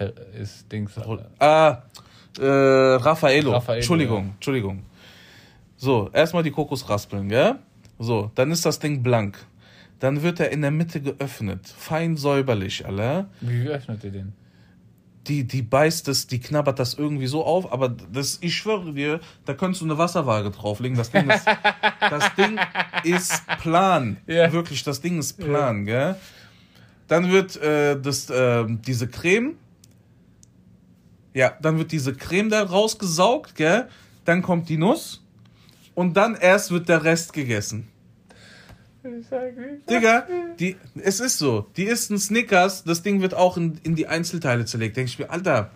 ist 0.40 0.70
Dings. 0.70 0.96
Ah, 1.40 1.82
äh, 2.38 2.44
Raffaello. 2.44 3.52
Raffaello, 3.52 3.78
Entschuldigung, 3.78 4.24
ja. 4.24 4.30
Entschuldigung. 4.34 4.82
So, 5.76 6.08
erstmal 6.12 6.44
die 6.44 6.52
Kokosraspeln, 6.52 7.28
gell? 7.28 7.56
So, 7.98 8.30
dann 8.36 8.52
ist 8.52 8.64
das 8.64 8.78
Ding 8.78 9.02
blank. 9.02 9.44
Dann 9.98 10.22
wird 10.22 10.38
er 10.38 10.50
in 10.50 10.62
der 10.62 10.70
Mitte 10.70 11.00
geöffnet. 11.00 11.66
Fein 11.66 12.16
säuberlich, 12.16 12.86
alle. 12.86 13.26
Wie 13.40 13.68
öffnet 13.68 14.04
ihr 14.04 14.12
den? 14.12 14.32
Die, 15.28 15.44
die 15.44 15.62
beißt 15.62 16.08
es, 16.08 16.26
die 16.26 16.40
knabbert 16.40 16.80
das 16.80 16.94
irgendwie 16.94 17.28
so 17.28 17.44
auf, 17.44 17.72
aber 17.72 17.88
das, 17.88 18.38
ich 18.40 18.56
schwöre 18.56 18.92
dir, 18.92 19.20
da 19.44 19.54
könntest 19.54 19.80
du 19.80 19.84
eine 19.84 19.96
Wasserwaage 19.96 20.50
drauflegen. 20.50 20.98
Das 20.98 21.12
Ding 21.12 21.30
ist, 21.30 21.46
das 22.00 22.34
Ding 22.34 22.58
ist 23.04 23.46
plan. 23.60 24.16
Ja. 24.26 24.52
Wirklich, 24.52 24.82
das 24.82 25.00
Ding 25.00 25.18
ist 25.18 25.34
plan, 25.34 25.84
gell? 25.84 26.16
Dann 27.06 27.30
wird 27.30 27.56
äh, 27.56 28.00
das, 28.00 28.30
äh, 28.30 28.64
diese 28.68 29.06
Creme, 29.06 29.56
ja, 31.34 31.52
dann 31.60 31.78
wird 31.78 31.92
diese 31.92 32.14
Creme 32.14 32.50
da 32.50 32.62
rausgesaugt, 32.62 33.54
gell? 33.54 33.88
Dann 34.24 34.42
kommt 34.42 34.68
die 34.68 34.76
Nuss 34.76 35.22
und 35.94 36.16
dann 36.16 36.34
erst 36.34 36.70
wird 36.70 36.88
der 36.88 37.04
Rest 37.04 37.32
gegessen. 37.32 37.91
Digga, 39.04 40.26
die, 40.58 40.76
es 41.02 41.20
ist 41.20 41.38
so. 41.38 41.66
Die 41.76 41.84
isst 41.84 42.10
ein 42.10 42.18
Snickers, 42.18 42.84
das 42.84 43.02
Ding 43.02 43.20
wird 43.20 43.34
auch 43.34 43.56
in, 43.56 43.80
in 43.82 43.96
die 43.96 44.06
Einzelteile 44.06 44.64
zerlegt. 44.64 44.96
Denke 44.96 45.08
ich 45.08 45.18
mir, 45.18 45.30
Alter, 45.30 45.70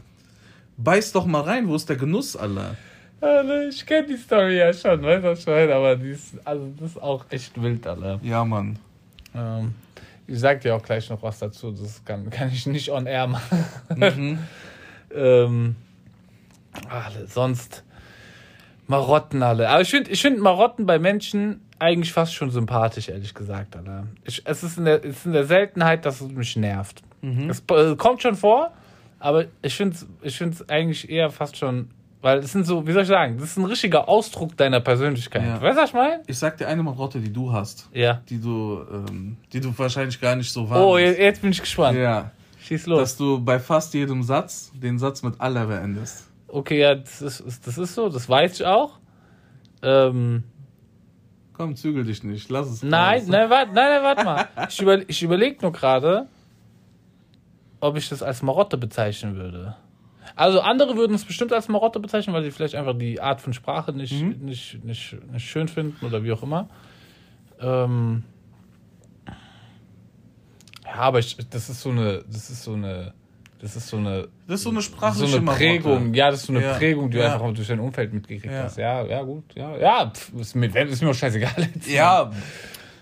beiß 0.77 1.13
doch 1.13 1.27
mal 1.27 1.43
rein, 1.43 1.69
wo 1.69 1.75
ist 1.75 1.89
der 1.89 1.97
Genuss, 1.97 2.37
Alter? 2.37 2.77
Alter, 3.21 3.69
ich 3.69 3.85
kenne 3.85 4.07
die 4.09 4.17
Story 4.17 4.59
ja 4.59 4.73
schon, 4.73 5.03
weißt 5.03 5.25
du 5.25 5.37
schon, 5.37 5.73
aber 5.73 5.97
die 5.97 6.11
ist, 6.11 6.35
also 6.45 6.73
das 6.79 6.91
ist 6.91 7.03
auch 7.03 7.25
echt 7.31 7.61
wild, 7.61 7.87
Alter. 7.87 8.21
Ja, 8.23 8.45
Mann. 8.45 8.79
Ähm, 9.35 9.75
ich 10.27 10.39
sag 10.39 10.61
dir 10.61 10.77
auch 10.77 10.83
gleich 10.83 11.09
noch 11.11 11.23
was 11.23 11.39
dazu, 11.39 11.73
das 11.73 12.05
kann, 12.05 12.31
kann 12.31 12.51
ich 12.51 12.67
nicht 12.67 12.91
on 12.91 13.07
air 13.07 13.27
machen. 13.27 13.65
Mhm. 13.97 14.39
ähm, 15.15 15.77
alle, 16.89 17.27
sonst 17.27 17.83
Marotten 18.87 19.43
alle. 19.43 19.69
Aber 19.69 19.81
ich 19.81 19.91
finde 19.91 20.11
ich 20.11 20.23
find 20.23 20.39
Marotten 20.39 20.87
bei 20.87 20.99
Menschen 20.99 21.66
eigentlich 21.79 22.13
fast 22.13 22.35
schon 22.35 22.51
sympathisch, 22.51 23.09
ehrlich 23.09 23.35
gesagt. 23.35 23.77
Alter. 23.77 24.07
Ich, 24.25 24.43
es, 24.45 24.63
ist 24.63 24.79
in 24.79 24.85
der, 24.87 25.05
es 25.05 25.17
ist 25.19 25.27
in 25.27 25.33
der 25.33 25.45
Seltenheit, 25.45 26.05
dass 26.07 26.21
es 26.21 26.29
mich 26.31 26.57
nervt. 26.57 27.03
Es 27.49 27.63
äh, 27.71 27.97
kommt 27.97 28.23
schon 28.23 28.37
vor, 28.37 28.71
aber 29.19 29.47
ich 29.63 29.75
finde 29.75 29.97
es 29.97 30.07
ich 30.23 30.39
find's 30.39 30.69
eigentlich 30.69 31.11
eher 31.11 31.29
fast 31.31 31.57
schon, 31.57 31.89
weil 32.23 32.39
es 32.39 32.53
sind 32.53 32.65
so, 32.67 32.87
wie 32.87 32.93
soll 32.93 33.03
ich 33.03 33.09
sagen, 33.09 33.37
das 33.39 33.51
ist 33.51 33.57
ein 33.57 33.65
richtiger 33.65 34.09
Ausdruck 34.09 34.57
deiner 34.57 34.81
Persönlichkeit. 34.81 35.43
Ja. 35.43 35.61
Weißt 35.61 35.77
du, 35.77 35.83
was 35.83 35.89
ich 35.91 35.95
meine? 35.95 36.23
Ich 36.29 36.39
sag 36.39 36.57
dir 36.57 36.69
eine 36.69 36.83
Marotte, 36.85 37.19
die 37.19 37.33
du 37.33 37.53
hast. 37.53 37.89
Ja. 37.93 38.21
Die 38.29 38.41
du, 38.41 38.81
ähm, 38.93 39.37
die 39.53 39.61
du 39.61 39.77
wahrscheinlich 39.77 40.21
gar 40.21 40.37
nicht 40.37 40.53
so 40.53 40.63
Oh, 40.65 40.71
wahrnimmst. 40.71 41.19
je- 41.19 41.25
jetzt 41.25 41.41
bin 41.43 41.51
ich 41.51 41.61
gespannt. 41.61 41.99
ja. 41.99 42.31
Schieß 42.61 42.87
los. 42.87 43.01
Dass 43.01 43.17
du 43.17 43.41
bei 43.41 43.59
fast 43.61 43.93
jedem 43.95 44.23
Satz 44.23 44.71
den 44.75 44.99
Satz 44.99 45.23
mit 45.23 45.41
aller 45.41 45.67
beendest. 45.67 46.29
Okay, 46.49 46.81
ja, 46.81 46.95
das 46.95 47.23
ist, 47.23 47.41
ist- 47.41 47.67
das 47.67 47.77
ist 47.79 47.95
so, 47.95 48.09
das 48.09 48.29
weiß 48.29 48.61
ich 48.61 48.67
auch. 48.67 48.99
Ähm, 49.83 50.45
Komm, 51.57 51.75
zügel 51.75 52.05
dich 52.05 52.23
nicht. 52.23 52.51
Lass 52.51 52.69
es 52.69 52.83
nein, 52.83 53.21
raus. 53.21 53.29
nein, 53.29 53.49
warte, 53.49 53.73
nein, 53.73 53.89
nein, 53.89 54.03
warte 54.03 54.25
mal. 54.25 54.69
Ich, 54.69 54.83
über, 54.83 55.09
ich 55.09 55.23
überlege 55.23 55.57
nur 55.63 55.73
gerade, 55.73 56.27
ob 57.81 57.97
ich 57.97 58.11
das 58.11 58.23
als 58.23 58.43
Marotte 58.43 58.77
bezeichnen 58.77 59.37
würde. 59.37 59.75
Also 60.35 60.61
andere 60.61 60.97
würden 60.97 61.15
es 61.15 61.25
bestimmt 61.25 61.55
als 61.55 61.69
Marotte 61.69 61.99
bezeichnen, 61.99 62.35
weil 62.35 62.43
sie 62.43 62.51
vielleicht 62.51 62.75
einfach 62.75 62.99
die 62.99 63.23
Art 63.23 63.41
von 63.41 63.55
Sprache 63.55 63.93
nicht, 63.93 64.13
nicht, 64.21 64.85
nicht, 64.85 65.17
nicht 65.33 65.49
schön 65.49 65.67
finden 65.69 66.05
oder 66.05 66.23
wie 66.23 66.33
auch 66.33 66.43
immer. 66.43 66.69
Ähm, 67.59 68.25
ja, 70.85 70.95
aber 70.95 71.21
ich, 71.21 71.39
das 71.49 71.71
ist 71.71 71.81
so 71.81 71.89
eine, 71.89 72.23
das 72.29 72.51
ist 72.51 72.65
so 72.65 72.75
eine, 72.75 73.15
das 73.61 73.77
ist 73.77 73.89
so 73.89 73.97
eine, 73.97 74.29
Das 74.47 74.57
ist 74.61 74.63
so 74.65 74.71
eine 74.71 74.81
so 74.81 74.83
sprachliche 74.83 75.37
eine 75.37 75.45
Marotte. 75.45 75.65
Prägung, 75.65 76.15
ja, 76.15 76.31
das 76.31 76.41
ist 76.41 76.47
so 76.47 76.53
eine 76.53 76.63
Ja. 76.63 76.75
Prägung, 76.75 77.11
die 77.11 77.17
du 77.19 77.23
Ja. 77.25 77.35
einfach 77.35 77.53
durch 77.53 77.67
dein 77.69 77.81
Umfeld 77.81 78.13
mitgekriegt 78.13 78.53
Ja. 78.53 78.63
hast. 78.65 78.77
Ja, 78.79 79.03
ja, 79.05 79.23
gut, 79.23 79.45
ja, 79.55 79.77
ja, 79.77 80.11
pff, 80.11 80.33
ist 80.35 80.55
mir, 80.55 80.75
ist 80.75 81.03
mir 81.03 81.11
auch 81.11 81.15
scheißegal. 81.15 81.53
Jetzt. 81.75 81.89
Ja, 81.89 82.31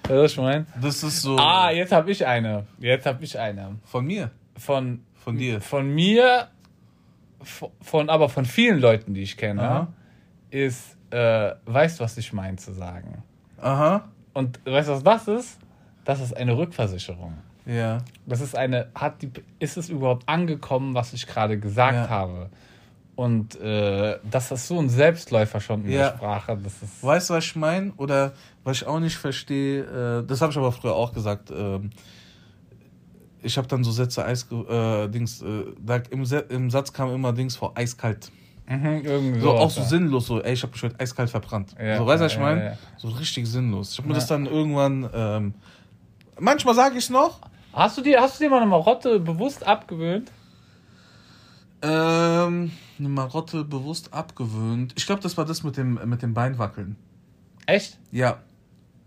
du, 0.04 0.14
was 0.14 0.32
ich 0.32 0.38
meine? 0.38 0.66
das 0.80 1.02
ist 1.02 1.22
so 1.22 1.36
Ah, 1.38 1.70
jetzt 1.70 1.92
habe 1.92 2.10
ich 2.10 2.24
eine. 2.26 2.66
Jetzt 2.78 3.06
habe 3.06 3.22
ich 3.24 3.38
eine. 3.38 3.76
von 3.84 4.04
mir, 4.06 4.30
Von, 4.56 5.00
von 5.14 5.36
dir. 5.36 5.60
von 5.60 5.92
mir, 5.94 6.48
von, 7.42 7.70
von 7.80 8.08
aber 8.10 8.28
von 8.28 8.44
vielen 8.44 8.78
Leuten, 8.80 9.14
die 9.14 9.22
ich 9.22 9.36
kenne, 9.36 9.62
Aha. 9.62 9.88
ist, 10.50 10.96
äh, 11.10 11.52
weißt 11.66 12.00
du, 12.00 12.04
was 12.04 12.16
ich 12.18 12.32
meine 12.32 12.56
zu 12.56 12.72
sagen. 12.72 13.22
Aha. 13.60 14.08
Und 14.32 14.60
weißt 14.66 14.88
du, 14.88 14.92
was 14.92 15.02
das 15.04 15.28
ist? 15.28 15.58
Das 16.04 16.20
ist 16.20 16.36
eine 16.36 16.56
Rückversicherung. 16.56 17.34
Ja. 17.66 17.98
Das 18.26 18.40
ist 18.40 18.56
eine, 18.56 18.88
hat 18.94 19.22
die, 19.22 19.30
ist 19.58 19.76
es 19.76 19.88
überhaupt 19.88 20.28
angekommen, 20.28 20.94
was 20.94 21.12
ich 21.12 21.26
gerade 21.26 21.58
gesagt 21.58 21.94
Ja. 21.94 22.08
habe? 22.08 22.50
Und 23.16 23.58
äh, 23.60 24.18
das 24.28 24.50
ist 24.50 24.66
so 24.66 24.78
ein 24.78 24.88
Selbstläufer 24.88 25.60
schon 25.60 25.84
in 25.84 25.92
Ja. 25.92 26.10
der 26.10 26.16
Sprache. 26.16 26.58
Das 26.62 26.82
ist, 26.82 27.02
Weißt 27.02 27.30
du, 27.30 27.34
was 27.34 27.44
ich 27.44 27.56
meine? 27.56 27.92
Oder 27.96 28.32
was 28.64 28.78
ich 28.78 28.86
auch 28.86 28.98
nicht 28.98 29.16
verstehe, 29.16 30.20
äh, 30.20 30.26
das 30.26 30.40
habe 30.40 30.50
ich 30.52 30.58
aber 30.58 30.72
früher 30.72 30.94
auch 30.94 31.12
gesagt. 31.12 31.50
ähm, 31.50 31.90
ich 33.42 33.58
habe 33.58 33.68
dann 33.68 33.84
so 33.84 33.92
Sätze 33.92 34.24
Eis, 34.24 34.46
äh, 34.50 35.08
Dings, 35.08 35.42
äh, 35.42 35.64
da 35.78 35.96
im, 36.10 36.24
im 36.48 36.70
Satz 36.70 36.92
kam 36.92 37.12
immer 37.14 37.32
Dings 37.32 37.56
vor 37.56 37.72
eiskalt. 37.76 38.32
mhm, 38.66 39.38
So, 39.40 39.52
auch 39.52 39.70
so 39.70 39.82
ja. 39.82 39.86
sinnlos, 39.86 40.26
so, 40.26 40.40
ey, 40.42 40.54
ich 40.54 40.62
habe 40.62 40.72
mich 40.72 40.82
heute 40.82 40.98
eiskalt 40.98 41.28
verbrannt. 41.30 41.74
Ja, 41.78 41.98
so, 41.98 42.06
weißt 42.06 42.20
du, 42.20 42.24
was 42.24 42.32
ich 42.32 42.38
meine? 42.38 42.78
So 42.96 43.08
richtig 43.08 43.46
sinnlos. 43.46 43.92
Ich 43.92 43.98
habe 43.98 44.08
mir 44.08 44.14
das 44.14 44.26
dann 44.26 44.46
irgendwann, 44.46 45.08
ähm, 45.12 45.54
manchmal 46.40 46.74
sage 46.74 46.96
ich 46.96 47.04
es 47.04 47.10
noch, 47.10 47.40
Hast 47.74 47.98
du 47.98 48.02
dir, 48.02 48.20
hast 48.20 48.38
du 48.38 48.44
dir 48.44 48.50
mal 48.50 48.58
eine 48.58 48.66
Marotte 48.66 49.18
bewusst 49.20 49.66
abgewöhnt? 49.66 50.30
ähm, 51.84 52.70
eine 52.98 53.08
Marotte 53.08 53.64
bewusst 53.64 54.12
abgewöhnt. 54.14 54.94
Ich 54.96 55.06
glaube, 55.06 55.20
das 55.20 55.36
war 55.36 55.44
das 55.44 55.62
mit 55.62 55.76
dem, 55.76 56.00
mit 56.08 56.22
dem 56.22 56.32
Beinwackeln. 56.32 56.96
Echt? 57.66 57.98
Ja. 58.10 58.38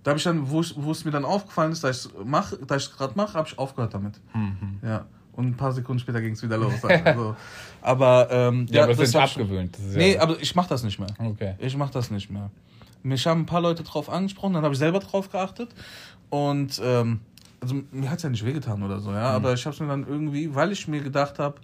Da 0.03 0.11
habe 0.11 0.19
ich 0.19 0.23
dann, 0.23 0.49
wo, 0.49 0.61
ich, 0.61 0.73
wo 0.77 0.91
es 0.91 1.03
mir 1.03 1.11
dann 1.11 1.25
aufgefallen 1.25 1.71
ist, 1.71 1.83
dass 1.83 2.05
ich 2.05 2.11
es 2.11 2.17
mach, 2.23 2.53
da 2.67 2.75
ich 2.75 2.83
es 2.83 2.95
gerade 2.95 3.13
mache, 3.15 3.33
habe 3.33 3.47
ich 3.47 3.57
aufgehört 3.57 3.93
damit. 3.93 4.19
Mhm. 4.33 4.79
Ja. 4.83 5.05
Und 5.33 5.47
ein 5.47 5.57
paar 5.57 5.71
Sekunden 5.71 5.99
später 5.99 6.21
ging 6.21 6.33
es 6.33 6.43
wieder 6.43 6.57
los. 6.57 6.73
Also, 7.03 7.35
aber 7.81 8.27
ähm, 8.31 8.67
Ja, 8.69 8.83
aber 8.83 8.93
das 8.93 9.09
ist 9.09 9.15
abgewöhnt. 9.15 9.75
Das 9.75 9.85
ist 9.85 9.95
Nee, 9.95 10.15
ja, 10.15 10.21
aber 10.21 10.39
ich 10.39 10.55
mache 10.55 10.69
das 10.69 10.83
nicht 10.83 10.99
mehr. 10.99 11.09
Okay. 11.17 11.55
Ich 11.59 11.75
mache 11.75 11.93
das 11.93 12.11
nicht 12.11 12.29
mehr. 12.29 12.51
Mich 13.03 13.25
haben 13.25 13.41
ein 13.41 13.45
paar 13.45 13.61
Leute 13.61 13.83
drauf 13.83 14.09
angesprochen, 14.09 14.53
dann 14.53 14.63
habe 14.63 14.73
ich 14.73 14.79
selber 14.79 14.99
drauf 14.99 15.31
geachtet. 15.31 15.73
Und 16.29 16.79
ähm, 16.83 17.21
also 17.61 17.75
mir 17.91 18.09
hat 18.09 18.17
es 18.17 18.23
ja 18.23 18.29
nicht 18.29 18.45
wehgetan 18.45 18.83
oder 18.83 18.99
so, 18.99 19.11
ja. 19.11 19.29
Aber 19.29 19.53
ich 19.53 19.65
habe 19.65 19.73
es 19.73 19.79
mir 19.79 19.87
dann 19.87 20.07
irgendwie, 20.07 20.53
weil 20.53 20.71
ich 20.71 20.87
mir 20.87 21.01
gedacht 21.01 21.39
habe, 21.39 21.59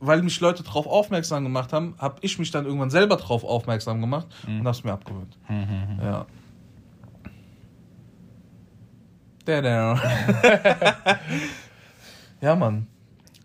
weil 0.00 0.22
mich 0.22 0.38
Leute 0.40 0.62
darauf 0.62 0.86
aufmerksam 0.86 1.44
gemacht 1.44 1.72
haben, 1.72 1.94
habe 1.98 2.16
ich 2.22 2.38
mich 2.38 2.50
dann 2.50 2.64
irgendwann 2.64 2.90
selber 2.90 3.16
darauf 3.16 3.44
aufmerksam 3.44 4.00
gemacht 4.00 4.26
und 4.46 4.58
habe 4.58 4.70
es 4.70 4.84
mir 4.84 4.92
abgewöhnt. 4.92 5.36
Ja. 6.00 6.26
Der, 9.46 9.62
der. 9.62 10.00
ja, 12.40 12.54
Mann. 12.54 12.86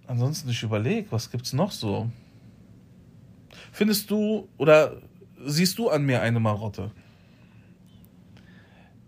Ansonsten, 0.05 0.49
ich 0.49 0.61
überlege, 0.61 1.11
was 1.11 1.31
gibt's 1.31 1.53
noch 1.53 1.71
so? 1.71 2.09
Findest 3.71 4.11
du 4.11 4.49
oder 4.57 4.97
siehst 5.45 5.79
du 5.79 5.89
an 5.89 6.03
mir 6.03 6.21
eine 6.21 6.39
Marotte? 6.39 6.91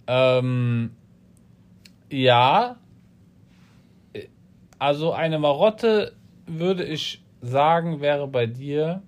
Ähm, 0.07 0.91
ja. 2.09 2.77
Also 4.77 5.13
eine 5.13 5.39
Marotte 5.39 6.15
würde 6.45 6.83
ich 6.83 7.23
sagen, 7.41 8.01
wäre 8.01 8.27
bei 8.27 8.45
dir, 8.45 9.01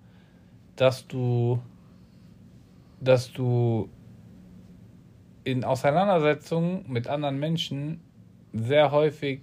dass 0.75 1.07
du 1.07 1.61
dass 2.99 3.31
du 3.31 3.89
in 5.43 5.63
Auseinandersetzungen 5.63 6.85
mit 6.87 7.07
anderen 7.07 7.39
Menschen 7.39 8.01
sehr 8.53 8.91
häufig, 8.91 9.41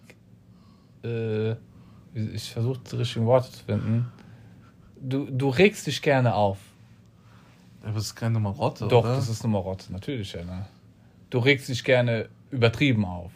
äh, 1.02 1.52
ich 2.14 2.50
versuche 2.50 2.80
die 2.90 2.96
richtigen 2.96 3.26
Worte 3.26 3.50
zu 3.50 3.64
finden, 3.64 4.12
du, 5.00 5.26
du 5.30 5.48
regst 5.48 5.86
dich 5.86 6.02
gerne 6.02 6.34
auf. 6.34 6.58
Aber 7.82 7.94
das 7.94 8.04
ist 8.04 8.14
keine 8.16 8.40
Marotte, 8.40 8.88
Doch, 8.88 9.04
oder? 9.04 9.16
das 9.16 9.28
ist 9.28 9.44
eine 9.44 9.52
Marotte, 9.52 9.92
natürlich, 9.92 10.32
ja. 10.32 10.44
Ne? 10.44 10.66
Du 11.30 11.38
regst 11.38 11.68
dich 11.68 11.84
gerne 11.84 12.28
übertrieben 12.50 13.04
auf. 13.04 13.32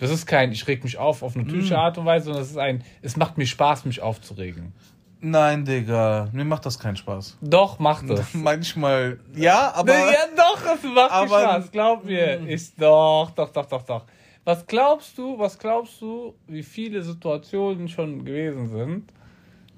Das 0.00 0.10
ist 0.10 0.26
kein, 0.26 0.50
ich 0.50 0.66
reg 0.66 0.82
mich 0.82 0.96
auf 0.98 1.22
auf 1.22 1.34
eine 1.36 1.44
natürliche 1.44 1.74
Mm. 1.74 1.78
Art 1.78 1.98
und 1.98 2.06
Weise, 2.06 2.24
sondern 2.26 2.42
es 2.42 2.50
ist 2.50 2.56
ein, 2.56 2.82
es 3.02 3.16
macht 3.16 3.36
mir 3.38 3.46
Spaß, 3.46 3.84
mich 3.84 4.00
aufzuregen. 4.00 4.72
Nein, 5.20 5.66
Digga, 5.66 6.30
mir 6.32 6.46
macht 6.46 6.64
das 6.64 6.78
keinen 6.78 6.96
Spaß. 6.96 7.36
Doch, 7.42 7.78
macht 7.78 8.04
das. 8.08 8.32
Manchmal, 8.32 9.20
ja, 9.36 9.72
aber... 9.74 9.92
ja, 9.92 10.14
doch, 10.34 10.58
es 10.74 10.82
macht 10.82 10.94
mir 10.94 11.10
Aber- 11.10 11.40
Spaß, 11.40 11.70
glaub 11.70 12.04
mir. 12.04 12.40
Ich, 12.48 12.74
doch, 12.76 13.30
doch, 13.36 13.50
doch, 13.52 13.66
doch, 13.66 13.82
doch. 13.82 14.04
Was 14.44 14.66
glaubst 14.66 15.18
du, 15.18 15.38
was 15.38 15.58
glaubst 15.58 16.00
du, 16.00 16.34
wie 16.46 16.62
viele 16.62 17.02
Situationen 17.02 17.86
schon 17.88 18.24
gewesen 18.24 18.68
sind, 18.68 19.12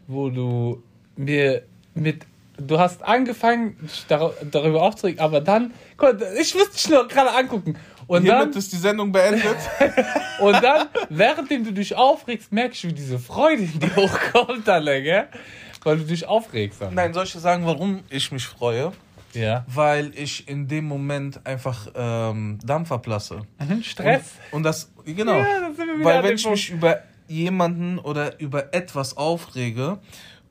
wo 0.07 0.31
du 0.31 0.85
mir 1.17 1.65
mit, 1.95 2.25
du 2.59 2.79
hast 2.79 3.03
angefangen, 3.03 3.77
dich 3.83 4.07
dar 4.07 4.33
darüber 4.51 4.83
aufzuregen, 4.83 5.21
aber 5.21 5.41
dann, 5.41 5.73
guck, 5.97 6.17
ich 6.41 6.55
muss 6.55 6.71
dich 6.71 6.89
nur 6.89 7.09
gerade 7.09 7.35
angucken. 7.35 7.75
Und 8.13 8.29
dann, 8.29 8.37
Hiermit 8.37 8.57
ist 8.57 8.71
die 8.71 8.77
Sendung 8.77 9.11
beendet. 9.11 9.57
und 10.41 10.63
dann, 10.63 10.89
währenddem 11.09 11.65
du 11.65 11.73
dich 11.73 11.97
aufregst, 11.97 12.53
merkst 12.53 12.85
du, 12.85 12.89
wie 12.89 12.93
diese 12.93 13.19
Freude 13.19 13.63
in 13.63 13.81
dir 13.81 13.97
hochkommt, 13.97 14.69
Alter, 14.69 15.01
gell? 15.01 15.29
Weil 15.83 15.97
du 15.97 16.05
dich 16.05 16.27
aufregst. 16.27 16.83
Alter. 16.83 16.95
Nein, 16.95 17.15
soll 17.15 17.25
ich 17.25 17.33
dir 17.33 17.39
sagen, 17.39 17.65
warum 17.65 18.01
ich 18.11 18.31
mich 18.31 18.45
freue? 18.45 18.93
Ja. 19.33 19.65
Weil 19.67 20.13
ich 20.15 20.47
in 20.47 20.69
dem 20.69 20.85
Moment 20.85 21.41
einfach 21.47 21.89
ähm, 21.95 22.59
Dampf 22.63 22.93
ablasse. 22.93 23.47
Stress. 23.81 24.33
Und, 24.51 24.59
und 24.59 24.63
das, 24.65 24.91
genau. 25.07 25.39
Ja, 25.39 25.61
da 25.61 25.75
sind 25.75 25.99
wir 25.99 26.05
Weil 26.05 26.23
wenn 26.23 26.35
ich 26.35 26.43
Punkt. 26.43 26.59
mich 26.59 26.69
über 26.69 26.99
jemanden 27.29 27.99
oder 27.99 28.39
über 28.39 28.75
etwas 28.75 29.17
aufrege 29.17 30.01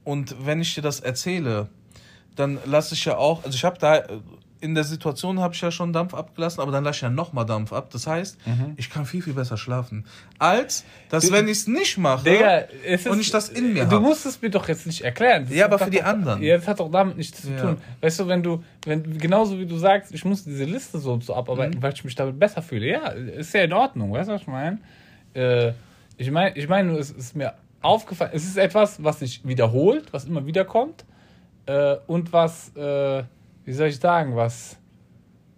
und 0.03 0.35
wenn 0.43 0.61
ich 0.61 0.73
dir 0.73 0.81
das 0.81 0.99
erzähle, 0.99 1.69
dann 2.35 2.57
lasse 2.65 2.95
ich 2.95 3.05
ja 3.05 3.17
auch, 3.17 3.43
also 3.43 3.55
ich 3.55 3.63
habe 3.63 3.77
da, 3.77 4.01
in 4.61 4.75
der 4.75 4.83
Situation 4.83 5.39
habe 5.39 5.53
ich 5.53 5.61
ja 5.61 5.71
schon 5.71 5.91
Dampf 5.91 6.13
abgelassen, 6.13 6.61
aber 6.61 6.71
dann 6.71 6.83
lasse 6.83 6.97
ich 6.97 7.01
ja 7.01 7.09
nochmal 7.09 7.45
Dampf 7.45 7.73
ab. 7.73 7.89
Das 7.91 8.07
heißt, 8.07 8.37
Mhm. 8.47 8.73
ich 8.77 8.89
kann 8.89 9.05
viel, 9.05 9.21
viel 9.21 9.33
besser 9.33 9.57
schlafen. 9.57 10.05
Als, 10.39 10.85
dass 11.09 11.31
wenn 11.31 11.45
ich 11.47 11.57
es 11.57 11.67
nicht 11.67 11.97
mache 11.97 12.23
Digga, 12.23 12.61
es 12.85 13.01
ist, 13.01 13.07
und 13.07 13.19
ich 13.19 13.31
das 13.31 13.49
in 13.49 13.73
mir 13.73 13.85
Du 13.85 13.91
habe. 13.97 13.99
musst 14.01 14.25
es 14.25 14.41
mir 14.41 14.49
doch 14.49 14.67
jetzt 14.67 14.85
nicht 14.87 15.01
erklären. 15.01 15.45
Das 15.47 15.55
Ja, 15.55 15.65
aber 15.65 15.79
für 15.79 15.89
die 15.89 15.97
doch, 15.97 16.05
anderen. 16.05 16.41
Ja, 16.41 16.55
das 16.57 16.67
hat 16.67 16.79
doch 16.79 16.89
damit 16.91 17.17
nichts 17.17 17.41
zu 17.41 17.51
Ja. 17.51 17.59
tun. 17.61 17.77
Weißt 18.01 18.19
du, 18.19 18.27
wenn 18.27 18.43
du, 18.43 18.63
wenn, 18.85 19.17
genauso 19.17 19.59
wie 19.59 19.65
du 19.65 19.77
sagst, 19.77 20.13
ich 20.13 20.23
muss 20.25 20.43
diese 20.43 20.63
Liste 20.65 20.99
so 20.99 21.11
und 21.13 21.23
so 21.23 21.35
abarbeiten, 21.35 21.79
Mhm. 21.79 21.83
weil 21.83 21.93
ich 21.93 22.03
mich 22.03 22.15
damit 22.15 22.39
besser 22.39 22.61
fühle. 22.61 22.87
Ja, 22.87 23.07
ist 23.09 23.53
ja 23.53 23.63
in 23.63 23.73
Ordnung. 23.73 24.11
Weißt 24.13 24.29
du, 24.29 24.33
was 24.33 24.41
ich 24.41 24.47
meine? 24.47 24.77
Äh, 25.33 25.73
ich 26.17 26.29
meine, 26.29 26.55
ich 26.55 26.67
meine, 26.69 26.89
nur, 26.91 26.99
es 26.99 27.09
ist 27.11 27.35
mir 27.35 27.53
aufgefallen, 27.81 28.31
es 28.35 28.43
ist 28.45 28.57
etwas, 28.57 29.03
was 29.03 29.19
sich 29.19 29.41
wiederholt, 29.43 30.13
was 30.13 30.25
immer 30.25 30.45
wieder 30.45 30.65
kommt 30.65 31.03
äh, 31.65 31.95
und 32.05 32.31
was, 32.31 32.75
äh, 32.75 33.23
wie 33.71 33.75
soll 33.75 33.87
ich 33.87 33.99
sagen, 33.99 34.35
was 34.35 34.75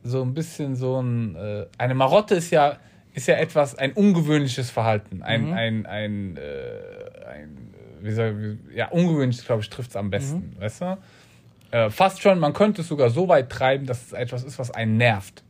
so 0.03 0.22
ein 0.22 0.36
bisschen 0.36 0.76
so 0.76 1.01
ein, 1.01 1.36
äh, 1.36 1.66
eine 1.80 1.95
Marotte 1.95 2.36
ist 2.36 2.51
ja, 2.51 2.78
ist 3.16 3.28
ja 3.28 3.38
etwas, 3.38 3.76
ein 3.76 3.91
ungewöhnliches 3.93 4.70
Verhalten. 4.70 5.24
Ein, 5.24 5.45
Mhm. 5.47 5.53
ein, 5.53 5.86
ein, 5.88 6.38
äh, 6.38 7.26
ein, 7.28 7.74
wie 8.01 8.11
soll, 8.11 8.59
wie, 8.70 8.78
ja, 8.78 8.89
ungewöhnlich, 8.89 9.43
glaube 9.43 9.64
ich, 9.64 9.70
trifft 9.72 9.89
es 9.89 9.95
am 9.95 10.11
besten, 10.11 10.55
weißt 10.59 10.82
du? 10.82 10.97
Äh, 11.72 11.89
fast 11.89 12.22
schon, 12.22 12.38
man 12.38 12.53
könnte 12.53 12.82
es 12.82 12.88
sogar 12.88 13.09
so 13.09 13.28
weit 13.30 13.49
treiben, 13.49 13.88
dass 13.88 14.03
es 14.05 14.14
etwas 14.14 14.43
ist, 14.43 14.59
was 14.59 14.70
einen 14.70 14.97
nervt. 14.97 15.43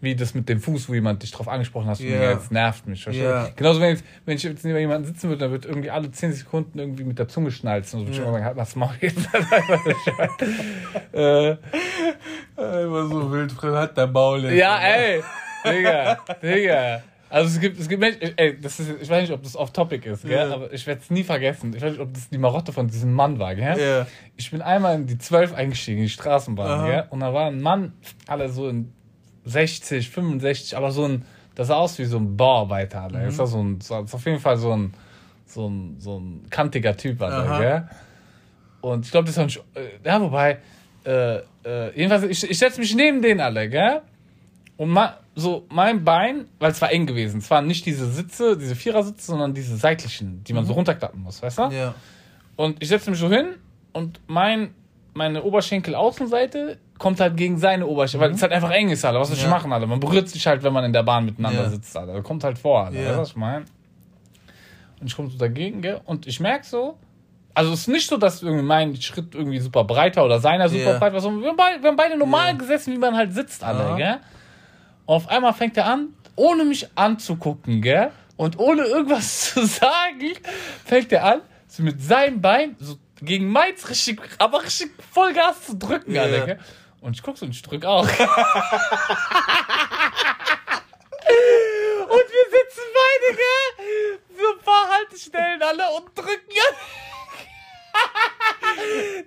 Wie 0.00 0.14
das 0.14 0.34
mit 0.34 0.48
dem 0.48 0.60
Fuß, 0.60 0.88
wo 0.88 0.94
jemand 0.94 1.22
dich 1.22 1.30
drauf 1.30 1.48
angesprochen 1.48 1.88
hat, 1.88 2.00
ja. 2.00 2.32
jetzt 2.32 2.50
nervt 2.50 2.86
mich. 2.86 3.04
Ja. 3.06 3.50
Genauso, 3.56 3.80
wenn, 3.80 3.90
jetzt, 3.90 4.04
wenn 4.24 4.36
ich 4.36 4.42
jetzt 4.42 4.64
neben 4.64 4.78
jemandem 4.78 5.12
sitzen 5.12 5.28
würde, 5.28 5.40
dann 5.40 5.50
wird 5.52 5.66
irgendwie 5.66 5.90
alle 5.90 6.10
10 6.10 6.32
Sekunden 6.32 6.78
irgendwie 6.78 7.04
mit 7.04 7.18
der 7.18 7.28
Zunge 7.28 7.50
schnalzen. 7.50 8.00
Und 8.00 8.06
so 8.06 8.12
würde 8.12 8.22
ich 8.22 8.28
immer 8.28 8.38
sagen, 8.38 8.56
was 8.56 8.76
mach 8.76 8.94
ich 8.96 9.02
jetzt? 9.02 9.28
äh, 11.12 11.56
Immer 12.56 13.06
so 13.08 13.32
wild, 13.32 13.62
hat 13.62 13.96
der 13.96 14.06
Maul. 14.06 14.44
jetzt. 14.44 14.54
ja, 14.54 14.78
ey, 14.80 15.22
Digga, 15.64 16.18
Digga. 16.42 17.02
Also 17.30 17.48
es 17.48 17.60
gibt, 17.60 17.78
es 17.78 17.88
gibt 17.88 18.00
Menschen, 18.00 18.20
ey, 18.36 18.58
das 18.58 18.80
ist, 18.80 18.90
ich 19.02 19.08
weiß 19.08 19.22
nicht, 19.22 19.32
ob 19.32 19.42
das 19.42 19.54
off-topic 19.54 20.08
ist, 20.08 20.22
gell? 20.22 20.48
Ja. 20.48 20.54
aber 20.54 20.72
ich 20.72 20.86
werde 20.86 21.02
es 21.02 21.10
nie 21.10 21.24
vergessen. 21.24 21.74
Ich 21.76 21.82
weiß 21.82 21.92
nicht, 21.92 22.00
ob 22.00 22.12
das 22.14 22.30
die 22.30 22.38
Marotte 22.38 22.72
von 22.72 22.88
diesem 22.88 23.12
Mann 23.12 23.38
war, 23.38 23.54
gell? 23.54 23.78
Ja. 23.78 24.06
Ich 24.36 24.50
bin 24.50 24.62
einmal 24.62 24.94
in 24.94 25.06
die 25.06 25.18
12 25.18 25.52
eingestiegen, 25.52 25.98
in 25.98 26.04
die 26.04 26.10
Straßenbahn, 26.10 26.70
Aha. 26.70 26.86
gell? 26.86 27.04
Und 27.10 27.20
da 27.20 27.34
war 27.34 27.48
ein 27.48 27.60
Mann, 27.60 27.92
alle 28.26 28.48
so 28.48 28.68
in 28.68 28.92
60, 29.50 30.10
65, 30.10 30.76
aber 30.76 30.90
so 30.90 31.04
ein, 31.04 31.24
das 31.54 31.68
sah 31.68 31.76
aus 31.76 31.98
wie 31.98 32.04
so 32.04 32.18
ein 32.18 32.36
Bauarbeiter, 32.36 33.02
Alter. 33.02 33.18
Mhm. 33.18 33.24
Das 33.26 33.38
war 33.38 33.46
so 33.46 33.62
ein, 33.62 33.78
das 33.78 33.90
war 33.90 34.00
auf 34.02 34.24
jeden 34.26 34.40
Fall 34.40 34.56
so 34.56 34.72
ein, 34.72 34.94
so 35.46 35.68
ein, 35.68 35.96
so 35.98 36.18
ein 36.20 36.46
kantiger 36.50 36.96
Typ, 36.96 37.20
Alter, 37.22 37.58
gell? 37.58 37.88
Und 38.80 39.04
ich 39.06 39.10
glaube, 39.10 39.26
das 39.26 39.38
ein, 39.38 39.48
Sch- 39.48 39.60
äh, 39.74 39.88
ja, 40.04 40.20
wobei, 40.20 40.58
äh, 41.04 41.38
äh, 41.64 41.96
jedenfalls, 41.96 42.24
ich, 42.24 42.48
ich 42.50 42.58
setze 42.58 42.78
mich 42.80 42.94
neben 42.94 43.22
den 43.22 43.40
alle, 43.40 43.68
gell? 43.68 44.02
Und 44.76 44.90
ma, 44.90 45.16
so 45.34 45.66
mein 45.70 46.04
Bein, 46.04 46.46
weil 46.60 46.70
es 46.70 46.80
war 46.80 46.92
eng 46.92 47.06
gewesen, 47.06 47.38
es 47.38 47.50
waren 47.50 47.66
nicht 47.66 47.84
diese 47.86 48.08
Sitze, 48.10 48.56
diese 48.56 48.76
Vierersitze, 48.76 49.26
sondern 49.26 49.52
diese 49.54 49.76
seitlichen, 49.76 50.44
die 50.44 50.52
man 50.52 50.64
so 50.64 50.72
runterklappen 50.74 51.20
muss, 51.20 51.42
weißt 51.42 51.58
du? 51.58 51.62
Ja. 51.70 51.94
Und 52.54 52.80
ich 52.80 52.88
setze 52.88 53.10
mich 53.10 53.18
so 53.18 53.28
hin 53.28 53.54
und 53.92 54.20
mein, 54.28 54.74
meine 55.14 55.42
Oberschenkel-Außenseite 55.42 56.76
kommt 56.98 57.20
halt 57.20 57.36
gegen 57.36 57.58
seine 57.58 57.86
Oberschenkel, 57.86 58.28
weil 58.28 58.34
es 58.34 58.42
halt 58.42 58.52
einfach 58.52 58.70
eng 58.70 58.90
ist, 58.90 59.04
Alter. 59.04 59.20
Was 59.20 59.28
soll 59.28 59.36
ich 59.36 59.42
Ja. 59.44 59.48
machen, 59.50 59.72
Alter? 59.72 59.86
Man 59.86 60.00
berührt 60.00 60.28
sich 60.28 60.46
halt, 60.46 60.62
wenn 60.62 60.72
man 60.72 60.84
in 60.84 60.92
der 60.92 61.02
Bahn 61.04 61.24
miteinander 61.24 61.62
Ja. 61.64 61.68
sitzt, 61.70 61.96
Alter. 61.96 62.20
Kommt 62.22 62.44
halt 62.44 62.58
vor, 62.58 62.84
Alter. 62.86 62.98
Ja. 63.00 63.06
Weißt 63.08 63.16
du, 63.16 63.20
was 63.22 63.28
ich 63.30 63.36
meine? 63.36 63.64
Und 65.00 65.06
ich 65.06 65.14
komme 65.16 65.30
so 65.30 65.38
dagegen, 65.38 65.80
gell? 65.80 66.00
Und 66.04 66.26
ich 66.26 66.40
merke 66.40 66.66
so, 66.66 66.98
also 67.54 67.72
es 67.72 67.80
ist 67.82 67.88
nicht 67.88 68.08
so, 68.08 68.16
dass 68.16 68.42
irgendwie 68.42 68.64
mein 68.64 68.96
Schritt 69.00 69.34
irgendwie 69.34 69.58
super 69.60 69.84
breit 69.84 70.16
war 70.16 70.24
oder 70.24 70.40
seiner 70.40 70.68
super 70.68 70.92
Ja. 70.92 70.98
breit 70.98 71.12
war, 71.12 71.20
sondern 71.20 71.42
wir 71.42 71.48
haben 71.50 71.56
beide, 71.56 71.82
wir 71.82 71.88
haben 71.90 71.96
beide 71.96 72.16
normal 72.16 72.48
Ja. 72.52 72.56
gesessen, 72.58 72.92
wie 72.94 72.98
man 72.98 73.16
halt 73.16 73.32
sitzt, 73.32 73.62
alle, 73.64 73.84
Aha. 73.84 73.96
gell? 73.96 74.18
Und 75.06 75.14
auf 75.14 75.28
einmal 75.28 75.52
fängt 75.54 75.76
er 75.76 75.86
an, 75.86 76.08
ohne 76.36 76.64
mich 76.64 76.88
anzugucken, 76.96 77.80
gell? 77.80 78.10
Und 78.36 78.58
ohne 78.58 78.82
irgendwas 78.82 79.40
zu 79.54 79.66
sagen, 79.66 80.32
fängt 80.84 81.12
er 81.12 81.24
an, 81.24 81.40
so 81.68 81.82
mit 81.82 82.00
seinem 82.02 82.40
Bein 82.40 82.76
so 82.78 82.96
gegen 83.20 83.48
meins 83.50 83.88
richtig, 83.88 84.20
aber 84.38 84.62
richtig 84.62 84.90
Vollgas 85.12 85.66
zu 85.66 85.76
drücken, 85.76 86.14
Ja. 86.14 86.22
Alter, 86.22 86.46
gell? 86.46 86.58
Und 87.00 87.14
ich 87.14 87.22
guck 87.22 87.38
so 87.38 87.46
und 87.46 87.52
ich 87.52 87.62
drück 87.62 87.84
auch. 87.84 88.02
und 88.02 88.08
wir 88.10 88.16
sitzen 92.50 92.82
beide, 92.94 93.36
gell? 93.36 94.18
So 94.36 94.44
ein 94.52 94.58
paar 94.64 94.88
Haltestellen 94.98 95.62
alle 95.62 95.84
und 95.96 96.06
drücken. 96.16 96.56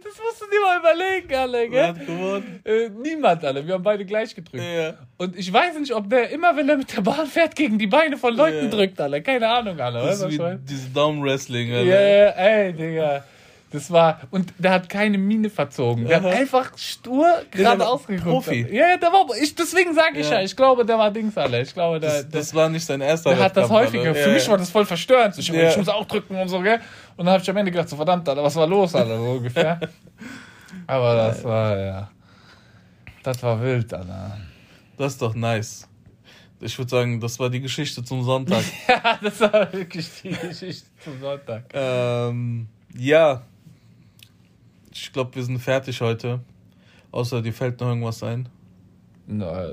das 0.03 0.13
musst 0.23 0.41
du 0.41 0.45
dir 0.49 0.61
mal 0.61 0.79
überlegen, 0.79 1.33
alle, 1.35 1.69
gell? 1.69 2.61
Äh, 2.63 2.89
niemand, 2.89 3.43
alle. 3.43 3.65
Wir 3.65 3.73
haben 3.75 3.83
beide 3.83 4.05
gleich 4.05 4.33
gedrückt. 4.35 4.63
Ja. 4.63 4.93
Und 5.17 5.35
ich 5.35 5.51
weiß 5.51 5.77
nicht, 5.79 5.93
ob 5.93 6.09
der 6.09 6.29
immer, 6.29 6.55
wenn 6.55 6.69
er 6.69 6.77
mit 6.77 6.95
der 6.95 7.01
Bahn 7.01 7.27
fährt, 7.27 7.55
gegen 7.55 7.77
die 7.77 7.87
Beine 7.87 8.17
von 8.17 8.33
Leuten 8.35 8.65
Ja. 8.65 8.71
drückt, 8.71 8.99
alle. 8.99 9.21
Keine 9.21 9.49
Ahnung, 9.49 9.79
alle. 9.79 10.05
Das 10.05 10.21
ist 10.21 10.39
wie 10.39 10.57
dieses 10.63 10.91
Daumenwrestling. 10.93 11.69
Ja, 11.69 11.77
Alter. 11.77 12.07
ja, 12.07 12.29
ey, 12.31 12.73
Digga. 12.73 13.23
Das 13.71 13.89
war, 13.89 14.19
und 14.31 14.53
der 14.57 14.71
hat 14.71 14.89
keine 14.89 15.17
Miene 15.17 15.49
verzogen. 15.49 16.05
Der 16.05 16.17
hat 16.17 16.25
Aha. 16.25 16.33
einfach 16.39 16.77
stur 16.77 17.25
der 17.53 17.63
gerade 17.63 17.79
war 17.79 17.89
ausgeguckt. 17.91 18.25
Profi. 18.25 18.67
Ja, 18.69 18.89
ja, 18.89 18.97
der 18.97 19.09
war, 19.13 19.25
ich, 19.41 19.55
deswegen 19.55 19.93
sage 19.95 20.19
ich 20.19 20.29
ja. 20.29 20.39
Ja. 20.39 20.41
ich 20.43 20.55
glaube, 20.55 20.85
der 20.85 20.97
war 20.97 21.09
Dings, 21.09 21.37
alle. 21.37 21.61
Ich 21.61 21.73
glaube, 21.73 21.99
der, 22.01 22.09
Das, 22.09 22.29
der, 22.29 22.39
das 22.41 22.53
war 22.53 22.67
nicht 22.67 22.85
sein 22.85 22.99
erster 22.99 23.29
der 23.33 23.43
hat 23.45 23.55
das 23.55 23.69
häufiger. 23.69 24.09
Alter. 24.09 24.15
Für 24.15 24.27
Ja, 24.29 24.33
mich 24.35 24.49
war 24.49 24.57
das 24.57 24.69
voll 24.69 24.85
verstörend. 24.85 25.37
Ich, 25.37 25.49
ich 25.53 25.77
muss 25.77 25.87
auch 25.87 26.05
drücken 26.05 26.35
und 26.35 26.49
so, 26.49 26.59
gell? 26.59 26.81
Und 27.15 27.25
dann 27.25 27.33
habe 27.33 27.41
ich 27.43 27.49
am 27.49 27.55
Ende 27.57 27.71
gedacht, 27.71 27.87
so 27.87 27.95
verdammt, 27.95 28.27
Alter, 28.27 28.43
was 28.43 28.55
war 28.57 28.67
los, 28.67 28.93
Alter, 28.93 29.17
so 29.17 29.23
ungefähr. 29.31 29.79
Aber 30.87 31.15
das 31.15 31.43
war, 31.43 31.77
ja. 31.79 32.11
Das 33.23 33.41
war 33.43 33.61
wild, 33.61 33.93
Alter. 33.93 34.37
Das 34.97 35.13
ist 35.13 35.21
doch 35.21 35.33
nice. 35.33 35.87
Ich 36.59 36.77
würde 36.77 36.89
sagen, 36.91 37.19
das 37.19 37.39
war 37.39 37.49
die 37.49 37.61
Geschichte 37.61 38.03
zum 38.03 38.23
Sonntag. 38.23 38.63
Ja, 38.87 39.17
das 39.21 39.39
war 39.39 39.71
wirklich 39.73 40.09
die 40.21 40.29
Geschichte 40.31 40.87
zum 41.03 41.19
Sonntag. 41.21 41.63
ähm, 41.73 42.67
ja. 42.97 43.41
Ich 44.93 45.11
glaube, 45.13 45.35
wir 45.35 45.43
sind 45.43 45.59
fertig 45.59 46.01
heute. 46.01 46.41
Außer 47.11 47.41
dir 47.41 47.53
fällt 47.53 47.79
noch 47.79 47.87
irgendwas 47.87 48.23
ein. 48.23 48.47
Na, 49.27 49.71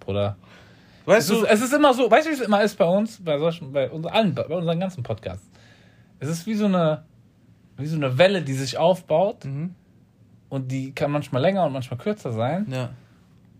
Bruder. 0.00 0.36
Weißt 1.04 1.30
Es 1.30 1.36
ist, 1.36 1.42
du, 1.42 1.46
es 1.46 1.62
ist 1.62 1.72
immer 1.72 1.92
so, 1.94 2.10
weißt 2.10 2.26
du, 2.26 2.30
wie 2.30 2.34
es 2.34 2.40
immer 2.40 2.62
ist 2.62 2.76
bei 2.76 2.84
uns, 2.84 3.22
bei 3.22 3.38
solchen, 3.38 3.72
bei 3.72 3.90
uns 3.90 4.06
allen, 4.06 4.34
bei 4.34 4.44
unseren 4.46 4.78
ganzen 4.80 5.02
Podcasts. 5.02 5.48
Es 6.20 6.28
ist 6.28 6.46
wie 6.46 6.54
so 6.54 6.66
eine, 6.66 7.04
wie 7.76 7.86
so 7.86 7.96
eine 7.96 8.18
Welle, 8.18 8.42
die 8.42 8.52
sich 8.54 8.78
aufbaut 8.78 9.44
Mhm. 9.44 9.74
und 10.48 10.70
die 10.70 10.92
kann 10.94 11.10
manchmal 11.10 11.42
länger 11.42 11.64
und 11.64 11.72
manchmal 11.72 11.98
kürzer 11.98 12.32
sein 12.32 12.66
ja, 12.70 12.90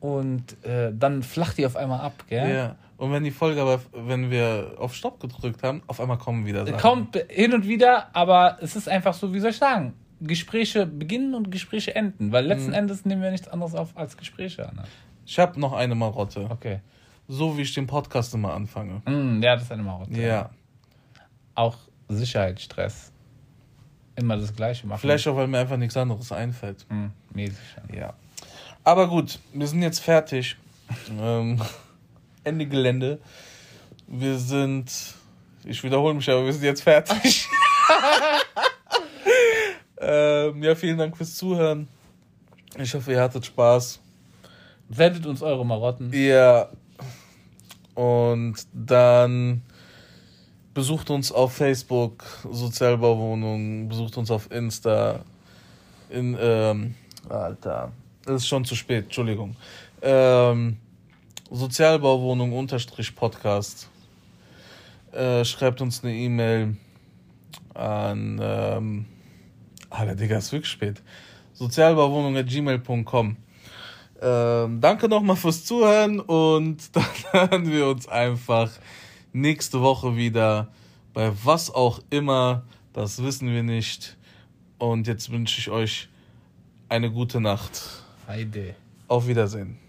und 0.01 0.63
äh, 0.65 0.93
dann 0.97 1.23
flacht 1.23 1.59
die 1.59 1.67
auf 1.67 1.77
einmal 1.77 2.01
ab, 2.01 2.25
gell? 2.29 2.55
ja. 2.55 2.77
Und 2.97 3.11
wenn 3.11 3.25
die 3.25 3.33
Folge 3.33 3.61
aber, 3.61 3.81
wenn 3.93 4.31
wir 4.31 4.75
auf 4.79 4.95
Stopp 4.95 5.19
gedrückt 5.19 5.65
haben, 5.65 5.83
auf 5.89 6.01
einmal 6.01 6.19
kommen 6.19 6.47
wieder 6.47 6.65
Sachen. 6.65 6.79
Kommt 6.79 7.17
hin 7.29 7.53
und 7.53 7.67
wieder, 7.67 8.15
aber 8.15 8.59
es 8.61 8.77
ist 8.77 8.89
einfach 8.89 9.15
so, 9.15 9.35
wie 9.35 9.41
soll 9.41 9.51
ich 9.51 9.57
sagen? 9.59 9.95
Gespräche 10.23 10.87
beginnen 10.87 11.35
und 11.35 11.51
Gespräche 11.51 11.95
enden, 11.95 12.33
weil 12.33 12.47
letzten 12.47 12.69
mhm. 12.69 12.75
Endes 12.75 13.05
nehmen 13.05 13.23
wir 13.23 13.31
nichts 13.31 13.49
anderes 13.49 13.75
auf 13.75 13.97
als 13.97 14.17
Gespräche 14.17 14.69
an. 14.69 14.83
Ich 15.27 15.39
habe 15.39 15.59
noch 15.59 15.73
eine 15.73 15.95
Marotte. 15.95 16.47
Okay. 16.51 16.81
So 17.29 17.57
wie 17.57 17.63
ich 17.63 17.75
den 17.75 17.87
Podcast 17.87 18.35
immer 18.35 18.53
anfange. 18.53 19.01
Mm, 19.07 19.43
ja, 19.43 19.55
das 19.55 19.65
ist 19.65 19.73
eine 19.73 19.83
Marotte. 19.83 20.21
Ja. 20.21 20.51
Auch 21.55 21.77
Sicherheitsstress. 22.09 23.13
Immer 24.17 24.37
das 24.37 24.55
Gleiche 24.55 24.87
machen. 24.87 25.01
Vielleicht 25.01 25.27
auch, 25.29 25.37
weil 25.37 25.47
mir 25.47 25.59
einfach 25.59 25.77
nichts 25.77 25.97
anderes 25.97 26.33
einfällt. 26.33 26.85
Mm, 26.91 27.07
mäßig. 27.33 27.59
Ja. 27.95 28.15
Aber 28.85 29.09
gut, 29.09 29.39
wir 29.53 29.67
sind 29.67 29.83
jetzt 29.83 30.01
fertig. 30.01 30.57
ähm, 31.19 31.61
Ende 32.45 32.67
Gelände. 32.67 33.21
Wir 34.09 34.37
sind, 34.39 34.93
ich 35.65 35.83
wiederhole 35.83 36.15
mich, 36.15 36.29
aber 36.29 36.45
wir 36.45 36.53
sind 36.53 36.65
jetzt 36.65 36.83
fertig. 36.83 37.49
ähm, 40.03 40.63
ja, 40.63 40.75
vielen 40.75 40.99
Dank 40.99 41.17
fürs 41.17 41.35
Zuhören. 41.37 41.89
Ich 42.79 42.95
hoffe, 42.95 43.13
ihr 43.13 43.21
hattet 43.21 43.47
Spaß. 43.47 44.01
Sendet 44.91 45.27
uns 45.27 45.43
eure 45.43 45.65
Marotten. 45.65 46.13
Ja. 46.13 46.69
Und 47.95 48.57
dann 48.73 49.63
besucht 50.75 51.11
uns 51.11 51.31
auf 51.31 51.53
Facebook, 51.53 52.25
Sozialbauwohnung, 52.51 53.89
besucht 53.89 54.17
uns 54.17 54.31
auf 54.31 54.51
Insta. 54.51 55.21
In, 56.11 56.37
ähm, 56.41 56.95
Alter, 57.29 57.93
es 58.27 58.37
ist 58.37 58.49
schon 58.49 58.65
zu 58.65 58.75
spät, 58.75 59.05
Entschuldigung. 59.05 59.57
Ähm, 60.01 60.79
Sozialbauwohnung 61.51 62.53
unterstrich 62.53 63.15
Podcast. 63.15 63.89
Äh, 65.13 65.45
schreibt 65.45 65.81
uns 65.81 66.03
eine 66.03 66.15
E-Mail 66.15 66.77
an, 67.75 68.41
ähm, 68.43 69.07
Alter, 69.93 70.15
Digga, 70.15 70.39
ist 70.39 70.53
wirklich 70.53 70.71
spät. 70.71 71.03
Sozialbauwohnung 71.53 72.37
at 72.37 72.47
gmail.com. 72.47 73.37
Ähm, 74.21 74.81
danke 74.81 75.09
nochmal 75.09 75.37
fürs 75.37 75.65
Zuhören 75.65 76.21
und 76.21 76.79
dann 76.97 77.05
hören 77.33 77.71
wir 77.71 77.89
uns 77.89 78.09
einfach 78.09 78.71
nächste 79.33 79.81
Woche 79.83 80.17
wieder 80.17 80.69
bei 81.13 81.33
was 81.45 81.71
auch 81.71 82.01
immer. 82.11 82.65
Das 82.93 83.23
wissen 83.23 83.49
wir 83.49 83.63
nicht. 83.63 84.17
Und 84.79 85.07
jetzt 85.07 85.31
wünsche 85.31 85.59
ich 85.61 85.71
euch 85.71 86.09
eine 86.89 87.11
gute 87.11 87.41
Nacht. 87.41 88.05
Heide. 88.27 88.75
Auf 89.09 89.27
Wiedersehen. 89.27 89.82